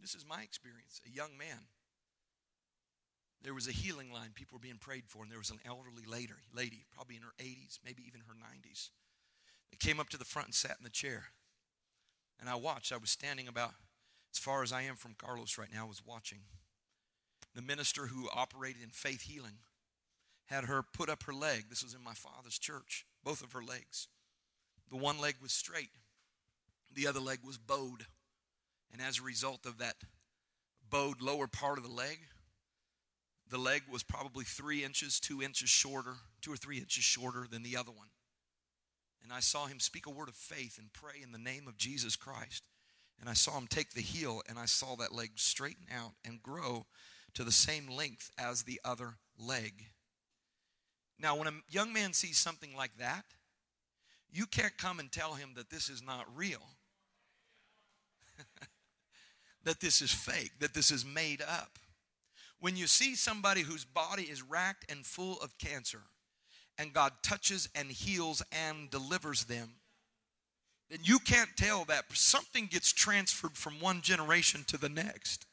This 0.00 0.14
is 0.14 0.26
my 0.26 0.42
experience. 0.42 1.00
A 1.06 1.10
young 1.10 1.36
man. 1.38 1.66
There 3.42 3.54
was 3.54 3.68
a 3.68 3.72
healing 3.72 4.12
line. 4.12 4.30
People 4.34 4.56
were 4.56 4.62
being 4.62 4.78
prayed 4.78 5.04
for, 5.06 5.22
and 5.22 5.30
there 5.30 5.38
was 5.38 5.50
an 5.50 5.60
elderly 5.64 6.04
lady, 6.06 6.32
lady, 6.54 6.84
probably 6.92 7.16
in 7.16 7.22
her 7.22 7.34
80s, 7.40 7.78
maybe 7.84 8.02
even 8.06 8.22
her 8.22 8.34
90s. 8.34 8.90
They 9.70 9.76
came 9.76 10.00
up 10.00 10.08
to 10.10 10.18
the 10.18 10.24
front 10.24 10.48
and 10.48 10.54
sat 10.54 10.76
in 10.78 10.84
the 10.84 10.90
chair. 10.90 11.26
And 12.40 12.48
I 12.48 12.56
watched. 12.56 12.92
I 12.92 12.96
was 12.96 13.10
standing 13.10 13.46
about 13.46 13.74
as 14.32 14.38
far 14.38 14.62
as 14.62 14.72
I 14.72 14.82
am 14.82 14.96
from 14.96 15.14
Carlos 15.16 15.58
right 15.58 15.72
now, 15.72 15.84
I 15.84 15.88
was 15.88 16.02
watching 16.04 16.38
the 17.58 17.62
minister 17.62 18.06
who 18.06 18.28
operated 18.32 18.80
in 18.84 18.90
faith 18.90 19.22
healing 19.22 19.58
had 20.46 20.66
her 20.66 20.80
put 20.80 21.10
up 21.10 21.24
her 21.24 21.34
leg. 21.34 21.64
This 21.68 21.82
was 21.82 21.92
in 21.92 22.04
my 22.04 22.12
father's 22.12 22.56
church, 22.56 23.04
both 23.24 23.42
of 23.42 23.50
her 23.50 23.64
legs. 23.64 24.06
The 24.92 24.96
one 24.96 25.20
leg 25.20 25.34
was 25.42 25.50
straight, 25.50 25.90
the 26.94 27.08
other 27.08 27.18
leg 27.18 27.40
was 27.44 27.58
bowed. 27.58 28.06
And 28.92 29.02
as 29.02 29.18
a 29.18 29.24
result 29.24 29.66
of 29.66 29.78
that 29.78 29.96
bowed 30.88 31.20
lower 31.20 31.48
part 31.48 31.78
of 31.78 31.84
the 31.84 31.90
leg, 31.90 32.20
the 33.50 33.58
leg 33.58 33.82
was 33.90 34.04
probably 34.04 34.44
three 34.44 34.84
inches, 34.84 35.18
two 35.18 35.42
inches 35.42 35.68
shorter, 35.68 36.14
two 36.40 36.52
or 36.52 36.56
three 36.56 36.78
inches 36.78 37.02
shorter 37.02 37.48
than 37.50 37.64
the 37.64 37.76
other 37.76 37.90
one. 37.90 38.10
And 39.24 39.32
I 39.32 39.40
saw 39.40 39.66
him 39.66 39.80
speak 39.80 40.06
a 40.06 40.10
word 40.10 40.28
of 40.28 40.36
faith 40.36 40.78
and 40.78 40.92
pray 40.92 41.20
in 41.20 41.32
the 41.32 41.38
name 41.38 41.66
of 41.66 41.76
Jesus 41.76 42.14
Christ. 42.14 42.62
And 43.20 43.28
I 43.28 43.32
saw 43.32 43.58
him 43.58 43.66
take 43.66 43.94
the 43.94 44.00
heel 44.00 44.42
and 44.48 44.60
I 44.60 44.66
saw 44.66 44.94
that 44.94 45.12
leg 45.12 45.32
straighten 45.34 45.86
out 45.92 46.12
and 46.24 46.40
grow 46.40 46.86
to 47.38 47.44
the 47.44 47.52
same 47.52 47.86
length 47.86 48.32
as 48.36 48.64
the 48.64 48.80
other 48.84 49.14
leg. 49.38 49.72
Now, 51.20 51.36
when 51.36 51.46
a 51.46 51.52
young 51.70 51.92
man 51.92 52.12
sees 52.12 52.36
something 52.36 52.74
like 52.76 52.90
that, 52.98 53.26
you 54.28 54.44
can't 54.44 54.76
come 54.76 54.98
and 54.98 55.12
tell 55.12 55.34
him 55.34 55.50
that 55.54 55.70
this 55.70 55.88
is 55.88 56.02
not 56.02 56.26
real, 56.34 56.66
that 59.62 59.78
this 59.78 60.02
is 60.02 60.10
fake, 60.10 60.50
that 60.58 60.74
this 60.74 60.90
is 60.90 61.04
made 61.04 61.40
up. 61.40 61.78
When 62.58 62.74
you 62.74 62.88
see 62.88 63.14
somebody 63.14 63.60
whose 63.60 63.84
body 63.84 64.24
is 64.24 64.42
racked 64.42 64.90
and 64.90 65.06
full 65.06 65.38
of 65.40 65.56
cancer, 65.58 66.00
and 66.76 66.92
God 66.92 67.12
touches 67.22 67.68
and 67.72 67.88
heals 67.92 68.42
and 68.50 68.90
delivers 68.90 69.44
them, 69.44 69.74
then 70.90 70.98
you 71.04 71.20
can't 71.20 71.56
tell 71.56 71.84
that 71.84 72.06
something 72.14 72.66
gets 72.66 72.92
transferred 72.92 73.56
from 73.56 73.78
one 73.78 74.00
generation 74.00 74.64
to 74.66 74.76
the 74.76 74.88
next 74.88 75.46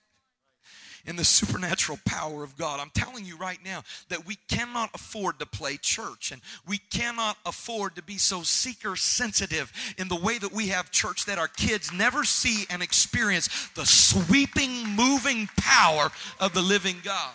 in 1.06 1.16
the 1.16 1.24
supernatural 1.24 2.00
power 2.06 2.44
of 2.44 2.58
God. 2.58 2.80
I'm 2.80 2.92
telling 2.92 3.26
you 3.26 3.38
right 3.38 3.60
now 3.64 3.84
that 4.10 4.26
we 4.26 4.36
cannot 4.48 4.90
afford 4.94 5.40
to 5.40 5.46
play 5.46 5.78
church 5.78 6.32
and 6.32 6.42
we 6.68 6.78
cannot 6.78 7.38
afford 7.46 7.96
to 7.96 8.04
be 8.04 8.18
so 8.18 8.44
seeker 8.44 8.96
sensitive 8.96 9.72
in 9.98 10.08
the 10.08 10.16
way 10.16 10.38
that 10.38 10.52
we 10.52 10.68
have 10.70 10.92
church 10.92 11.26
that 11.26 11.38
our 11.38 11.48
kids 11.48 11.92
never 11.92 12.24
see 12.24 12.66
and 12.70 12.82
experience 12.82 13.70
the 13.76 13.86
sweeping, 13.86 14.88
moving 14.96 15.48
power 15.58 16.10
of 16.40 16.54
the 16.54 16.62
living 16.62 16.98
God. 17.04 17.34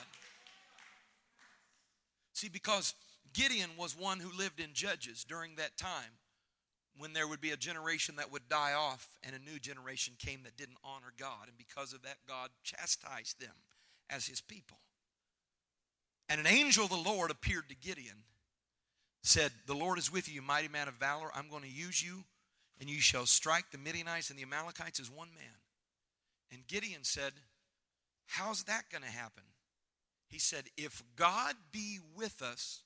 See, 2.32 2.48
because 2.48 2.94
Gideon 3.32 3.70
was 3.78 3.96
one 3.96 4.18
who 4.18 4.36
lived 4.36 4.60
in 4.60 4.70
Judges 4.72 5.24
during 5.24 5.56
that 5.56 5.76
time 5.76 6.10
when 7.00 7.14
there 7.14 7.26
would 7.26 7.40
be 7.40 7.50
a 7.50 7.56
generation 7.56 8.16
that 8.16 8.30
would 8.30 8.48
die 8.48 8.74
off 8.74 9.08
and 9.22 9.34
a 9.34 9.50
new 9.50 9.58
generation 9.58 10.14
came 10.18 10.42
that 10.44 10.56
didn't 10.56 10.76
honor 10.84 11.12
God. 11.18 11.48
And 11.48 11.56
because 11.56 11.92
of 11.92 12.02
that, 12.02 12.18
God 12.28 12.50
chastised 12.62 13.40
them 13.40 13.54
as 14.10 14.26
his 14.26 14.40
people. 14.40 14.76
And 16.28 16.38
an 16.38 16.46
angel 16.46 16.84
of 16.84 16.90
the 16.90 16.96
Lord 16.96 17.30
appeared 17.30 17.68
to 17.70 17.74
Gideon, 17.74 18.18
said, 19.22 19.50
The 19.66 19.74
Lord 19.74 19.98
is 19.98 20.12
with 20.12 20.32
you, 20.32 20.42
mighty 20.42 20.68
man 20.68 20.88
of 20.88 20.94
valor. 20.94 21.30
I'm 21.34 21.48
going 21.48 21.62
to 21.62 21.68
use 21.68 22.04
you, 22.04 22.24
and 22.78 22.88
you 22.88 23.00
shall 23.00 23.26
strike 23.26 23.70
the 23.72 23.78
Midianites 23.78 24.30
and 24.30 24.38
the 24.38 24.44
Amalekites 24.44 25.00
as 25.00 25.10
one 25.10 25.30
man. 25.34 25.58
And 26.52 26.66
Gideon 26.66 27.02
said, 27.02 27.32
How's 28.26 28.64
that 28.64 28.84
going 28.92 29.02
to 29.02 29.10
happen? 29.10 29.42
He 30.28 30.38
said, 30.38 30.64
If 30.76 31.02
God 31.16 31.54
be 31.72 31.98
with 32.14 32.42
us, 32.42 32.82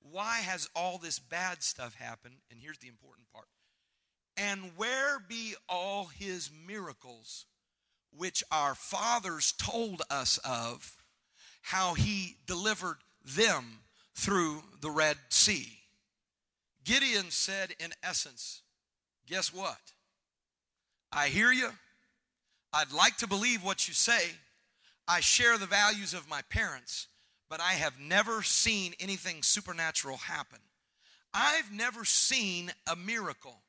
why 0.00 0.36
has 0.38 0.68
all 0.74 0.98
this 0.98 1.18
bad 1.18 1.62
stuff 1.62 1.94
happened? 1.94 2.36
And 2.50 2.60
here's 2.60 2.78
the 2.78 2.88
important 2.88 3.30
part. 3.32 3.48
And 4.36 4.72
where 4.76 5.18
be 5.18 5.54
all 5.68 6.06
his 6.06 6.50
miracles, 6.66 7.46
which 8.16 8.44
our 8.50 8.74
fathers 8.74 9.52
told 9.52 10.02
us 10.10 10.38
of, 10.44 10.96
how 11.62 11.94
he 11.94 12.36
delivered 12.46 12.98
them 13.24 13.80
through 14.14 14.62
the 14.80 14.90
Red 14.90 15.16
Sea? 15.30 15.78
Gideon 16.84 17.30
said, 17.30 17.74
in 17.80 17.92
essence, 18.02 18.62
guess 19.26 19.52
what? 19.52 19.80
I 21.12 21.28
hear 21.28 21.50
you. 21.50 21.70
I'd 22.72 22.92
like 22.92 23.16
to 23.18 23.26
believe 23.26 23.64
what 23.64 23.88
you 23.88 23.94
say. 23.94 24.30
I 25.08 25.20
share 25.20 25.56
the 25.56 25.66
values 25.66 26.14
of 26.14 26.28
my 26.28 26.42
parents 26.42 27.08
but 27.48 27.60
I 27.60 27.72
have 27.72 27.98
never 28.00 28.42
seen 28.42 28.94
anything 29.00 29.42
supernatural 29.42 30.16
happen. 30.16 30.58
I've 31.32 31.72
never 31.72 32.04
seen 32.04 32.72
a 32.90 32.96
miracle. 32.96 33.60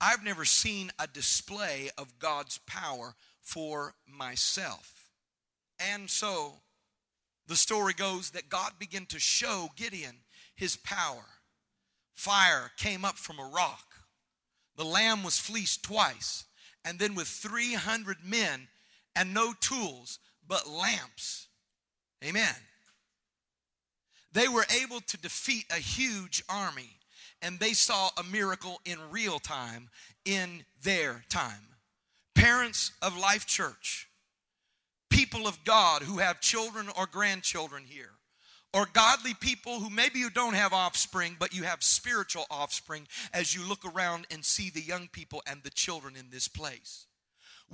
I've 0.00 0.22
never 0.22 0.44
seen 0.44 0.92
a 0.98 1.06
display 1.06 1.90
of 1.98 2.18
God's 2.18 2.58
power 2.66 3.14
for 3.40 3.94
myself. 4.06 5.10
And 5.80 6.08
so 6.08 6.54
the 7.46 7.56
story 7.56 7.94
goes 7.94 8.30
that 8.30 8.48
God 8.48 8.72
began 8.78 9.06
to 9.06 9.18
show 9.18 9.70
Gideon 9.74 10.16
his 10.54 10.76
power. 10.76 11.24
Fire 12.14 12.70
came 12.76 13.04
up 13.04 13.16
from 13.16 13.38
a 13.38 13.50
rock. 13.54 13.94
The 14.76 14.84
lamb 14.84 15.24
was 15.24 15.38
fleeced 15.38 15.82
twice. 15.82 16.44
And 16.84 16.98
then 16.98 17.14
with 17.14 17.26
300 17.26 18.18
men 18.24 18.68
and 19.16 19.34
no 19.34 19.52
tools 19.60 20.18
but 20.46 20.68
lamps. 20.68 21.48
Amen 22.24 22.54
they 24.32 24.48
were 24.48 24.66
able 24.82 25.00
to 25.00 25.16
defeat 25.16 25.64
a 25.70 25.80
huge 25.80 26.42
army 26.48 26.98
and 27.42 27.58
they 27.58 27.72
saw 27.72 28.10
a 28.16 28.24
miracle 28.24 28.80
in 28.84 28.98
real 29.10 29.38
time 29.38 29.88
in 30.24 30.64
their 30.82 31.24
time. 31.28 31.76
Parents 32.34 32.92
of 33.02 33.18
Life 33.18 33.46
Church, 33.46 34.08
people 35.10 35.46
of 35.46 35.64
God 35.64 36.02
who 36.02 36.18
have 36.18 36.40
children 36.40 36.88
or 36.96 37.06
grandchildren 37.06 37.84
here, 37.86 38.10
or 38.74 38.86
godly 38.92 39.34
people 39.34 39.80
who 39.80 39.88
maybe 39.88 40.18
you 40.18 40.30
don't 40.30 40.54
have 40.54 40.72
offspring, 40.72 41.36
but 41.38 41.54
you 41.54 41.62
have 41.62 41.82
spiritual 41.82 42.44
offspring 42.50 43.06
as 43.32 43.54
you 43.54 43.66
look 43.66 43.84
around 43.84 44.26
and 44.30 44.44
see 44.44 44.70
the 44.70 44.82
young 44.82 45.08
people 45.08 45.42
and 45.46 45.62
the 45.62 45.70
children 45.70 46.14
in 46.16 46.28
this 46.30 46.48
place. 46.48 47.06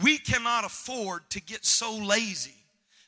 We 0.03 0.19
cannot 0.19 0.65
afford 0.65 1.29
to 1.31 1.43
get 1.43 1.65
so 1.65 1.97
lazy 1.97 2.65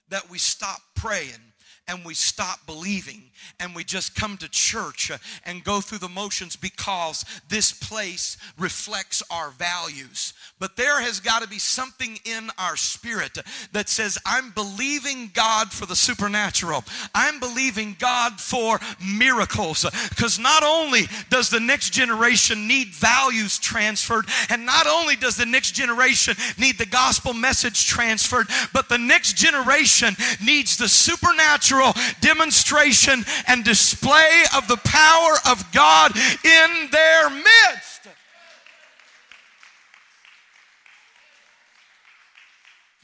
that 0.09 0.29
we 0.29 0.39
stop 0.39 0.81
praying 0.95 1.53
and 1.89 2.05
we 2.05 2.15
stop 2.15 2.67
believing 2.67 3.23
and 3.61 3.75
we 3.75 3.85
just 3.85 4.15
come 4.15 4.37
to 4.39 4.49
church 4.49 5.11
uh, 5.11 5.19
and 5.45 5.63
go 5.63 5.81
through 5.81 5.99
the 5.99 6.09
motions 6.09 6.57
because 6.57 7.25
this 7.49 7.73
place 7.73 8.37
reflects 8.59 9.23
our 9.31 9.51
values. 9.51 10.33
But 10.59 10.77
there 10.77 11.01
has 11.01 11.21
got 11.21 11.43
to 11.43 11.49
be 11.49 11.59
something 11.59 12.19
in 12.25 12.51
our 12.59 12.77
spirit 12.77 13.39
that 13.73 13.89
says, 13.89 14.19
I'm 14.27 14.51
believing 14.51 15.31
God 15.33 15.73
for 15.73 15.87
the 15.87 15.97
supernatural. 15.97 16.85
I'm 17.15 17.39
believing 17.39 17.95
God 17.99 18.41
for 18.41 18.81
miracles. 19.05 19.87
Because 20.09 20.39
not 20.39 20.63
only 20.63 21.03
does 21.31 21.51
the 21.51 21.61
next 21.61 21.91
generation 21.91 22.67
need 22.67 22.89
values 22.89 23.59
transferred, 23.59 24.27
and 24.49 24.67
not 24.67 24.87
only 24.87 25.17
does 25.17 25.37
the 25.37 25.47
next 25.47 25.73
generation 25.73 26.35
need 26.59 26.79
the 26.79 26.87
gospel 26.87 27.33
message 27.33 27.87
transferred, 27.87 28.47
but 28.73 28.89
the 28.89 28.99
next 28.99 29.37
generation 29.37 30.17
needs 30.43 30.77
the 30.77 30.89
supernatural 30.89 31.76
demonstration 32.21 33.25
and 33.49 33.65
display 33.65 34.45
of 34.57 34.69
the 34.69 34.79
power 34.85 35.37
of 35.49 35.65
God 35.73 36.17
in 36.17 36.91
their 36.91 37.31
midst. 37.31 38.09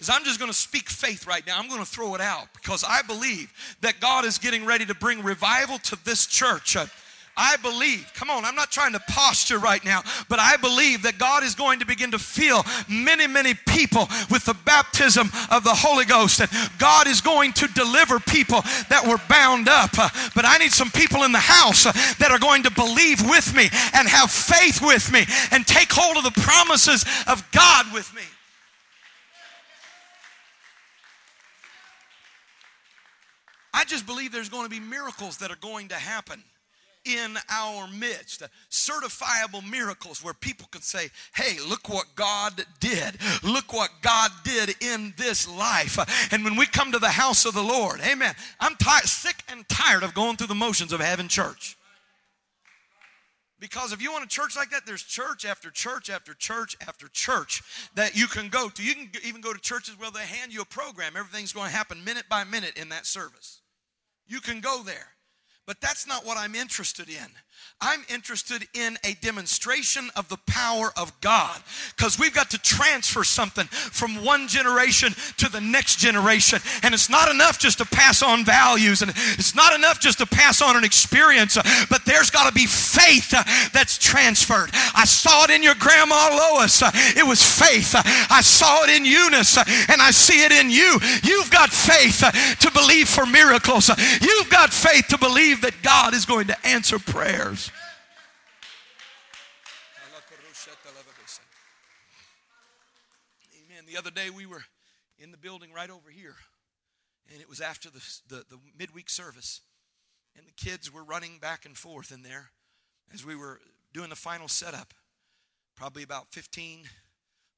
Because 0.02 0.16
I'm 0.18 0.24
just 0.24 0.40
going 0.40 0.50
to 0.50 0.56
speak 0.56 0.90
faith 0.90 1.28
right 1.28 1.46
now. 1.46 1.56
I'm 1.60 1.68
going 1.68 1.78
to 1.78 1.86
throw 1.86 2.16
it 2.16 2.20
out 2.20 2.48
because 2.54 2.82
I 2.82 3.02
believe 3.02 3.52
that 3.82 4.00
God 4.00 4.24
is 4.24 4.36
getting 4.36 4.64
ready 4.64 4.84
to 4.86 4.94
bring 4.96 5.22
revival 5.22 5.78
to 5.78 6.04
this 6.04 6.26
church. 6.26 6.76
I 7.36 7.56
believe, 7.56 8.12
come 8.14 8.28
on, 8.28 8.44
I'm 8.44 8.54
not 8.54 8.70
trying 8.70 8.92
to 8.92 9.00
posture 9.08 9.58
right 9.58 9.82
now, 9.84 10.02
but 10.28 10.38
I 10.38 10.58
believe 10.58 11.02
that 11.02 11.16
God 11.16 11.42
is 11.42 11.54
going 11.54 11.78
to 11.80 11.86
begin 11.86 12.10
to 12.10 12.18
fill 12.18 12.62
many, 12.90 13.26
many 13.26 13.54
people 13.54 14.06
with 14.30 14.44
the 14.44 14.56
baptism 14.66 15.30
of 15.50 15.64
the 15.64 15.72
Holy 15.72 16.04
Ghost. 16.04 16.40
And 16.40 16.50
God 16.78 17.06
is 17.06 17.22
going 17.22 17.54
to 17.54 17.66
deliver 17.68 18.20
people 18.20 18.60
that 18.90 19.06
were 19.06 19.16
bound 19.28 19.66
up. 19.66 19.92
But 20.34 20.44
I 20.44 20.58
need 20.58 20.72
some 20.72 20.90
people 20.90 21.24
in 21.24 21.32
the 21.32 21.38
house 21.38 21.84
that 21.84 22.30
are 22.30 22.38
going 22.38 22.64
to 22.64 22.70
believe 22.70 23.22
with 23.26 23.54
me 23.56 23.70
and 23.94 24.06
have 24.08 24.30
faith 24.30 24.82
with 24.82 25.10
me 25.10 25.24
and 25.52 25.66
take 25.66 25.90
hold 25.90 26.18
of 26.18 26.24
the 26.24 26.40
promises 26.42 27.04
of 27.26 27.42
God 27.52 27.86
with 27.94 28.14
me. 28.14 28.22
I 33.72 33.84
just 33.84 34.04
believe 34.04 34.32
there's 34.32 34.50
going 34.50 34.64
to 34.64 34.70
be 34.70 34.80
miracles 34.80 35.38
that 35.38 35.50
are 35.50 35.56
going 35.56 35.88
to 35.88 35.94
happen 35.94 36.44
in 37.04 37.36
our 37.50 37.88
midst. 37.88 38.42
Certifiable 38.70 39.68
miracles 39.68 40.22
where 40.22 40.34
people 40.34 40.68
can 40.70 40.82
say, 40.82 41.08
hey, 41.34 41.58
look 41.68 41.88
what 41.88 42.06
God 42.14 42.64
did. 42.80 43.18
Look 43.42 43.72
what 43.72 43.90
God 44.02 44.30
did 44.44 44.74
in 44.80 45.14
this 45.16 45.48
life. 45.48 45.98
And 46.32 46.44
when 46.44 46.56
we 46.56 46.66
come 46.66 46.92
to 46.92 46.98
the 46.98 47.08
house 47.08 47.44
of 47.44 47.54
the 47.54 47.62
Lord, 47.62 48.00
amen, 48.00 48.34
I'm 48.60 48.76
tired, 48.76 49.04
sick 49.04 49.42
and 49.48 49.68
tired 49.68 50.02
of 50.02 50.14
going 50.14 50.36
through 50.36 50.48
the 50.48 50.54
motions 50.54 50.92
of 50.92 51.00
having 51.00 51.28
church. 51.28 51.76
Because 53.62 53.92
if 53.92 54.02
you 54.02 54.10
want 54.10 54.24
a 54.24 54.28
church 54.28 54.56
like 54.56 54.70
that, 54.70 54.86
there's 54.86 55.04
church 55.04 55.44
after 55.44 55.70
church 55.70 56.10
after 56.10 56.34
church 56.34 56.76
after 56.84 57.06
church 57.06 57.62
that 57.94 58.16
you 58.16 58.26
can 58.26 58.48
go 58.48 58.68
to. 58.68 58.82
You 58.82 58.92
can 58.94 59.10
even 59.24 59.40
go 59.40 59.52
to 59.52 59.60
churches 59.60 59.96
where 59.96 60.10
they 60.10 60.26
hand 60.26 60.52
you 60.52 60.62
a 60.62 60.64
program. 60.64 61.12
Everything's 61.16 61.52
going 61.52 61.70
to 61.70 61.76
happen 61.76 62.02
minute 62.02 62.24
by 62.28 62.42
minute 62.42 62.76
in 62.76 62.88
that 62.88 63.06
service. 63.06 63.60
You 64.26 64.40
can 64.40 64.58
go 64.58 64.82
there. 64.82 65.06
But 65.66 65.80
that's 65.80 66.06
not 66.06 66.26
what 66.26 66.36
I'm 66.38 66.54
interested 66.54 67.08
in. 67.08 67.28
I'm 67.82 68.04
interested 68.08 68.66
in 68.74 68.96
a 69.04 69.14
demonstration 69.14 70.08
of 70.14 70.28
the 70.28 70.36
power 70.46 70.92
of 70.96 71.12
God 71.20 71.60
because 71.96 72.16
we've 72.16 72.32
got 72.32 72.48
to 72.50 72.58
transfer 72.58 73.24
something 73.24 73.66
from 73.66 74.24
one 74.24 74.46
generation 74.46 75.12
to 75.38 75.48
the 75.50 75.60
next 75.60 75.98
generation. 75.98 76.60
And 76.84 76.94
it's 76.94 77.10
not 77.10 77.28
enough 77.28 77.58
just 77.58 77.78
to 77.78 77.84
pass 77.84 78.22
on 78.22 78.44
values 78.44 79.02
and 79.02 79.10
it's 79.10 79.56
not 79.56 79.74
enough 79.74 79.98
just 79.98 80.18
to 80.18 80.26
pass 80.26 80.62
on 80.62 80.76
an 80.76 80.84
experience, 80.84 81.58
but 81.90 82.04
there's 82.04 82.30
got 82.30 82.46
to 82.46 82.54
be 82.54 82.66
faith 82.66 83.30
that's 83.72 83.98
transferred. 83.98 84.70
I 84.94 85.04
saw 85.04 85.44
it 85.44 85.50
in 85.50 85.64
your 85.64 85.74
grandma 85.74 86.28
Lois. 86.30 86.82
It 87.16 87.26
was 87.26 87.42
faith. 87.42 87.94
I 87.96 88.42
saw 88.42 88.84
it 88.84 88.90
in 88.90 89.04
Eunice 89.04 89.58
and 89.58 90.00
I 90.00 90.12
see 90.12 90.44
it 90.44 90.52
in 90.52 90.70
you. 90.70 91.00
You've 91.24 91.50
got 91.50 91.70
faith 91.70 92.22
to 92.60 92.70
believe 92.70 93.08
for 93.08 93.26
miracles. 93.26 93.90
You've 94.20 94.50
got 94.50 94.72
faith 94.72 95.08
to 95.08 95.18
believe 95.18 95.62
that 95.62 95.74
God 95.82 96.14
is 96.14 96.24
going 96.24 96.46
to 96.46 96.66
answer 96.66 97.00
Amen. 103.54 103.84
The 103.86 103.98
other 103.98 104.10
day 104.10 104.30
we 104.30 104.46
were 104.46 104.64
in 105.18 105.32
the 105.32 105.36
building 105.36 105.70
right 105.70 105.90
over 105.90 106.08
here, 106.08 106.36
and 107.30 107.42
it 107.42 107.48
was 107.50 107.60
after 107.60 107.90
the, 107.90 108.00
the, 108.28 108.44
the 108.48 108.58
midweek 108.78 109.10
service. 109.10 109.60
and 110.34 110.46
the 110.46 110.52
kids 110.52 110.90
were 110.90 111.04
running 111.04 111.38
back 111.38 111.66
and 111.66 111.76
forth 111.76 112.10
in 112.10 112.22
there 112.22 112.52
as 113.12 113.24
we 113.24 113.36
were 113.36 113.60
doing 113.92 114.08
the 114.08 114.16
final 114.16 114.48
setup. 114.48 114.94
Probably 115.76 116.02
about 116.02 116.28
15 116.30 116.84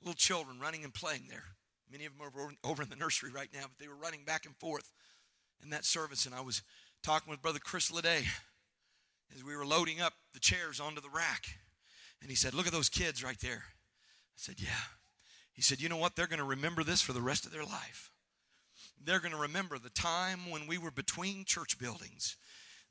little 0.00 0.14
children 0.14 0.58
running 0.58 0.82
and 0.82 0.92
playing 0.92 1.26
there. 1.28 1.44
Many 1.88 2.04
of 2.06 2.18
them 2.18 2.26
are 2.26 2.50
over 2.68 2.82
in 2.82 2.88
the 2.88 2.96
nursery 2.96 3.30
right 3.30 3.50
now, 3.54 3.62
but 3.62 3.78
they 3.78 3.86
were 3.86 3.94
running 3.94 4.24
back 4.24 4.44
and 4.44 4.56
forth 4.56 4.90
in 5.62 5.70
that 5.70 5.84
service. 5.84 6.26
And 6.26 6.34
I 6.34 6.40
was 6.40 6.62
talking 7.04 7.30
with 7.30 7.42
Brother 7.42 7.60
Chris 7.62 7.92
Leday 7.92 8.24
as 9.34 9.44
we 9.44 9.56
were 9.56 9.66
loading 9.66 10.00
up 10.00 10.14
the 10.32 10.40
chairs 10.40 10.80
onto 10.80 11.00
the 11.00 11.10
rack. 11.10 11.46
And 12.20 12.30
he 12.30 12.36
said, 12.36 12.54
Look 12.54 12.66
at 12.66 12.72
those 12.72 12.88
kids 12.88 13.22
right 13.22 13.38
there. 13.40 13.62
I 13.64 14.36
said, 14.36 14.56
Yeah. 14.58 14.68
He 15.52 15.62
said, 15.62 15.80
You 15.80 15.88
know 15.88 15.96
what? 15.96 16.16
They're 16.16 16.26
going 16.26 16.38
to 16.38 16.44
remember 16.44 16.84
this 16.84 17.02
for 17.02 17.12
the 17.12 17.20
rest 17.20 17.46
of 17.46 17.52
their 17.52 17.64
life. 17.64 18.10
They're 19.02 19.20
going 19.20 19.32
to 19.32 19.38
remember 19.38 19.78
the 19.78 19.90
time 19.90 20.50
when 20.50 20.66
we 20.66 20.78
were 20.78 20.90
between 20.90 21.44
church 21.44 21.78
buildings, 21.78 22.36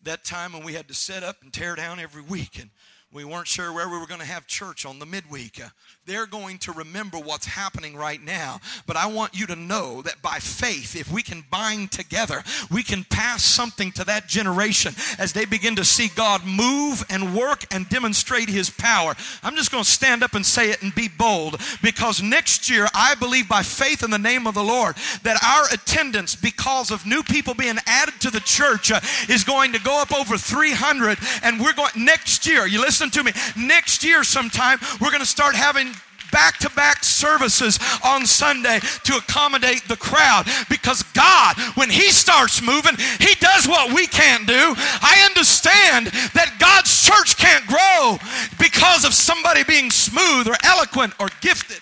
that 0.02 0.24
time 0.24 0.54
when 0.54 0.64
we 0.64 0.74
had 0.74 0.88
to 0.90 0.94
set 0.94 1.24
up 1.24 1.38
and 1.42 1.52
tear 1.52 1.76
down 1.76 2.00
every 2.00 2.22
week, 2.22 2.60
and 2.60 2.70
we 3.14 3.24
weren't 3.24 3.48
sure 3.48 3.72
where 3.72 3.88
we 3.88 4.00
were 4.00 4.08
going 4.08 4.20
to 4.20 4.26
have 4.26 4.48
church 4.48 4.88
on 4.88 4.98
the 4.98 5.06
midweek. 5.06 5.64
Uh, 5.64 5.70
they're 6.06 6.26
going 6.26 6.58
to 6.58 6.72
remember 6.72 7.20
what's 7.20 7.46
happening 7.46 7.96
right 7.96 8.22
now. 8.22 8.60
But 8.88 8.98
I 8.98 9.06
want 9.06 9.40
you 9.40 9.46
to 9.48 9.56
know 9.56 10.02
that 10.02 10.22
by 10.22 10.40
faith, 10.40 10.96
if 10.96 11.12
we 11.12 11.22
can 11.22 11.46
bind 11.52 11.92
together, 11.92 12.44
we 12.72 12.82
can 12.82 13.06
pass 13.06 13.44
something 13.44 13.92
to 13.94 14.04
that 14.06 14.28
generation 14.28 14.96
as 15.20 15.32
they 15.32 15.46
begin 15.46 15.76
to 15.76 15.86
see 15.86 16.10
God 16.10 16.44
move 16.46 17.06
and 17.10 17.36
work 17.36 17.66
and 17.72 17.88
demonstrate 17.88 18.50
His 18.50 18.72
power. 18.72 19.14
I'm 19.44 19.56
just 19.56 19.72
going 19.72 19.84
to 19.84 19.90
stand 19.90 20.24
up 20.24 20.34
and 20.34 20.46
say 20.46 20.72
it 20.72 20.82
and 20.82 20.94
be 20.94 21.08
bold 21.08 21.62
because 21.84 22.22
next 22.22 22.70
year, 22.70 22.88
I 22.96 23.14
believe 23.16 23.48
by 23.48 23.62
faith 23.62 24.04
in 24.04 24.10
the 24.10 24.18
name 24.18 24.48
of 24.48 24.56
the 24.56 24.64
Lord 24.64 24.96
that 25.22 25.42
our 25.44 25.72
attendance, 25.72 26.36
because 26.36 26.90
of 26.90 27.06
new 27.06 27.22
people 27.22 27.54
being 27.54 27.78
added 27.86 28.20
to 28.22 28.32
the 28.32 28.40
church, 28.40 28.92
uh, 28.92 29.00
is 29.30 29.44
going 29.44 29.72
to 29.74 29.80
go 29.80 30.02
up 30.02 30.12
over 30.12 30.36
300. 30.36 31.20
And 31.44 31.62
we're 31.62 31.74
going 31.74 31.92
next 31.96 32.48
year, 32.48 32.66
you 32.66 32.82
listen 32.82 33.03
listen 33.04 33.24
to 33.24 33.24
me. 33.24 33.68
Next 33.68 34.04
year, 34.04 34.24
sometime, 34.24 34.80
we're 35.02 35.10
going 35.10 35.22
to 35.22 35.26
start 35.26 35.56
having 35.56 35.92
back 36.32 36.58
to 36.58 36.70
back 36.72 37.04
services 37.04 37.78
on 38.04 38.26
Sunday 38.26 38.80
to 39.04 39.16
accommodate 39.18 39.84
the 39.88 39.98
crowd 39.98 40.46
because 40.68 41.04
God, 41.14 41.56
when 41.76 41.90
He 41.90 42.10
starts 42.10 42.62
moving, 42.62 42.96
He 43.20 43.36
does 43.36 43.68
what 43.68 43.94
we 43.94 44.08
can't 44.08 44.48
do. 44.48 44.74
I 44.78 45.24
understand 45.26 46.08
that 46.34 46.56
God's 46.60 47.04
church 47.04 47.38
can't 47.38 47.66
grow 47.68 48.18
because 48.58 49.06
of 49.06 49.14
somebody 49.14 49.64
being 49.64 49.92
smooth 49.92 50.48
or 50.48 50.56
eloquent 50.64 51.14
or 51.20 51.28
gifted, 51.42 51.82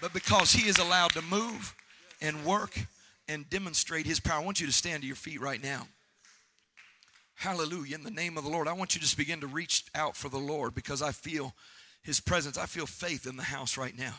but 0.00 0.12
because 0.12 0.52
He 0.52 0.68
is 0.68 0.78
allowed 0.78 1.12
to 1.12 1.22
move 1.22 1.74
and 2.20 2.44
work 2.44 2.76
and 3.28 3.48
demonstrate 3.48 4.06
His 4.06 4.18
power. 4.18 4.40
I 4.40 4.44
want 4.44 4.60
you 4.60 4.66
to 4.66 4.72
stand 4.72 5.02
to 5.02 5.06
your 5.06 5.16
feet 5.16 5.40
right 5.40 5.62
now. 5.62 5.86
Hallelujah. 7.44 7.96
In 7.96 8.04
the 8.04 8.10
name 8.10 8.38
of 8.38 8.44
the 8.44 8.48
Lord. 8.48 8.68
I 8.68 8.72
want 8.72 8.94
you 8.94 9.00
to 9.00 9.04
just 9.04 9.18
begin 9.18 9.42
to 9.42 9.46
reach 9.46 9.84
out 9.94 10.16
for 10.16 10.30
the 10.30 10.38
Lord 10.38 10.74
because 10.74 11.02
I 11.02 11.12
feel 11.12 11.52
his 12.02 12.18
presence. 12.18 12.56
I 12.56 12.64
feel 12.64 12.86
faith 12.86 13.26
in 13.26 13.36
the 13.36 13.42
house 13.42 13.76
right 13.76 13.94
now. 13.98 14.14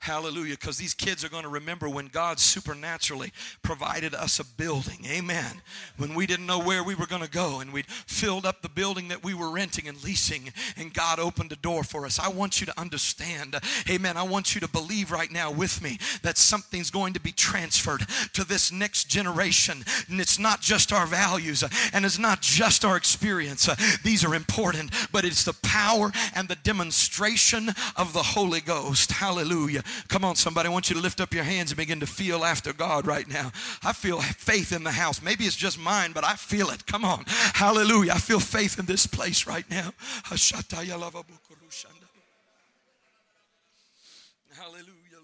Hallelujah. 0.00 0.54
Because 0.54 0.76
these 0.76 0.92
kids 0.92 1.24
are 1.24 1.30
going 1.30 1.42
to 1.42 1.48
remember 1.48 1.88
when 1.88 2.06
God 2.06 2.38
supernaturally 2.38 3.32
provided 3.62 4.14
us 4.14 4.38
a 4.38 4.44
building. 4.44 5.06
Amen. 5.06 5.62
When 5.96 6.14
we 6.14 6.26
didn't 6.26 6.46
know 6.46 6.58
where 6.58 6.84
we 6.84 6.94
were 6.94 7.06
going 7.06 7.22
to 7.22 7.30
go 7.30 7.60
and 7.60 7.72
we'd 7.72 7.86
filled 7.86 8.44
up 8.44 8.60
the 8.60 8.68
building 8.68 9.08
that 9.08 9.24
we 9.24 9.32
were 9.32 9.50
renting 9.50 9.88
and 9.88 10.02
leasing 10.04 10.52
and 10.76 10.92
God 10.92 11.18
opened 11.18 11.50
a 11.50 11.56
door 11.56 11.82
for 11.82 12.04
us. 12.04 12.20
I 12.20 12.28
want 12.28 12.60
you 12.60 12.66
to 12.66 12.78
understand. 12.78 13.56
Amen. 13.88 14.18
I 14.18 14.22
want 14.22 14.54
you 14.54 14.60
to 14.60 14.68
believe 14.68 15.10
right 15.10 15.32
now 15.32 15.50
with 15.50 15.82
me 15.82 15.98
that 16.22 16.36
something's 16.36 16.90
going 16.90 17.14
to 17.14 17.20
be 17.20 17.32
transferred 17.32 18.06
to 18.34 18.44
this 18.44 18.70
next 18.70 19.04
generation. 19.04 19.82
And 20.10 20.20
it's 20.20 20.38
not 20.38 20.60
just 20.60 20.92
our 20.92 21.06
values 21.06 21.64
and 21.94 22.04
it's 22.04 22.18
not 22.18 22.42
just 22.42 22.84
our 22.84 22.98
experience. 22.98 23.68
These 24.04 24.24
are 24.24 24.34
important, 24.34 24.92
but 25.10 25.24
it's 25.24 25.44
the 25.44 25.56
power 25.62 26.12
and 26.34 26.48
the 26.48 26.56
demonstration 26.56 27.45
of 27.54 28.12
the 28.12 28.22
Holy 28.22 28.60
Ghost. 28.60 29.12
Hallelujah. 29.12 29.82
Come 30.08 30.24
on, 30.24 30.36
somebody. 30.36 30.68
I 30.68 30.72
want 30.72 30.90
you 30.90 30.96
to 30.96 31.02
lift 31.02 31.20
up 31.20 31.32
your 31.32 31.44
hands 31.44 31.70
and 31.70 31.76
begin 31.76 32.00
to 32.00 32.06
feel 32.06 32.44
after 32.44 32.72
God 32.72 33.06
right 33.06 33.28
now. 33.28 33.52
I 33.82 33.92
feel 33.92 34.20
faith 34.20 34.72
in 34.72 34.84
the 34.84 34.90
house. 34.90 35.22
Maybe 35.22 35.44
it's 35.44 35.56
just 35.56 35.78
mine, 35.78 36.12
but 36.12 36.24
I 36.24 36.34
feel 36.34 36.70
it. 36.70 36.86
Come 36.86 37.04
on. 37.04 37.24
Hallelujah. 37.26 38.12
I 38.12 38.18
feel 38.18 38.40
faith 38.40 38.78
in 38.78 38.86
this 38.86 39.06
place 39.06 39.46
right 39.46 39.68
now. 39.70 39.92
Hallelujah, 40.24 40.98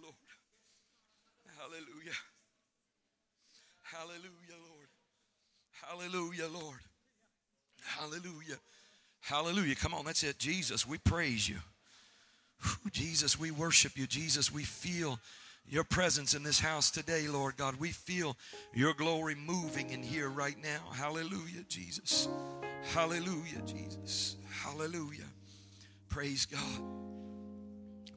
Lord. 0.02 0.14
Hallelujah. 1.58 2.12
Hallelujah, 3.82 4.58
Lord. 4.68 4.88
Hallelujah, 5.72 6.48
Lord. 6.48 6.80
Hallelujah. 7.84 8.58
Hallelujah. 9.20 9.74
Come 9.76 9.94
on, 9.94 10.04
that's 10.04 10.22
it. 10.22 10.38
Jesus, 10.38 10.86
we 10.86 10.98
praise 10.98 11.48
you. 11.48 11.56
Jesus, 12.92 13.38
we 13.38 13.50
worship 13.50 13.96
you. 13.96 14.06
Jesus, 14.06 14.52
we 14.52 14.64
feel 14.64 15.18
your 15.68 15.84
presence 15.84 16.34
in 16.34 16.42
this 16.42 16.60
house 16.60 16.90
today, 16.90 17.28
Lord 17.28 17.56
God. 17.56 17.76
We 17.76 17.90
feel 17.90 18.36
your 18.74 18.94
glory 18.94 19.34
moving 19.34 19.90
in 19.90 20.02
here 20.02 20.28
right 20.28 20.56
now. 20.62 20.92
Hallelujah, 20.92 21.62
Jesus. 21.68 22.28
Hallelujah, 22.92 23.62
Jesus. 23.64 24.36
Hallelujah. 24.50 25.24
Praise 26.08 26.46
God. 26.46 26.82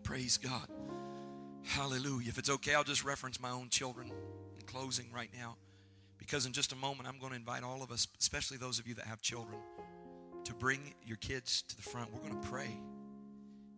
Praise 0.03 0.37
God. 0.37 0.67
Hallelujah. 1.63 2.29
If 2.29 2.37
it's 2.37 2.49
okay, 2.49 2.73
I'll 2.75 2.83
just 2.83 3.03
reference 3.03 3.39
my 3.39 3.51
own 3.51 3.69
children 3.69 4.07
in 4.07 4.65
closing 4.65 5.05
right 5.13 5.29
now. 5.37 5.55
Because 6.17 6.45
in 6.45 6.53
just 6.53 6.73
a 6.73 6.75
moment, 6.75 7.07
I'm 7.07 7.19
going 7.19 7.31
to 7.31 7.37
invite 7.37 7.63
all 7.63 7.83
of 7.83 7.91
us, 7.91 8.07
especially 8.19 8.57
those 8.57 8.79
of 8.79 8.87
you 8.87 8.95
that 8.95 9.05
have 9.05 9.21
children, 9.21 9.57
to 10.43 10.53
bring 10.53 10.93
your 11.05 11.17
kids 11.17 11.63
to 11.63 11.75
the 11.75 11.81
front. 11.81 12.11
We're 12.13 12.27
going 12.27 12.41
to 12.41 12.47
pray. 12.47 12.69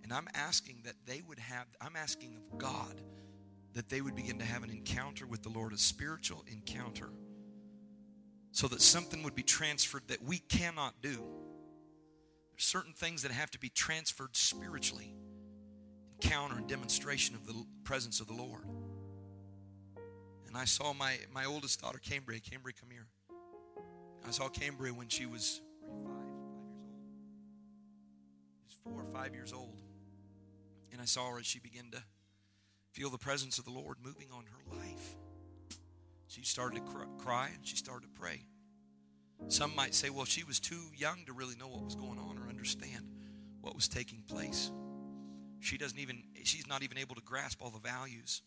And 0.08 0.16
I'm 0.16 0.30
asking 0.36 0.84
that 0.86 0.93
they 1.05 1.22
would 1.28 1.38
have, 1.38 1.66
I'm 1.82 1.97
asking 1.97 2.38
of 2.38 2.58
God 2.58 3.01
that 3.74 3.89
they 3.89 3.99
would 3.99 4.16
begin 4.16 4.39
to 4.39 4.45
have 4.45 4.64
an 4.64 4.70
encounter 4.70 5.28
with 5.28 5.43
the 5.43 5.49
Lord, 5.49 5.74
a 5.74 5.78
spiritual 5.78 6.45
encounter, 6.49 7.10
so 8.53 8.70
that 8.70 8.82
something 8.82 9.22
would 9.24 9.36
be 9.36 9.43
transferred 9.43 10.08
that 10.08 10.24
we 10.24 10.38
cannot 10.38 10.93
do. 11.01 11.10
There's 12.53 12.64
certain 12.64 12.93
things 12.93 13.24
that 13.24 13.32
have 13.32 13.51
to 13.51 13.60
be 13.60 13.68
transferred 13.68 14.34
spiritually 14.38 15.14
encounter 16.24 16.55
and 16.55 16.70
demonstration 16.70 17.36
of 17.36 17.45
the 17.45 17.66
presence 17.84 18.22
of 18.22 18.28
the 18.28 18.34
Lord. 18.34 18.64
And 20.47 20.55
I 20.55 20.64
saw 20.64 20.93
my, 20.93 21.18
my 21.34 21.43
oldest 21.43 21.82
daughter, 21.82 21.99
Cambria. 22.01 22.39
Cambria, 22.39 22.74
come 22.80 22.91
here. 22.91 23.08
I 24.26 24.32
saw 24.32 24.47
Cambria 24.47 24.93
when 24.93 25.10
she 25.10 25.26
was 25.26 25.60
five, 25.86 26.14
five 26.14 26.53
years 26.53 26.72
old. 28.32 28.47
She 28.55 28.64
was 28.64 28.78
four 28.86 29.01
or 29.01 29.14
five 29.14 29.34
years 29.36 29.51
old. 29.51 29.82
And 30.98 31.04
I 31.04 31.06
saw 31.06 31.30
her 31.30 31.38
as 31.38 31.45
she 31.45 31.60
began 31.60 31.91
to 31.91 32.02
feel 32.91 33.12
the 33.12 33.20
presence 33.20 33.60
of 33.60 33.66
the 33.66 33.72
Lord 33.72 33.98
moving 34.04 34.30
on 34.34 34.45
her 34.45 34.78
life. 34.80 35.16
She 36.26 36.41
started 36.41 36.84
to 36.84 36.91
cry 37.20 37.52
and 37.54 37.68
she 37.68 37.76
started 37.76 38.08
to 38.08 38.20
pray. 38.20 38.45
Some 39.48 39.76
might 39.76 39.93
say, 39.93 40.10
well, 40.10 40.26
she 40.26 40.43
was 40.43 40.60
too 40.60 40.82
young 40.95 41.20
to 41.28 41.34
really 41.34 41.56
know 41.56 41.68
what 41.68 41.86
was 41.86 41.93
going 41.93 42.18
on 42.18 42.39
or 42.39 42.50
understand 42.50 43.06
what 43.62 43.76
was 43.76 43.88
taking 43.88 44.24
place. 44.24 44.72
She 45.60 45.78
doesn't 45.78 46.00
even, 46.00 46.24
she's 46.43 46.66
not 46.66 46.82
even 46.82 46.98
able 46.98 47.14
to 47.14 47.22
grasp 47.22 47.64
all 47.64 47.70
the 47.70 47.78
values. 47.78 48.41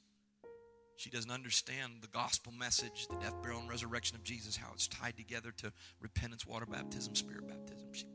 She 0.97 1.09
doesn't 1.09 1.31
understand 1.31 1.99
the 2.01 2.09
gospel 2.09 2.53
message, 2.53 3.07
the 3.07 3.15
death, 3.15 3.41
burial, 3.45 3.61
and 3.61 3.71
resurrection 3.71 4.17
of 4.17 4.25
Jesus, 4.25 4.57
how 4.57 4.73
it's 4.75 4.89
tied 4.89 5.17
together 5.17 5.53
to 5.59 5.73
repentance, 6.01 6.45
water 6.45 6.67
baptism, 6.67 7.15
spirit 7.15 7.47
baptism. 7.47 7.91
She 7.93 8.07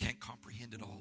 can't 0.00 0.18
comprehend 0.18 0.74
it 0.74 0.82
all. 0.82 1.00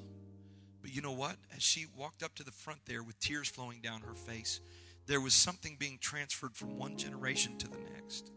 But 0.87 0.95
you 0.95 1.01
know 1.01 1.11
what? 1.11 1.35
As 1.53 1.61
she 1.61 1.85
walked 1.97 2.23
up 2.23 2.33
to 2.35 2.45
the 2.45 2.51
front 2.51 2.79
there 2.85 3.03
with 3.03 3.19
tears 3.19 3.49
flowing 3.49 3.81
down 3.81 3.99
her 4.03 4.15
face, 4.15 4.61
there 5.05 5.19
was 5.19 5.33
something 5.33 5.75
being 5.77 5.97
transferred 5.99 6.55
from 6.55 6.77
one 6.77 6.95
generation 6.95 7.57
to 7.57 7.67
the 7.67 7.77
next 7.93 8.31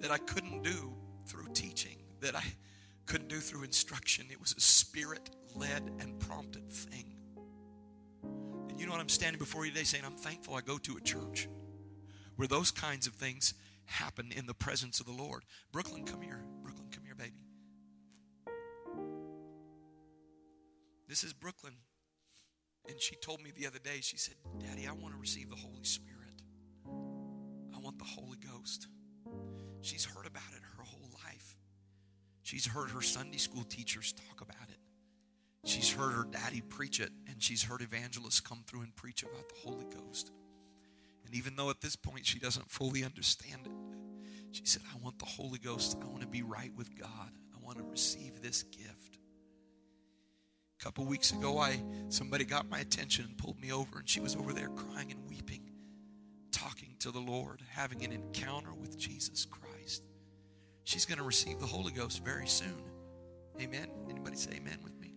that 0.00 0.10
I 0.10 0.18
couldn't 0.18 0.62
do 0.62 0.92
through 1.24 1.46
teaching, 1.54 1.96
that 2.20 2.36
I 2.36 2.42
couldn't 3.06 3.28
do 3.28 3.40
through 3.40 3.62
instruction. 3.62 4.26
It 4.30 4.38
was 4.38 4.52
a 4.52 4.60
spirit 4.60 5.30
led 5.56 5.90
and 5.98 6.20
prompted 6.20 6.70
thing. 6.70 7.14
And 8.68 8.78
you 8.78 8.84
know 8.84 8.92
what? 8.92 9.00
I'm 9.00 9.08
standing 9.08 9.38
before 9.38 9.64
you 9.64 9.70
today 9.70 9.84
saying, 9.84 10.04
I'm 10.04 10.18
thankful 10.18 10.56
I 10.56 10.60
go 10.60 10.76
to 10.76 10.98
a 10.98 11.00
church 11.00 11.48
where 12.36 12.48
those 12.48 12.70
kinds 12.70 13.06
of 13.06 13.14
things 13.14 13.54
happen 13.86 14.30
in 14.36 14.44
the 14.44 14.52
presence 14.52 15.00
of 15.00 15.06
the 15.06 15.12
Lord. 15.12 15.42
Brooklyn, 15.72 16.04
come 16.04 16.20
here. 16.20 16.44
Brooklyn, 16.44 16.44
come 16.44 16.44
here, 16.44 16.44
This 21.08 21.24
is 21.24 21.32
Brooklyn. 21.32 21.74
And 22.88 23.00
she 23.00 23.16
told 23.16 23.42
me 23.42 23.50
the 23.56 23.66
other 23.66 23.78
day, 23.78 24.00
she 24.00 24.16
said, 24.16 24.34
Daddy, 24.60 24.86
I 24.86 24.92
want 24.92 25.14
to 25.14 25.20
receive 25.20 25.50
the 25.50 25.56
Holy 25.56 25.84
Spirit. 25.84 26.42
I 27.74 27.78
want 27.80 27.98
the 27.98 28.04
Holy 28.04 28.38
Ghost. 28.38 28.88
She's 29.80 30.04
heard 30.04 30.26
about 30.26 30.52
it 30.56 30.62
her 30.76 30.82
whole 30.84 31.10
life. 31.24 31.56
She's 32.42 32.66
heard 32.66 32.90
her 32.90 33.02
Sunday 33.02 33.38
school 33.38 33.64
teachers 33.64 34.12
talk 34.12 34.40
about 34.40 34.68
it. 34.70 34.78
She's 35.68 35.92
heard 35.92 36.12
her 36.12 36.24
daddy 36.24 36.62
preach 36.62 37.00
it, 37.00 37.10
and 37.28 37.42
she's 37.42 37.62
heard 37.62 37.82
evangelists 37.82 38.40
come 38.40 38.62
through 38.66 38.82
and 38.82 38.94
preach 38.96 39.22
about 39.22 39.48
the 39.48 39.68
Holy 39.68 39.86
Ghost. 39.86 40.30
And 41.26 41.34
even 41.34 41.56
though 41.56 41.68
at 41.68 41.80
this 41.82 41.96
point 41.96 42.24
she 42.24 42.38
doesn't 42.38 42.70
fully 42.70 43.04
understand 43.04 43.66
it, 43.66 43.72
She 44.52 44.64
said, 44.64 44.82
I 44.94 44.98
want 44.98 45.18
the 45.18 45.26
Holy 45.26 45.58
Ghost. 45.58 45.96
I 46.02 46.06
want 46.06 46.22
to 46.22 46.26
be 46.26 46.42
right 46.42 46.72
with 46.76 46.98
God. 46.98 47.30
I 47.54 47.64
want 47.64 47.78
to 47.78 47.84
receive 47.84 48.40
this 48.40 48.62
gift. 48.62 49.17
A 50.78 50.84
couple 50.84 51.04
weeks 51.04 51.32
ago, 51.32 51.58
I 51.58 51.80
somebody 52.08 52.44
got 52.44 52.68
my 52.68 52.78
attention 52.78 53.24
and 53.24 53.36
pulled 53.36 53.60
me 53.60 53.72
over, 53.72 53.98
and 53.98 54.08
she 54.08 54.20
was 54.20 54.36
over 54.36 54.52
there 54.52 54.68
crying 54.68 55.10
and 55.10 55.28
weeping, 55.28 55.70
talking 56.52 56.94
to 57.00 57.10
the 57.10 57.18
Lord, 57.18 57.62
having 57.68 58.04
an 58.04 58.12
encounter 58.12 58.72
with 58.72 58.96
Jesus 58.96 59.44
Christ. 59.44 60.04
She's 60.84 61.04
going 61.04 61.18
to 61.18 61.24
receive 61.24 61.58
the 61.58 61.66
Holy 61.66 61.92
Ghost 61.92 62.24
very 62.24 62.46
soon. 62.46 62.80
Amen. 63.60 63.88
Anybody 64.08 64.36
say 64.36 64.52
amen 64.52 64.78
with 64.84 64.98
me? 65.00 65.14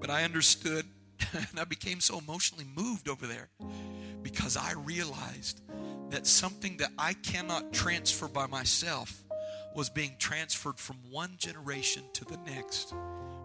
But 0.00 0.10
I 0.10 0.24
understood 0.24 0.86
and 1.32 1.60
I 1.60 1.64
became 1.64 2.00
so 2.00 2.18
emotionally 2.18 2.66
moved 2.76 3.08
over 3.08 3.26
there 3.26 3.48
because 4.22 4.56
I 4.56 4.72
realized 4.72 5.60
that 6.10 6.26
something 6.26 6.76
that 6.78 6.90
I 6.98 7.14
cannot 7.14 7.72
transfer 7.72 8.28
by 8.28 8.46
myself 8.46 9.22
was 9.74 9.88
being 9.88 10.14
transferred 10.18 10.78
from 10.78 10.96
one 11.10 11.34
generation 11.38 12.02
to 12.14 12.24
the 12.24 12.38
next. 12.46 12.94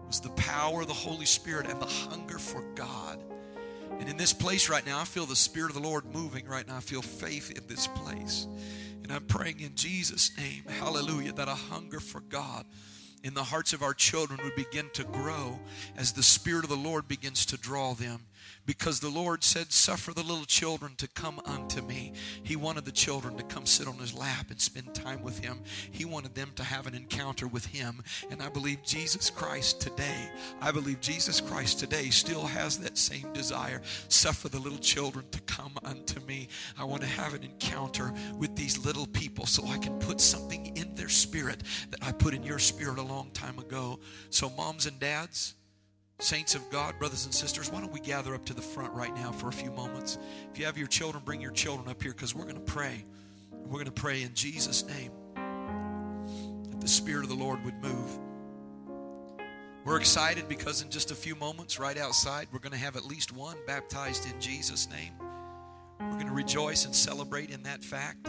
Was 0.06 0.20
the 0.20 0.30
power 0.30 0.82
of 0.82 0.88
the 0.88 0.94
Holy 0.94 1.26
Spirit 1.26 1.66
and 1.68 1.80
the 1.80 1.86
hunger 1.86 2.38
for 2.38 2.62
God. 2.74 3.22
And 3.98 4.08
in 4.08 4.16
this 4.16 4.32
place 4.32 4.68
right 4.68 4.86
now, 4.86 5.00
I 5.00 5.04
feel 5.04 5.26
the 5.26 5.36
Spirit 5.36 5.70
of 5.70 5.82
the 5.82 5.88
Lord 5.88 6.04
moving 6.14 6.46
right 6.46 6.66
now. 6.66 6.76
I 6.76 6.80
feel 6.80 7.02
faith 7.02 7.50
in 7.50 7.66
this 7.66 7.86
place. 7.88 8.46
And 9.02 9.12
I'm 9.12 9.24
praying 9.24 9.60
in 9.60 9.74
Jesus' 9.74 10.30
name, 10.36 10.64
hallelujah, 10.78 11.32
that 11.32 11.48
a 11.48 11.54
hunger 11.54 12.00
for 12.00 12.20
God 12.20 12.64
in 13.24 13.34
the 13.34 13.44
hearts 13.44 13.72
of 13.72 13.82
our 13.82 13.94
children 13.94 14.40
would 14.44 14.54
begin 14.54 14.88
to 14.94 15.04
grow 15.04 15.58
as 15.96 16.12
the 16.12 16.22
Spirit 16.22 16.64
of 16.64 16.70
the 16.70 16.76
Lord 16.76 17.08
begins 17.08 17.46
to 17.46 17.56
draw 17.56 17.94
them 17.94 18.20
because 18.68 19.00
the 19.00 19.08
Lord 19.08 19.42
said, 19.42 19.72
Suffer 19.72 20.12
the 20.12 20.22
little 20.22 20.44
children 20.44 20.92
to 20.98 21.08
come 21.08 21.40
unto 21.46 21.80
me. 21.80 22.12
He 22.42 22.54
wanted 22.54 22.84
the 22.84 22.92
children 22.92 23.34
to 23.38 23.42
come 23.44 23.64
sit 23.64 23.88
on 23.88 23.96
his 23.96 24.12
lap 24.12 24.50
and 24.50 24.60
spend 24.60 24.94
time 24.94 25.22
with 25.22 25.38
him. 25.38 25.62
He 25.90 26.04
wanted 26.04 26.34
them 26.34 26.50
to 26.56 26.62
have 26.62 26.86
an 26.86 26.94
encounter 26.94 27.48
with 27.48 27.64
him. 27.64 28.02
And 28.30 28.42
I 28.42 28.50
believe 28.50 28.82
Jesus 28.84 29.30
Christ 29.30 29.80
today, 29.80 30.30
I 30.60 30.70
believe 30.70 31.00
Jesus 31.00 31.40
Christ 31.40 31.80
today 31.80 32.10
still 32.10 32.44
has 32.44 32.76
that 32.80 32.98
same 32.98 33.32
desire. 33.32 33.80
Suffer 34.08 34.50
the 34.50 34.60
little 34.60 34.78
children 34.78 35.24
to 35.30 35.40
come 35.42 35.72
unto 35.82 36.20
me. 36.26 36.48
I 36.78 36.84
want 36.84 37.00
to 37.00 37.08
have 37.08 37.32
an 37.32 37.44
encounter 37.44 38.12
with 38.36 38.54
these 38.54 38.84
little 38.84 39.06
people 39.06 39.46
so 39.46 39.66
I 39.66 39.78
can 39.78 39.98
put 39.98 40.20
something 40.20 40.76
in 40.76 40.94
their 40.94 41.08
spirit 41.08 41.62
that 41.90 42.04
I 42.04 42.12
put 42.12 42.34
in 42.34 42.42
your 42.42 42.58
spirit 42.58 42.98
a 42.98 43.02
long 43.02 43.30
time 43.30 43.58
ago. 43.58 43.98
So, 44.28 44.50
moms 44.50 44.84
and 44.84 45.00
dads, 45.00 45.54
Saints 46.20 46.56
of 46.56 46.68
God, 46.68 46.98
brothers 46.98 47.26
and 47.26 47.34
sisters, 47.34 47.70
why 47.70 47.80
don't 47.80 47.92
we 47.92 48.00
gather 48.00 48.34
up 48.34 48.44
to 48.46 48.54
the 48.54 48.62
front 48.62 48.92
right 48.92 49.14
now 49.14 49.30
for 49.30 49.48
a 49.48 49.52
few 49.52 49.70
moments? 49.70 50.18
If 50.52 50.58
you 50.58 50.64
have 50.66 50.76
your 50.76 50.88
children, 50.88 51.22
bring 51.24 51.40
your 51.40 51.52
children 51.52 51.88
up 51.88 52.02
here 52.02 52.12
because 52.12 52.34
we're 52.34 52.42
going 52.42 52.56
to 52.56 52.60
pray. 52.60 53.04
We're 53.52 53.74
going 53.74 53.84
to 53.84 53.92
pray 53.92 54.22
in 54.22 54.34
Jesus' 54.34 54.84
name 54.84 55.12
that 56.70 56.80
the 56.80 56.88
Spirit 56.88 57.22
of 57.22 57.28
the 57.28 57.36
Lord 57.36 57.64
would 57.64 57.80
move. 57.80 58.18
We're 59.84 59.98
excited 59.98 60.48
because 60.48 60.82
in 60.82 60.90
just 60.90 61.12
a 61.12 61.14
few 61.14 61.36
moments, 61.36 61.78
right 61.78 61.96
outside, 61.96 62.48
we're 62.52 62.58
going 62.58 62.72
to 62.72 62.78
have 62.78 62.96
at 62.96 63.04
least 63.04 63.32
one 63.32 63.56
baptized 63.66 64.26
in 64.30 64.40
Jesus' 64.40 64.88
name. 64.90 65.12
We're 66.00 66.14
going 66.14 66.26
to 66.26 66.32
rejoice 66.32 66.84
and 66.84 66.94
celebrate 66.94 67.50
in 67.50 67.62
that 67.62 67.84
fact. 67.84 68.28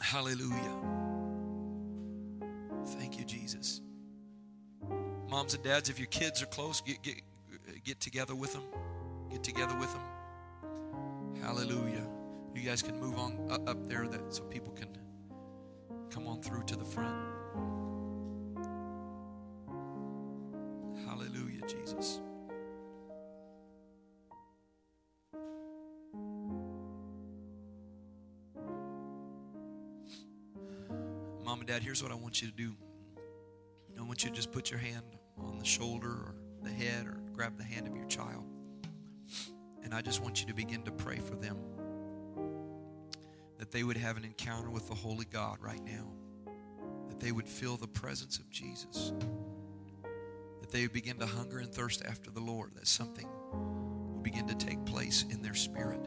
Hallelujah. 0.00 0.80
Thank 2.86 3.18
you, 3.18 3.24
Jesus. 3.24 3.80
Moms 5.34 5.52
and 5.52 5.64
dads, 5.64 5.90
if 5.90 5.98
your 5.98 6.06
kids 6.06 6.40
are 6.44 6.46
close, 6.46 6.80
get, 6.80 7.02
get, 7.02 7.20
get 7.82 7.98
together 7.98 8.36
with 8.36 8.52
them. 8.52 8.62
Get 9.32 9.42
together 9.42 9.76
with 9.80 9.92
them. 9.92 11.42
Hallelujah. 11.42 12.06
You 12.54 12.62
guys 12.62 12.82
can 12.82 13.00
move 13.00 13.18
on 13.18 13.50
up 13.66 13.88
there 13.88 14.06
that, 14.06 14.32
so 14.32 14.44
people 14.44 14.72
can 14.74 14.96
come 16.08 16.28
on 16.28 16.40
through 16.40 16.62
to 16.66 16.76
the 16.76 16.84
front. 16.84 17.16
Hallelujah, 21.04 21.62
Jesus. 21.66 22.20
Mom 31.44 31.58
and 31.58 31.66
Dad, 31.66 31.82
here's 31.82 32.04
what 32.04 32.12
I 32.12 32.14
want 32.14 32.40
you 32.40 32.46
to 32.46 32.54
do. 32.54 32.76
I 33.98 34.02
want 34.02 34.22
you 34.22 34.30
to 34.30 34.36
just 34.36 34.52
put 34.52 34.70
your 34.70 34.78
hand 34.78 35.02
on 35.38 35.58
the 35.58 35.64
shoulder 35.64 36.08
or 36.08 36.34
the 36.62 36.70
head 36.70 37.06
or 37.06 37.20
grab 37.32 37.56
the 37.56 37.64
hand 37.64 37.86
of 37.86 37.94
your 37.96 38.06
child. 38.06 38.44
And 39.82 39.94
I 39.94 40.00
just 40.00 40.22
want 40.22 40.40
you 40.40 40.46
to 40.46 40.54
begin 40.54 40.82
to 40.84 40.90
pray 40.90 41.18
for 41.18 41.34
them 41.34 41.58
that 43.58 43.70
they 43.70 43.82
would 43.84 43.96
have 43.96 44.16
an 44.16 44.24
encounter 44.24 44.70
with 44.70 44.88
the 44.88 44.94
Holy 44.94 45.26
God 45.26 45.58
right 45.60 45.82
now, 45.84 46.06
that 47.08 47.20
they 47.20 47.32
would 47.32 47.48
feel 47.48 47.76
the 47.76 47.86
presence 47.86 48.38
of 48.38 48.50
Jesus, 48.50 49.12
that 50.60 50.70
they 50.70 50.82
would 50.82 50.92
begin 50.92 51.18
to 51.18 51.26
hunger 51.26 51.58
and 51.58 51.72
thirst 51.72 52.04
after 52.04 52.30
the 52.30 52.40
Lord, 52.40 52.74
that 52.74 52.86
something 52.86 53.28
will 53.52 54.20
begin 54.22 54.46
to 54.48 54.54
take 54.54 54.84
place 54.84 55.24
in 55.30 55.40
their 55.42 55.54
spirit. 55.54 56.00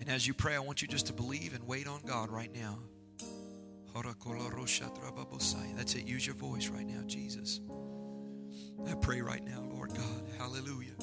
And 0.00 0.08
as 0.08 0.26
you 0.26 0.34
pray, 0.34 0.56
I 0.56 0.60
want 0.60 0.82
you 0.82 0.88
just 0.88 1.06
to 1.06 1.12
believe 1.12 1.54
and 1.54 1.66
wait 1.66 1.86
on 1.86 2.00
God 2.06 2.30
right 2.30 2.54
now. 2.54 2.78
That's 5.76 5.94
it. 5.94 6.06
Use 6.06 6.26
your 6.26 6.36
voice 6.36 6.68
right 6.68 6.86
now, 6.86 7.02
Jesus. 7.06 7.60
I 8.86 8.94
pray 8.94 9.20
right 9.20 9.44
now, 9.44 9.62
Lord 9.74 9.90
God. 9.94 10.22
Hallelujah. 10.38 10.97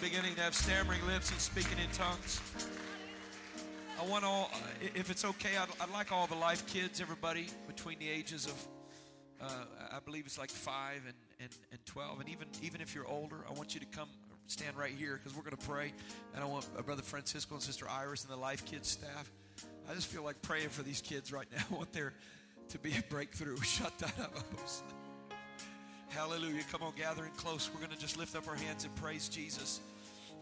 Beginning 0.00 0.34
to 0.34 0.40
have 0.40 0.54
stammering 0.54 1.04
lips 1.06 1.30
and 1.30 1.38
speaking 1.38 1.78
in 1.78 1.90
tongues. 1.90 2.40
I 4.00 4.06
want 4.06 4.24
all, 4.24 4.50
if 4.94 5.10
it's 5.10 5.26
okay, 5.26 5.50
I'd, 5.60 5.68
I'd 5.78 5.92
like 5.92 6.10
all 6.10 6.26
the 6.26 6.36
life 6.36 6.66
kids, 6.66 7.02
everybody 7.02 7.48
between 7.66 7.98
the 7.98 8.08
ages 8.08 8.46
of, 8.46 8.66
uh, 9.42 9.64
I 9.92 9.98
believe 10.00 10.24
it's 10.24 10.38
like 10.38 10.48
five 10.50 11.02
and, 11.06 11.14
and, 11.38 11.50
and 11.70 11.84
12. 11.84 12.20
And 12.20 12.28
even, 12.30 12.48
even 12.62 12.80
if 12.80 12.94
you're 12.94 13.06
older, 13.06 13.44
I 13.46 13.52
want 13.52 13.74
you 13.74 13.80
to 13.80 13.86
come 13.86 14.08
stand 14.46 14.74
right 14.76 14.92
here 14.92 15.18
because 15.18 15.36
we're 15.36 15.42
going 15.42 15.56
to 15.56 15.68
pray. 15.68 15.92
And 16.34 16.42
I 16.42 16.46
want 16.46 16.66
Brother 16.86 17.02
Francisco 17.02 17.56
and 17.56 17.62
Sister 17.62 17.86
Iris 17.86 18.24
and 18.24 18.32
the 18.32 18.40
life 18.40 18.64
kids 18.64 18.88
staff. 18.88 19.30
I 19.90 19.94
just 19.94 20.06
feel 20.06 20.22
like 20.22 20.40
praying 20.40 20.70
for 20.70 20.82
these 20.82 21.02
kids 21.02 21.30
right 21.30 21.46
now. 21.54 21.62
I 21.70 21.74
want 21.74 21.92
there 21.92 22.14
to 22.70 22.78
be 22.78 22.92
a 22.96 23.02
breakthrough. 23.10 23.60
Shut 23.62 23.98
that 23.98 24.18
up. 24.18 24.32
Hallelujah. 26.08 26.62
Come 26.72 26.82
on, 26.82 26.94
gathering 26.96 27.32
close. 27.36 27.70
We're 27.72 27.80
going 27.80 27.92
to 27.92 28.00
just 28.00 28.16
lift 28.16 28.34
up 28.34 28.48
our 28.48 28.56
hands 28.56 28.84
and 28.84 28.94
praise 28.96 29.28
Jesus. 29.28 29.80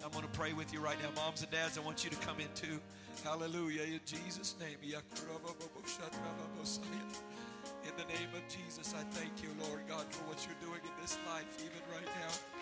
I'm 0.04 0.10
going 0.10 0.24
to 0.24 0.30
pray 0.30 0.52
with 0.52 0.72
you 0.72 0.80
right 0.80 0.96
now. 1.02 1.10
Moms 1.20 1.42
and 1.42 1.50
dads, 1.50 1.76
I 1.76 1.80
want 1.80 2.04
you 2.04 2.10
to 2.10 2.16
come 2.16 2.40
in 2.40 2.48
too. 2.54 2.80
Hallelujah. 3.24 3.82
In 3.82 4.00
Jesus' 4.06 4.54
name. 4.60 4.78
In 4.82 4.90
the 7.96 8.04
name 8.04 8.30
of 8.34 8.42
Jesus, 8.48 8.94
I 8.94 9.02
thank 9.14 9.42
you, 9.42 9.50
Lord 9.60 9.80
God, 9.88 10.06
for 10.10 10.24
what 10.24 10.46
you're 10.46 10.60
doing 10.60 10.80
in 10.84 11.02
this 11.02 11.18
life, 11.26 11.46
even 11.58 11.82
right 11.92 12.06
now. 12.06 12.57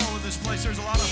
in 0.00 0.22
this 0.22 0.36
place. 0.36 0.64
There's 0.64 0.78
a 0.78 0.82
lot 0.82 1.00
of 1.00 1.03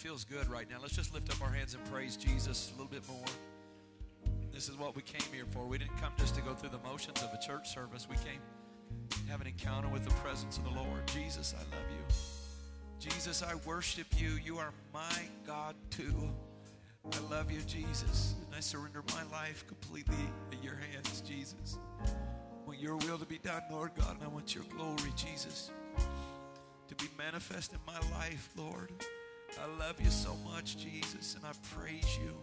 feels 0.00 0.24
good 0.24 0.48
right 0.50 0.66
now. 0.70 0.76
Let's 0.80 0.96
just 0.96 1.12
lift 1.12 1.28
up 1.30 1.42
our 1.42 1.52
hands 1.52 1.74
and 1.74 1.84
praise 1.92 2.16
Jesus 2.16 2.72
a 2.74 2.80
little 2.80 2.90
bit 2.90 3.06
more. 3.06 3.26
This 4.50 4.66
is 4.70 4.78
what 4.78 4.96
we 4.96 5.02
came 5.02 5.30
here 5.30 5.44
for. 5.50 5.66
We 5.66 5.76
didn't 5.76 5.98
come 5.98 6.14
just 6.18 6.34
to 6.36 6.40
go 6.40 6.54
through 6.54 6.70
the 6.70 6.78
motions 6.78 7.22
of 7.22 7.28
a 7.34 7.38
church 7.38 7.68
service. 7.74 8.08
We 8.08 8.16
came 8.16 8.40
to 9.10 9.30
have 9.30 9.42
an 9.42 9.46
encounter 9.46 9.88
with 9.88 10.06
the 10.06 10.14
presence 10.22 10.56
of 10.56 10.64
the 10.64 10.70
Lord. 10.70 11.06
Jesus, 11.06 11.54
I 11.54 11.60
love 11.76 11.84
you. 11.90 12.14
Jesus, 12.98 13.42
I 13.42 13.54
worship 13.66 14.06
you. 14.16 14.38
You 14.42 14.56
are 14.56 14.72
my 14.94 15.22
God 15.46 15.74
too. 15.90 16.14
I 17.12 17.18
love 17.30 17.50
you, 17.50 17.60
Jesus. 17.66 18.36
And 18.46 18.56
I 18.56 18.60
surrender 18.60 19.04
my 19.14 19.22
life 19.30 19.66
completely 19.66 20.24
in 20.50 20.62
your 20.62 20.76
hands, 20.76 21.20
Jesus. 21.20 21.76
I 22.06 22.66
want 22.66 22.80
your 22.80 22.96
will 22.96 23.18
to 23.18 23.26
be 23.26 23.38
done, 23.38 23.62
Lord 23.70 23.90
God, 23.98 24.14
and 24.14 24.24
I 24.24 24.28
want 24.28 24.54
your 24.54 24.64
glory, 24.64 25.12
Jesus, 25.14 25.70
to 26.88 26.94
be 26.94 27.10
manifest 27.18 27.74
in 27.74 27.80
my 27.86 28.00
life, 28.18 28.48
Lord. 28.56 28.90
I 29.58 29.78
love 29.78 30.00
you 30.00 30.10
so 30.10 30.36
much, 30.44 30.76
Jesus, 30.76 31.34
and 31.34 31.44
I 31.44 31.52
praise 31.74 32.18
you. 32.22 32.34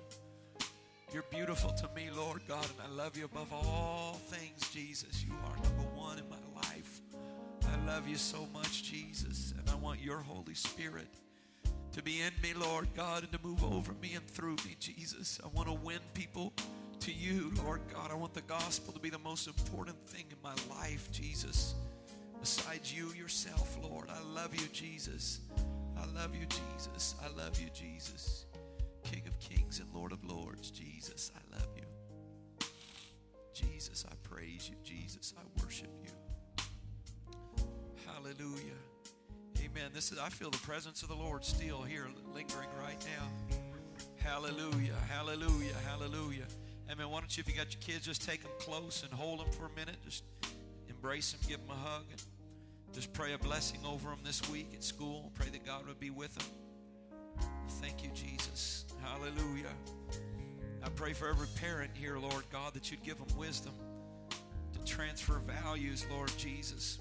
You're 1.14 1.24
beautiful 1.32 1.72
to 1.72 1.90
me, 1.96 2.10
Lord 2.16 2.42
God, 2.48 2.66
and 2.66 2.92
I 2.92 3.04
love 3.04 3.18
you 3.18 3.26
above 3.26 3.52
all 3.54 4.14
things, 4.28 4.70
Jesus. 4.72 5.24
You 5.24 5.34
are 5.46 5.56
number 5.64 5.90
one 5.96 6.20
in 6.20 6.30
my 6.30 6.62
life. 6.62 7.02
I 7.66 7.86
love 7.86 8.08
you 8.08 8.18
so 8.18 8.48
much, 8.54 8.84
Jesus, 8.84 9.54
and 9.58 9.70
I 9.70 9.76
want 9.76 10.02
your 10.02 10.20
Holy 10.20 10.54
Spirit 10.54 11.08
to 11.94 12.04
be 12.04 12.22
in 12.22 12.34
me, 12.44 12.54
Lord 12.54 12.88
God, 12.96 13.24
and 13.24 13.32
to 13.32 13.40
move 13.42 13.64
over 13.64 13.94
me 14.02 14.14
and 14.16 14.26
through 14.28 14.58
me, 14.66 14.76
Jesus. 14.80 15.40
I 15.44 15.48
want 15.56 15.68
to 15.68 15.74
win 15.74 16.00
people 16.14 16.54
to 17.00 17.12
you, 17.12 17.54
Lord 17.64 17.82
God. 17.94 18.12
I 18.12 18.16
want 18.16 18.34
the 18.34 18.42
gospel 18.42 18.94
to 18.94 19.00
be 19.00 19.10
the 19.10 19.20
most 19.20 19.48
important 19.48 19.98
thing 20.08 20.26
in 20.30 20.38
my 20.44 20.54
life, 20.76 21.10
Jesus. 21.12 21.74
Besides 22.40 22.94
you 22.94 23.14
yourself, 23.14 23.78
Lord. 23.82 24.10
I 24.10 24.22
love 24.36 24.54
you, 24.54 24.68
Jesus. 24.74 25.40
I 26.02 26.06
love 26.20 26.36
you, 26.36 26.46
Jesus. 26.46 27.16
I 27.24 27.28
love 27.38 27.60
you, 27.60 27.70
Jesus. 27.74 28.46
King 29.04 29.24
of 29.28 29.40
kings 29.40 29.80
and 29.80 29.88
Lord 29.94 30.12
of 30.12 30.24
lords, 30.24 30.72
Jesus. 30.72 31.32
I 31.36 31.56
love 31.58 31.70
you. 31.76 31.84
Jesus, 33.54 34.06
I 34.10 34.14
praise 34.30 34.70
you. 34.70 34.76
Jesus, 34.84 35.34
I 35.38 35.64
worship 35.64 35.90
you. 36.04 36.12
Hallelujah. 38.06 38.78
Amen. 39.64 39.92
This 39.94 40.12
is 40.12 40.20
I 40.20 40.30
feel 40.30 40.50
the 40.50 40.58
presence 40.60 41.02
of 41.04 41.10
the 41.10 41.16
Lord 41.16 41.44
still 41.44 41.82
here 41.82 42.08
lingering 42.34 42.70
right 42.82 43.04
now. 43.18 43.58
Hallelujah. 44.18 44.96
Hallelujah. 45.10 45.74
Hallelujah. 45.88 46.46
Amen. 46.92 47.10
Why 47.10 47.20
don't 47.20 47.36
you, 47.36 47.42
if 47.42 47.50
you 47.50 47.56
got 47.56 47.74
your 47.74 47.82
kids, 47.82 48.06
just 48.06 48.24
take 48.24 48.44
them 48.44 48.52
close 48.60 49.04
and 49.04 49.12
hold 49.12 49.40
them 49.40 49.48
for 49.52 49.66
a 49.66 49.76
minute. 49.76 49.98
Just 50.04 50.24
embrace 50.90 51.32
them, 51.32 51.42
give 51.48 51.60
them 51.60 51.70
a 51.72 51.90
hug, 51.90 52.04
just 52.94 53.14
pray 53.14 53.34
a 53.34 53.38
blessing 53.38 53.80
over 53.86 54.10
them 54.10 54.20
this 54.24 54.50
week 54.50 54.70
at 54.74 54.84
school. 54.84 55.32
Pray 55.36 55.48
that 55.50 55.66
God 55.66 55.88
would 55.88 56.00
be 56.00 56.10
with 56.10 56.34
them. 56.36 56.48
Thank 57.82 58.04
you, 58.04 58.10
Jesus. 58.14 58.86
Hallelujah. 59.02 59.74
I 60.84 60.90
pray 60.90 61.14
for 61.14 61.30
every 61.30 61.48
parent 61.60 61.92
here, 61.94 62.18
Lord 62.18 62.44
God, 62.52 62.74
that 62.74 62.90
you'd 62.90 63.04
give 63.04 63.18
them 63.18 63.38
wisdom 63.38 63.74
to 64.74 64.92
transfer 64.92 65.40
values, 65.40 66.06
Lord 66.12 66.32
Jesus 66.38 67.00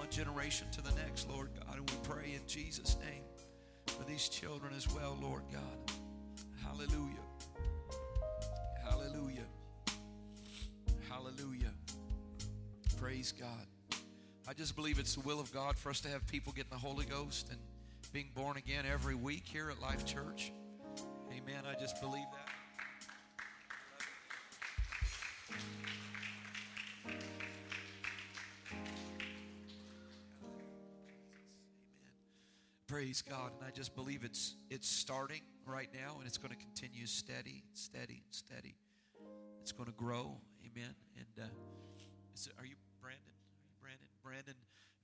one 0.00 0.08
generation 0.08 0.66
to 0.72 0.80
the 0.80 0.92
next, 0.92 1.28
Lord 1.28 1.50
God. 1.54 1.76
And 1.76 1.90
we 1.90 1.96
pray 2.02 2.32
in 2.32 2.40
Jesus' 2.46 2.96
name 3.04 3.22
for 3.86 4.02
these 4.04 4.30
children 4.30 4.72
as 4.74 4.90
well, 4.94 5.14
Lord 5.20 5.42
God. 5.52 5.94
Hallelujah. 6.64 7.20
Hallelujah. 8.82 9.44
Hallelujah. 11.10 11.72
Praise 12.96 13.32
God. 13.38 13.66
I 14.50 14.52
just 14.52 14.74
believe 14.74 14.98
it's 14.98 15.14
the 15.14 15.20
will 15.20 15.38
of 15.38 15.54
God 15.54 15.76
for 15.76 15.90
us 15.90 16.00
to 16.00 16.08
have 16.08 16.26
people 16.26 16.52
getting 16.52 16.72
the 16.72 16.76
Holy 16.76 17.04
Ghost 17.04 17.50
and 17.50 17.58
being 18.12 18.30
born 18.34 18.56
again 18.56 18.84
every 18.84 19.14
week 19.14 19.44
here 19.44 19.70
at 19.70 19.80
Life 19.80 20.04
Church. 20.04 20.52
Amen. 21.30 21.62
I 21.64 21.80
just 21.80 22.00
believe 22.00 22.26
that. 22.32 22.48
Praise 32.88 33.22
God. 33.22 33.52
And 33.56 33.64
I 33.64 33.70
just 33.70 33.94
believe 33.94 34.24
it's 34.24 34.56
it's 34.68 34.88
starting 34.88 35.42
right 35.64 35.90
now 35.94 36.16
and 36.18 36.26
it's 36.26 36.38
going 36.38 36.50
to 36.50 36.58
continue 36.58 37.06
steady, 37.06 37.62
steady, 37.74 38.24
steady. 38.32 38.74
It's 39.62 39.70
going 39.70 39.86
to 39.86 39.96
grow. 39.96 40.38
Amen. 40.66 40.92
And 41.16 41.44
uh, 41.44 41.48
is 42.34 42.48
are 42.58 42.66
you 42.66 42.74
Brandon? 43.00 43.39
Brandon? 44.30 44.54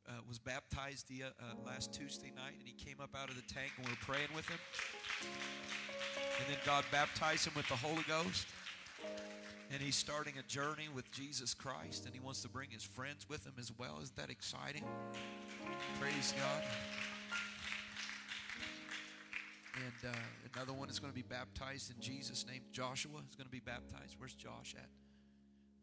Uh, 0.08 0.12
was 0.28 0.38
baptized 0.38 1.08
the 1.08 1.24
uh, 1.24 1.30
last 1.66 1.92
Tuesday 1.92 2.30
night 2.36 2.54
and 2.60 2.68
he 2.68 2.74
came 2.74 3.00
up 3.00 3.10
out 3.20 3.28
of 3.28 3.34
the 3.34 3.52
tank 3.52 3.72
and 3.76 3.84
we 3.84 3.90
were 3.90 3.98
praying 4.06 4.28
with 4.36 4.48
him. 4.48 4.58
And 6.38 6.48
then 6.48 6.58
God 6.64 6.84
baptized 6.92 7.44
him 7.44 7.52
with 7.56 7.66
the 7.66 7.74
Holy 7.74 8.04
Ghost. 8.06 8.46
And 9.72 9.82
he's 9.82 9.96
starting 9.96 10.34
a 10.38 10.44
journey 10.44 10.86
with 10.94 11.10
Jesus 11.10 11.54
Christ 11.54 12.06
and 12.06 12.14
he 12.14 12.20
wants 12.20 12.40
to 12.42 12.48
bring 12.48 12.70
his 12.70 12.84
friends 12.84 13.26
with 13.28 13.44
him 13.44 13.54
as 13.58 13.72
well. 13.76 13.98
Isn't 14.00 14.14
that 14.14 14.30
exciting? 14.30 14.84
Praise 15.98 16.32
God. 16.38 16.62
And 19.74 20.12
uh, 20.12 20.16
another 20.54 20.72
one 20.72 20.88
is 20.88 21.00
going 21.00 21.12
to 21.12 21.16
be 21.16 21.26
baptized 21.26 21.90
in 21.90 22.00
Jesus' 22.00 22.46
name. 22.46 22.60
Joshua 22.70 23.18
is 23.28 23.34
going 23.34 23.46
to 23.46 23.50
be 23.50 23.58
baptized. 23.58 24.14
Where's 24.18 24.34
Josh 24.34 24.76
at? 24.78 24.86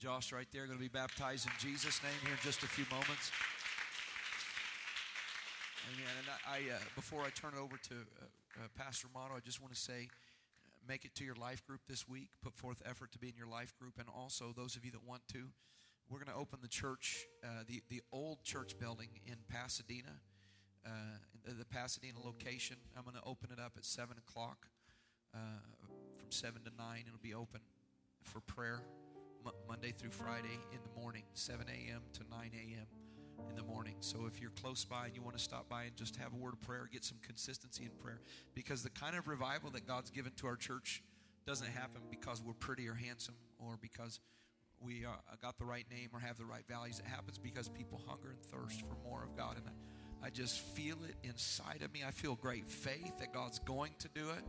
Josh, 0.04 0.34
right 0.34 0.48
there, 0.52 0.68
going 0.68 0.78
to 0.78 0.82
be 0.82 0.90
baptized 0.90 1.48
in 1.48 1.54
Jesus' 1.60 2.04
name 2.04 2.12
here 2.26 2.34
in 2.34 2.40
just 2.44 2.62
a 2.62 2.68
few 2.68 2.84
moments. 2.92 3.32
Amen. 5.94 6.12
And 6.20 6.28
I, 6.44 6.76
uh, 6.76 6.80
before 6.94 7.22
I 7.22 7.30
turn 7.30 7.54
it 7.56 7.58
over 7.58 7.78
to 7.88 7.94
uh, 7.94 8.26
uh 8.26 8.68
Pastor 8.76 9.08
Motto, 9.14 9.34
I 9.34 9.40
just 9.40 9.62
want 9.62 9.74
to 9.74 9.80
say, 9.80 10.10
uh, 10.68 10.76
make 10.90 11.06
it 11.06 11.16
to 11.16 11.24
your 11.24 11.36
life 11.36 11.66
group 11.66 11.80
this 11.88 12.06
week. 12.06 12.28
Put 12.44 12.54
forth 12.54 12.82
effort 12.86 13.14
to 13.14 13.18
be 13.18 13.30
in 13.30 13.36
your 13.38 13.48
life 13.48 13.74
group, 13.80 13.94
and 13.98 14.10
also 14.14 14.52
those 14.54 14.76
of 14.76 14.84
you 14.84 14.92
that 14.92 15.08
want 15.08 15.22
to, 15.32 15.48
we're 16.10 16.20
going 16.20 16.36
to 16.36 16.38
open 16.38 16.60
the 16.62 16.68
church, 16.68 17.26
uh, 17.42 17.64
the 17.66 17.82
the 17.88 18.02
old 18.12 18.44
church 18.44 18.78
building 18.78 19.08
in 19.26 19.38
Pasadena 19.48 20.20
uh, 20.86 20.90
the 21.48 21.64
Pasadena 21.64 22.18
location. 22.22 22.76
I'm 22.98 23.04
going 23.06 23.16
to 23.16 23.24
open 23.24 23.52
it 23.54 23.60
up 23.60 23.76
at 23.78 23.86
7 23.86 24.18
o'clock. 24.18 24.68
From 25.32 26.30
7 26.30 26.62
to 26.66 26.72
9, 26.78 27.04
it'll 27.08 27.20
be 27.24 27.34
open 27.34 27.62
for 28.22 28.42
prayer 28.42 28.82
Monday 29.68 29.92
through 29.92 30.12
Friday 30.12 30.60
in 30.72 30.80
the 30.84 31.02
morning, 31.02 31.24
7 31.34 31.66
a.m. 31.68 32.02
to 32.14 32.22
9 32.30 32.52
a.m. 32.54 32.86
in 33.50 33.56
the 33.56 33.64
morning. 33.64 33.96
So 34.00 34.26
if 34.28 34.42
you're 34.42 34.52
close 34.52 34.86
by 34.86 35.08
and 35.08 35.16
you 35.16 35.22
want 35.22 35.38
to 35.38 35.44
stop 35.44 35.70
by 35.70 35.84
and 35.84 35.96
just 35.96 36.16
have 36.18 36.34
a 36.34 36.36
word 36.36 36.54
of 36.54 36.62
prayer, 36.62 36.90
get 36.92 37.04
some 37.04 37.18
consistency 37.22 37.84
in 37.84 37.92
prayer. 37.92 38.22
Because 38.54 38.84
the 38.84 38.90
kind 38.90 39.16
of 39.16 39.28
revival 39.28 39.70
that 39.72 39.88
God's 39.88 40.10
given 40.10 40.32
to 40.38 40.48
our 40.48 40.56
church 40.56 41.04
doesn't 41.46 41.70
happen 41.70 42.02
because 42.10 42.42
we're 42.42 42.54
pretty 42.54 42.88
or 42.88 42.94
handsome 42.94 43.36
or 43.60 43.78
because 43.82 44.20
we 44.80 45.06
uh, 45.06 45.10
got 45.42 45.58
the 45.58 45.66
right 45.66 45.86
name 45.90 46.10
or 46.14 46.20
have 46.20 46.38
the 46.38 46.46
right 46.46 46.68
values. 46.68 47.00
It 47.00 47.06
happens 47.06 47.38
because 47.38 47.70
people 47.70 48.02
hunger 48.08 48.32
and 48.32 48.42
thirst 48.42 48.82
for 48.82 48.96
more 49.08 49.24
of 49.24 49.36
God. 49.36 49.58
And 49.58 49.66
I, 49.68 50.28
I 50.28 50.30
just 50.30 50.60
feel 50.60 50.98
it 51.08 51.16
inside 51.28 51.82
of 51.84 51.94
me. 51.94 52.02
I 52.06 52.12
feel 52.12 52.36
great 52.36 52.70
faith 52.70 53.18
that 53.20 53.34
God's 53.34 53.60
going 53.60 53.92
to 54.00 54.10
do 54.10 54.30
it. 54.30 54.44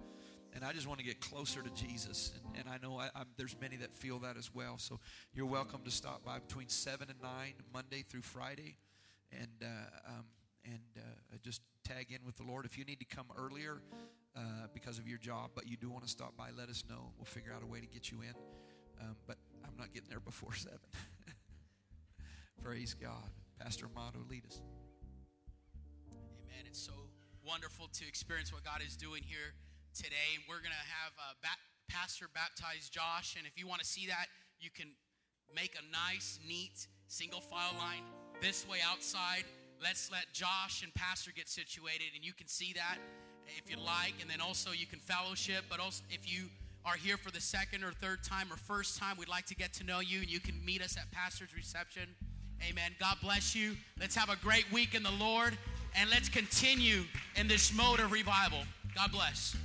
And 0.54 0.64
I 0.64 0.72
just 0.72 0.86
want 0.86 1.00
to 1.00 1.04
get 1.04 1.20
closer 1.20 1.62
to 1.62 1.70
Jesus. 1.70 2.32
And, 2.36 2.60
and 2.60 2.68
I 2.68 2.78
know 2.84 2.98
I, 2.98 3.08
there's 3.36 3.56
many 3.60 3.76
that 3.78 3.92
feel 3.92 4.20
that 4.20 4.36
as 4.36 4.54
well. 4.54 4.78
So 4.78 5.00
you're 5.32 5.46
welcome 5.46 5.80
to 5.84 5.90
stop 5.90 6.24
by 6.24 6.38
between 6.38 6.68
7 6.68 7.08
and 7.10 7.20
9, 7.20 7.30
Monday 7.72 8.04
through 8.08 8.22
Friday. 8.22 8.76
And, 9.32 9.50
uh, 9.62 10.10
um, 10.10 10.24
and 10.64 10.80
uh, 10.96 11.36
just 11.42 11.60
tag 11.82 12.06
in 12.10 12.24
with 12.24 12.36
the 12.36 12.44
Lord. 12.44 12.66
If 12.66 12.78
you 12.78 12.84
need 12.84 13.00
to 13.00 13.04
come 13.04 13.26
earlier 13.36 13.82
uh, 14.36 14.40
because 14.72 14.98
of 14.98 15.08
your 15.08 15.18
job, 15.18 15.50
but 15.56 15.66
you 15.66 15.76
do 15.76 15.90
want 15.90 16.04
to 16.04 16.10
stop 16.10 16.36
by, 16.36 16.50
let 16.56 16.68
us 16.68 16.84
know. 16.88 17.10
We'll 17.18 17.24
figure 17.24 17.52
out 17.52 17.62
a 17.64 17.66
way 17.66 17.80
to 17.80 17.86
get 17.86 18.12
you 18.12 18.22
in. 18.22 18.34
Um, 19.00 19.16
but 19.26 19.36
I'm 19.64 19.76
not 19.76 19.92
getting 19.92 20.08
there 20.08 20.20
before 20.20 20.54
7. 20.54 20.78
Praise 22.62 22.94
God. 22.94 23.30
Pastor 23.58 23.86
Motto, 23.94 24.18
lead 24.28 24.44
us 24.46 24.60
Amen. 26.10 26.64
it's 26.66 26.78
so 26.78 26.92
wonderful 27.46 27.88
to 27.92 28.06
experience 28.06 28.52
what 28.52 28.64
God 28.64 28.82
is 28.84 28.96
doing 28.96 29.22
here 29.24 29.54
today. 29.94 30.42
We're 30.48 30.58
going 30.58 30.74
to 30.74 30.88
have 30.90 31.12
uh, 31.18 31.48
Pastor 31.88 32.26
baptize 32.34 32.88
Josh. 32.90 33.36
And 33.38 33.46
if 33.46 33.58
you 33.58 33.66
want 33.66 33.80
to 33.80 33.86
see 33.86 34.06
that, 34.08 34.26
you 34.60 34.70
can 34.70 34.88
make 35.54 35.76
a 35.78 35.84
nice, 35.92 36.38
neat 36.46 36.86
single 37.06 37.40
file 37.40 37.74
line 37.78 38.02
this 38.40 38.66
way 38.68 38.78
outside. 38.84 39.44
Let's 39.82 40.10
let 40.10 40.26
Josh 40.32 40.82
and 40.82 40.92
Pastor 40.94 41.30
get 41.34 41.48
situated, 41.48 42.14
and 42.14 42.24
you 42.24 42.32
can 42.32 42.48
see 42.48 42.72
that 42.74 42.98
if 43.58 43.70
you 43.70 43.76
like. 43.76 44.14
And 44.20 44.28
then 44.28 44.40
also 44.40 44.72
you 44.72 44.86
can 44.86 44.98
fellowship. 44.98 45.64
But 45.68 45.80
also, 45.80 46.02
if 46.10 46.30
you 46.30 46.48
are 46.84 46.96
here 46.96 47.16
for 47.16 47.30
the 47.30 47.40
second 47.40 47.84
or 47.84 47.92
third 47.92 48.24
time 48.24 48.52
or 48.52 48.56
first 48.56 48.98
time, 48.98 49.16
we'd 49.18 49.28
like 49.28 49.46
to 49.46 49.54
get 49.54 49.72
to 49.74 49.84
know 49.84 50.00
you, 50.00 50.20
and 50.20 50.30
you 50.30 50.40
can 50.40 50.62
meet 50.64 50.82
us 50.82 50.96
at 50.96 51.10
Pastor's 51.12 51.54
reception. 51.54 52.08
Amen. 52.68 52.92
God 52.98 53.16
bless 53.22 53.54
you. 53.54 53.76
Let's 54.00 54.16
have 54.16 54.30
a 54.30 54.36
great 54.36 54.70
week 54.72 54.94
in 54.94 55.02
the 55.02 55.10
Lord 55.10 55.58
and 55.96 56.10
let's 56.10 56.28
continue 56.28 57.04
in 57.36 57.48
this 57.48 57.74
mode 57.74 58.00
of 58.00 58.12
revival. 58.12 58.60
God 58.94 59.12
bless. 59.12 59.56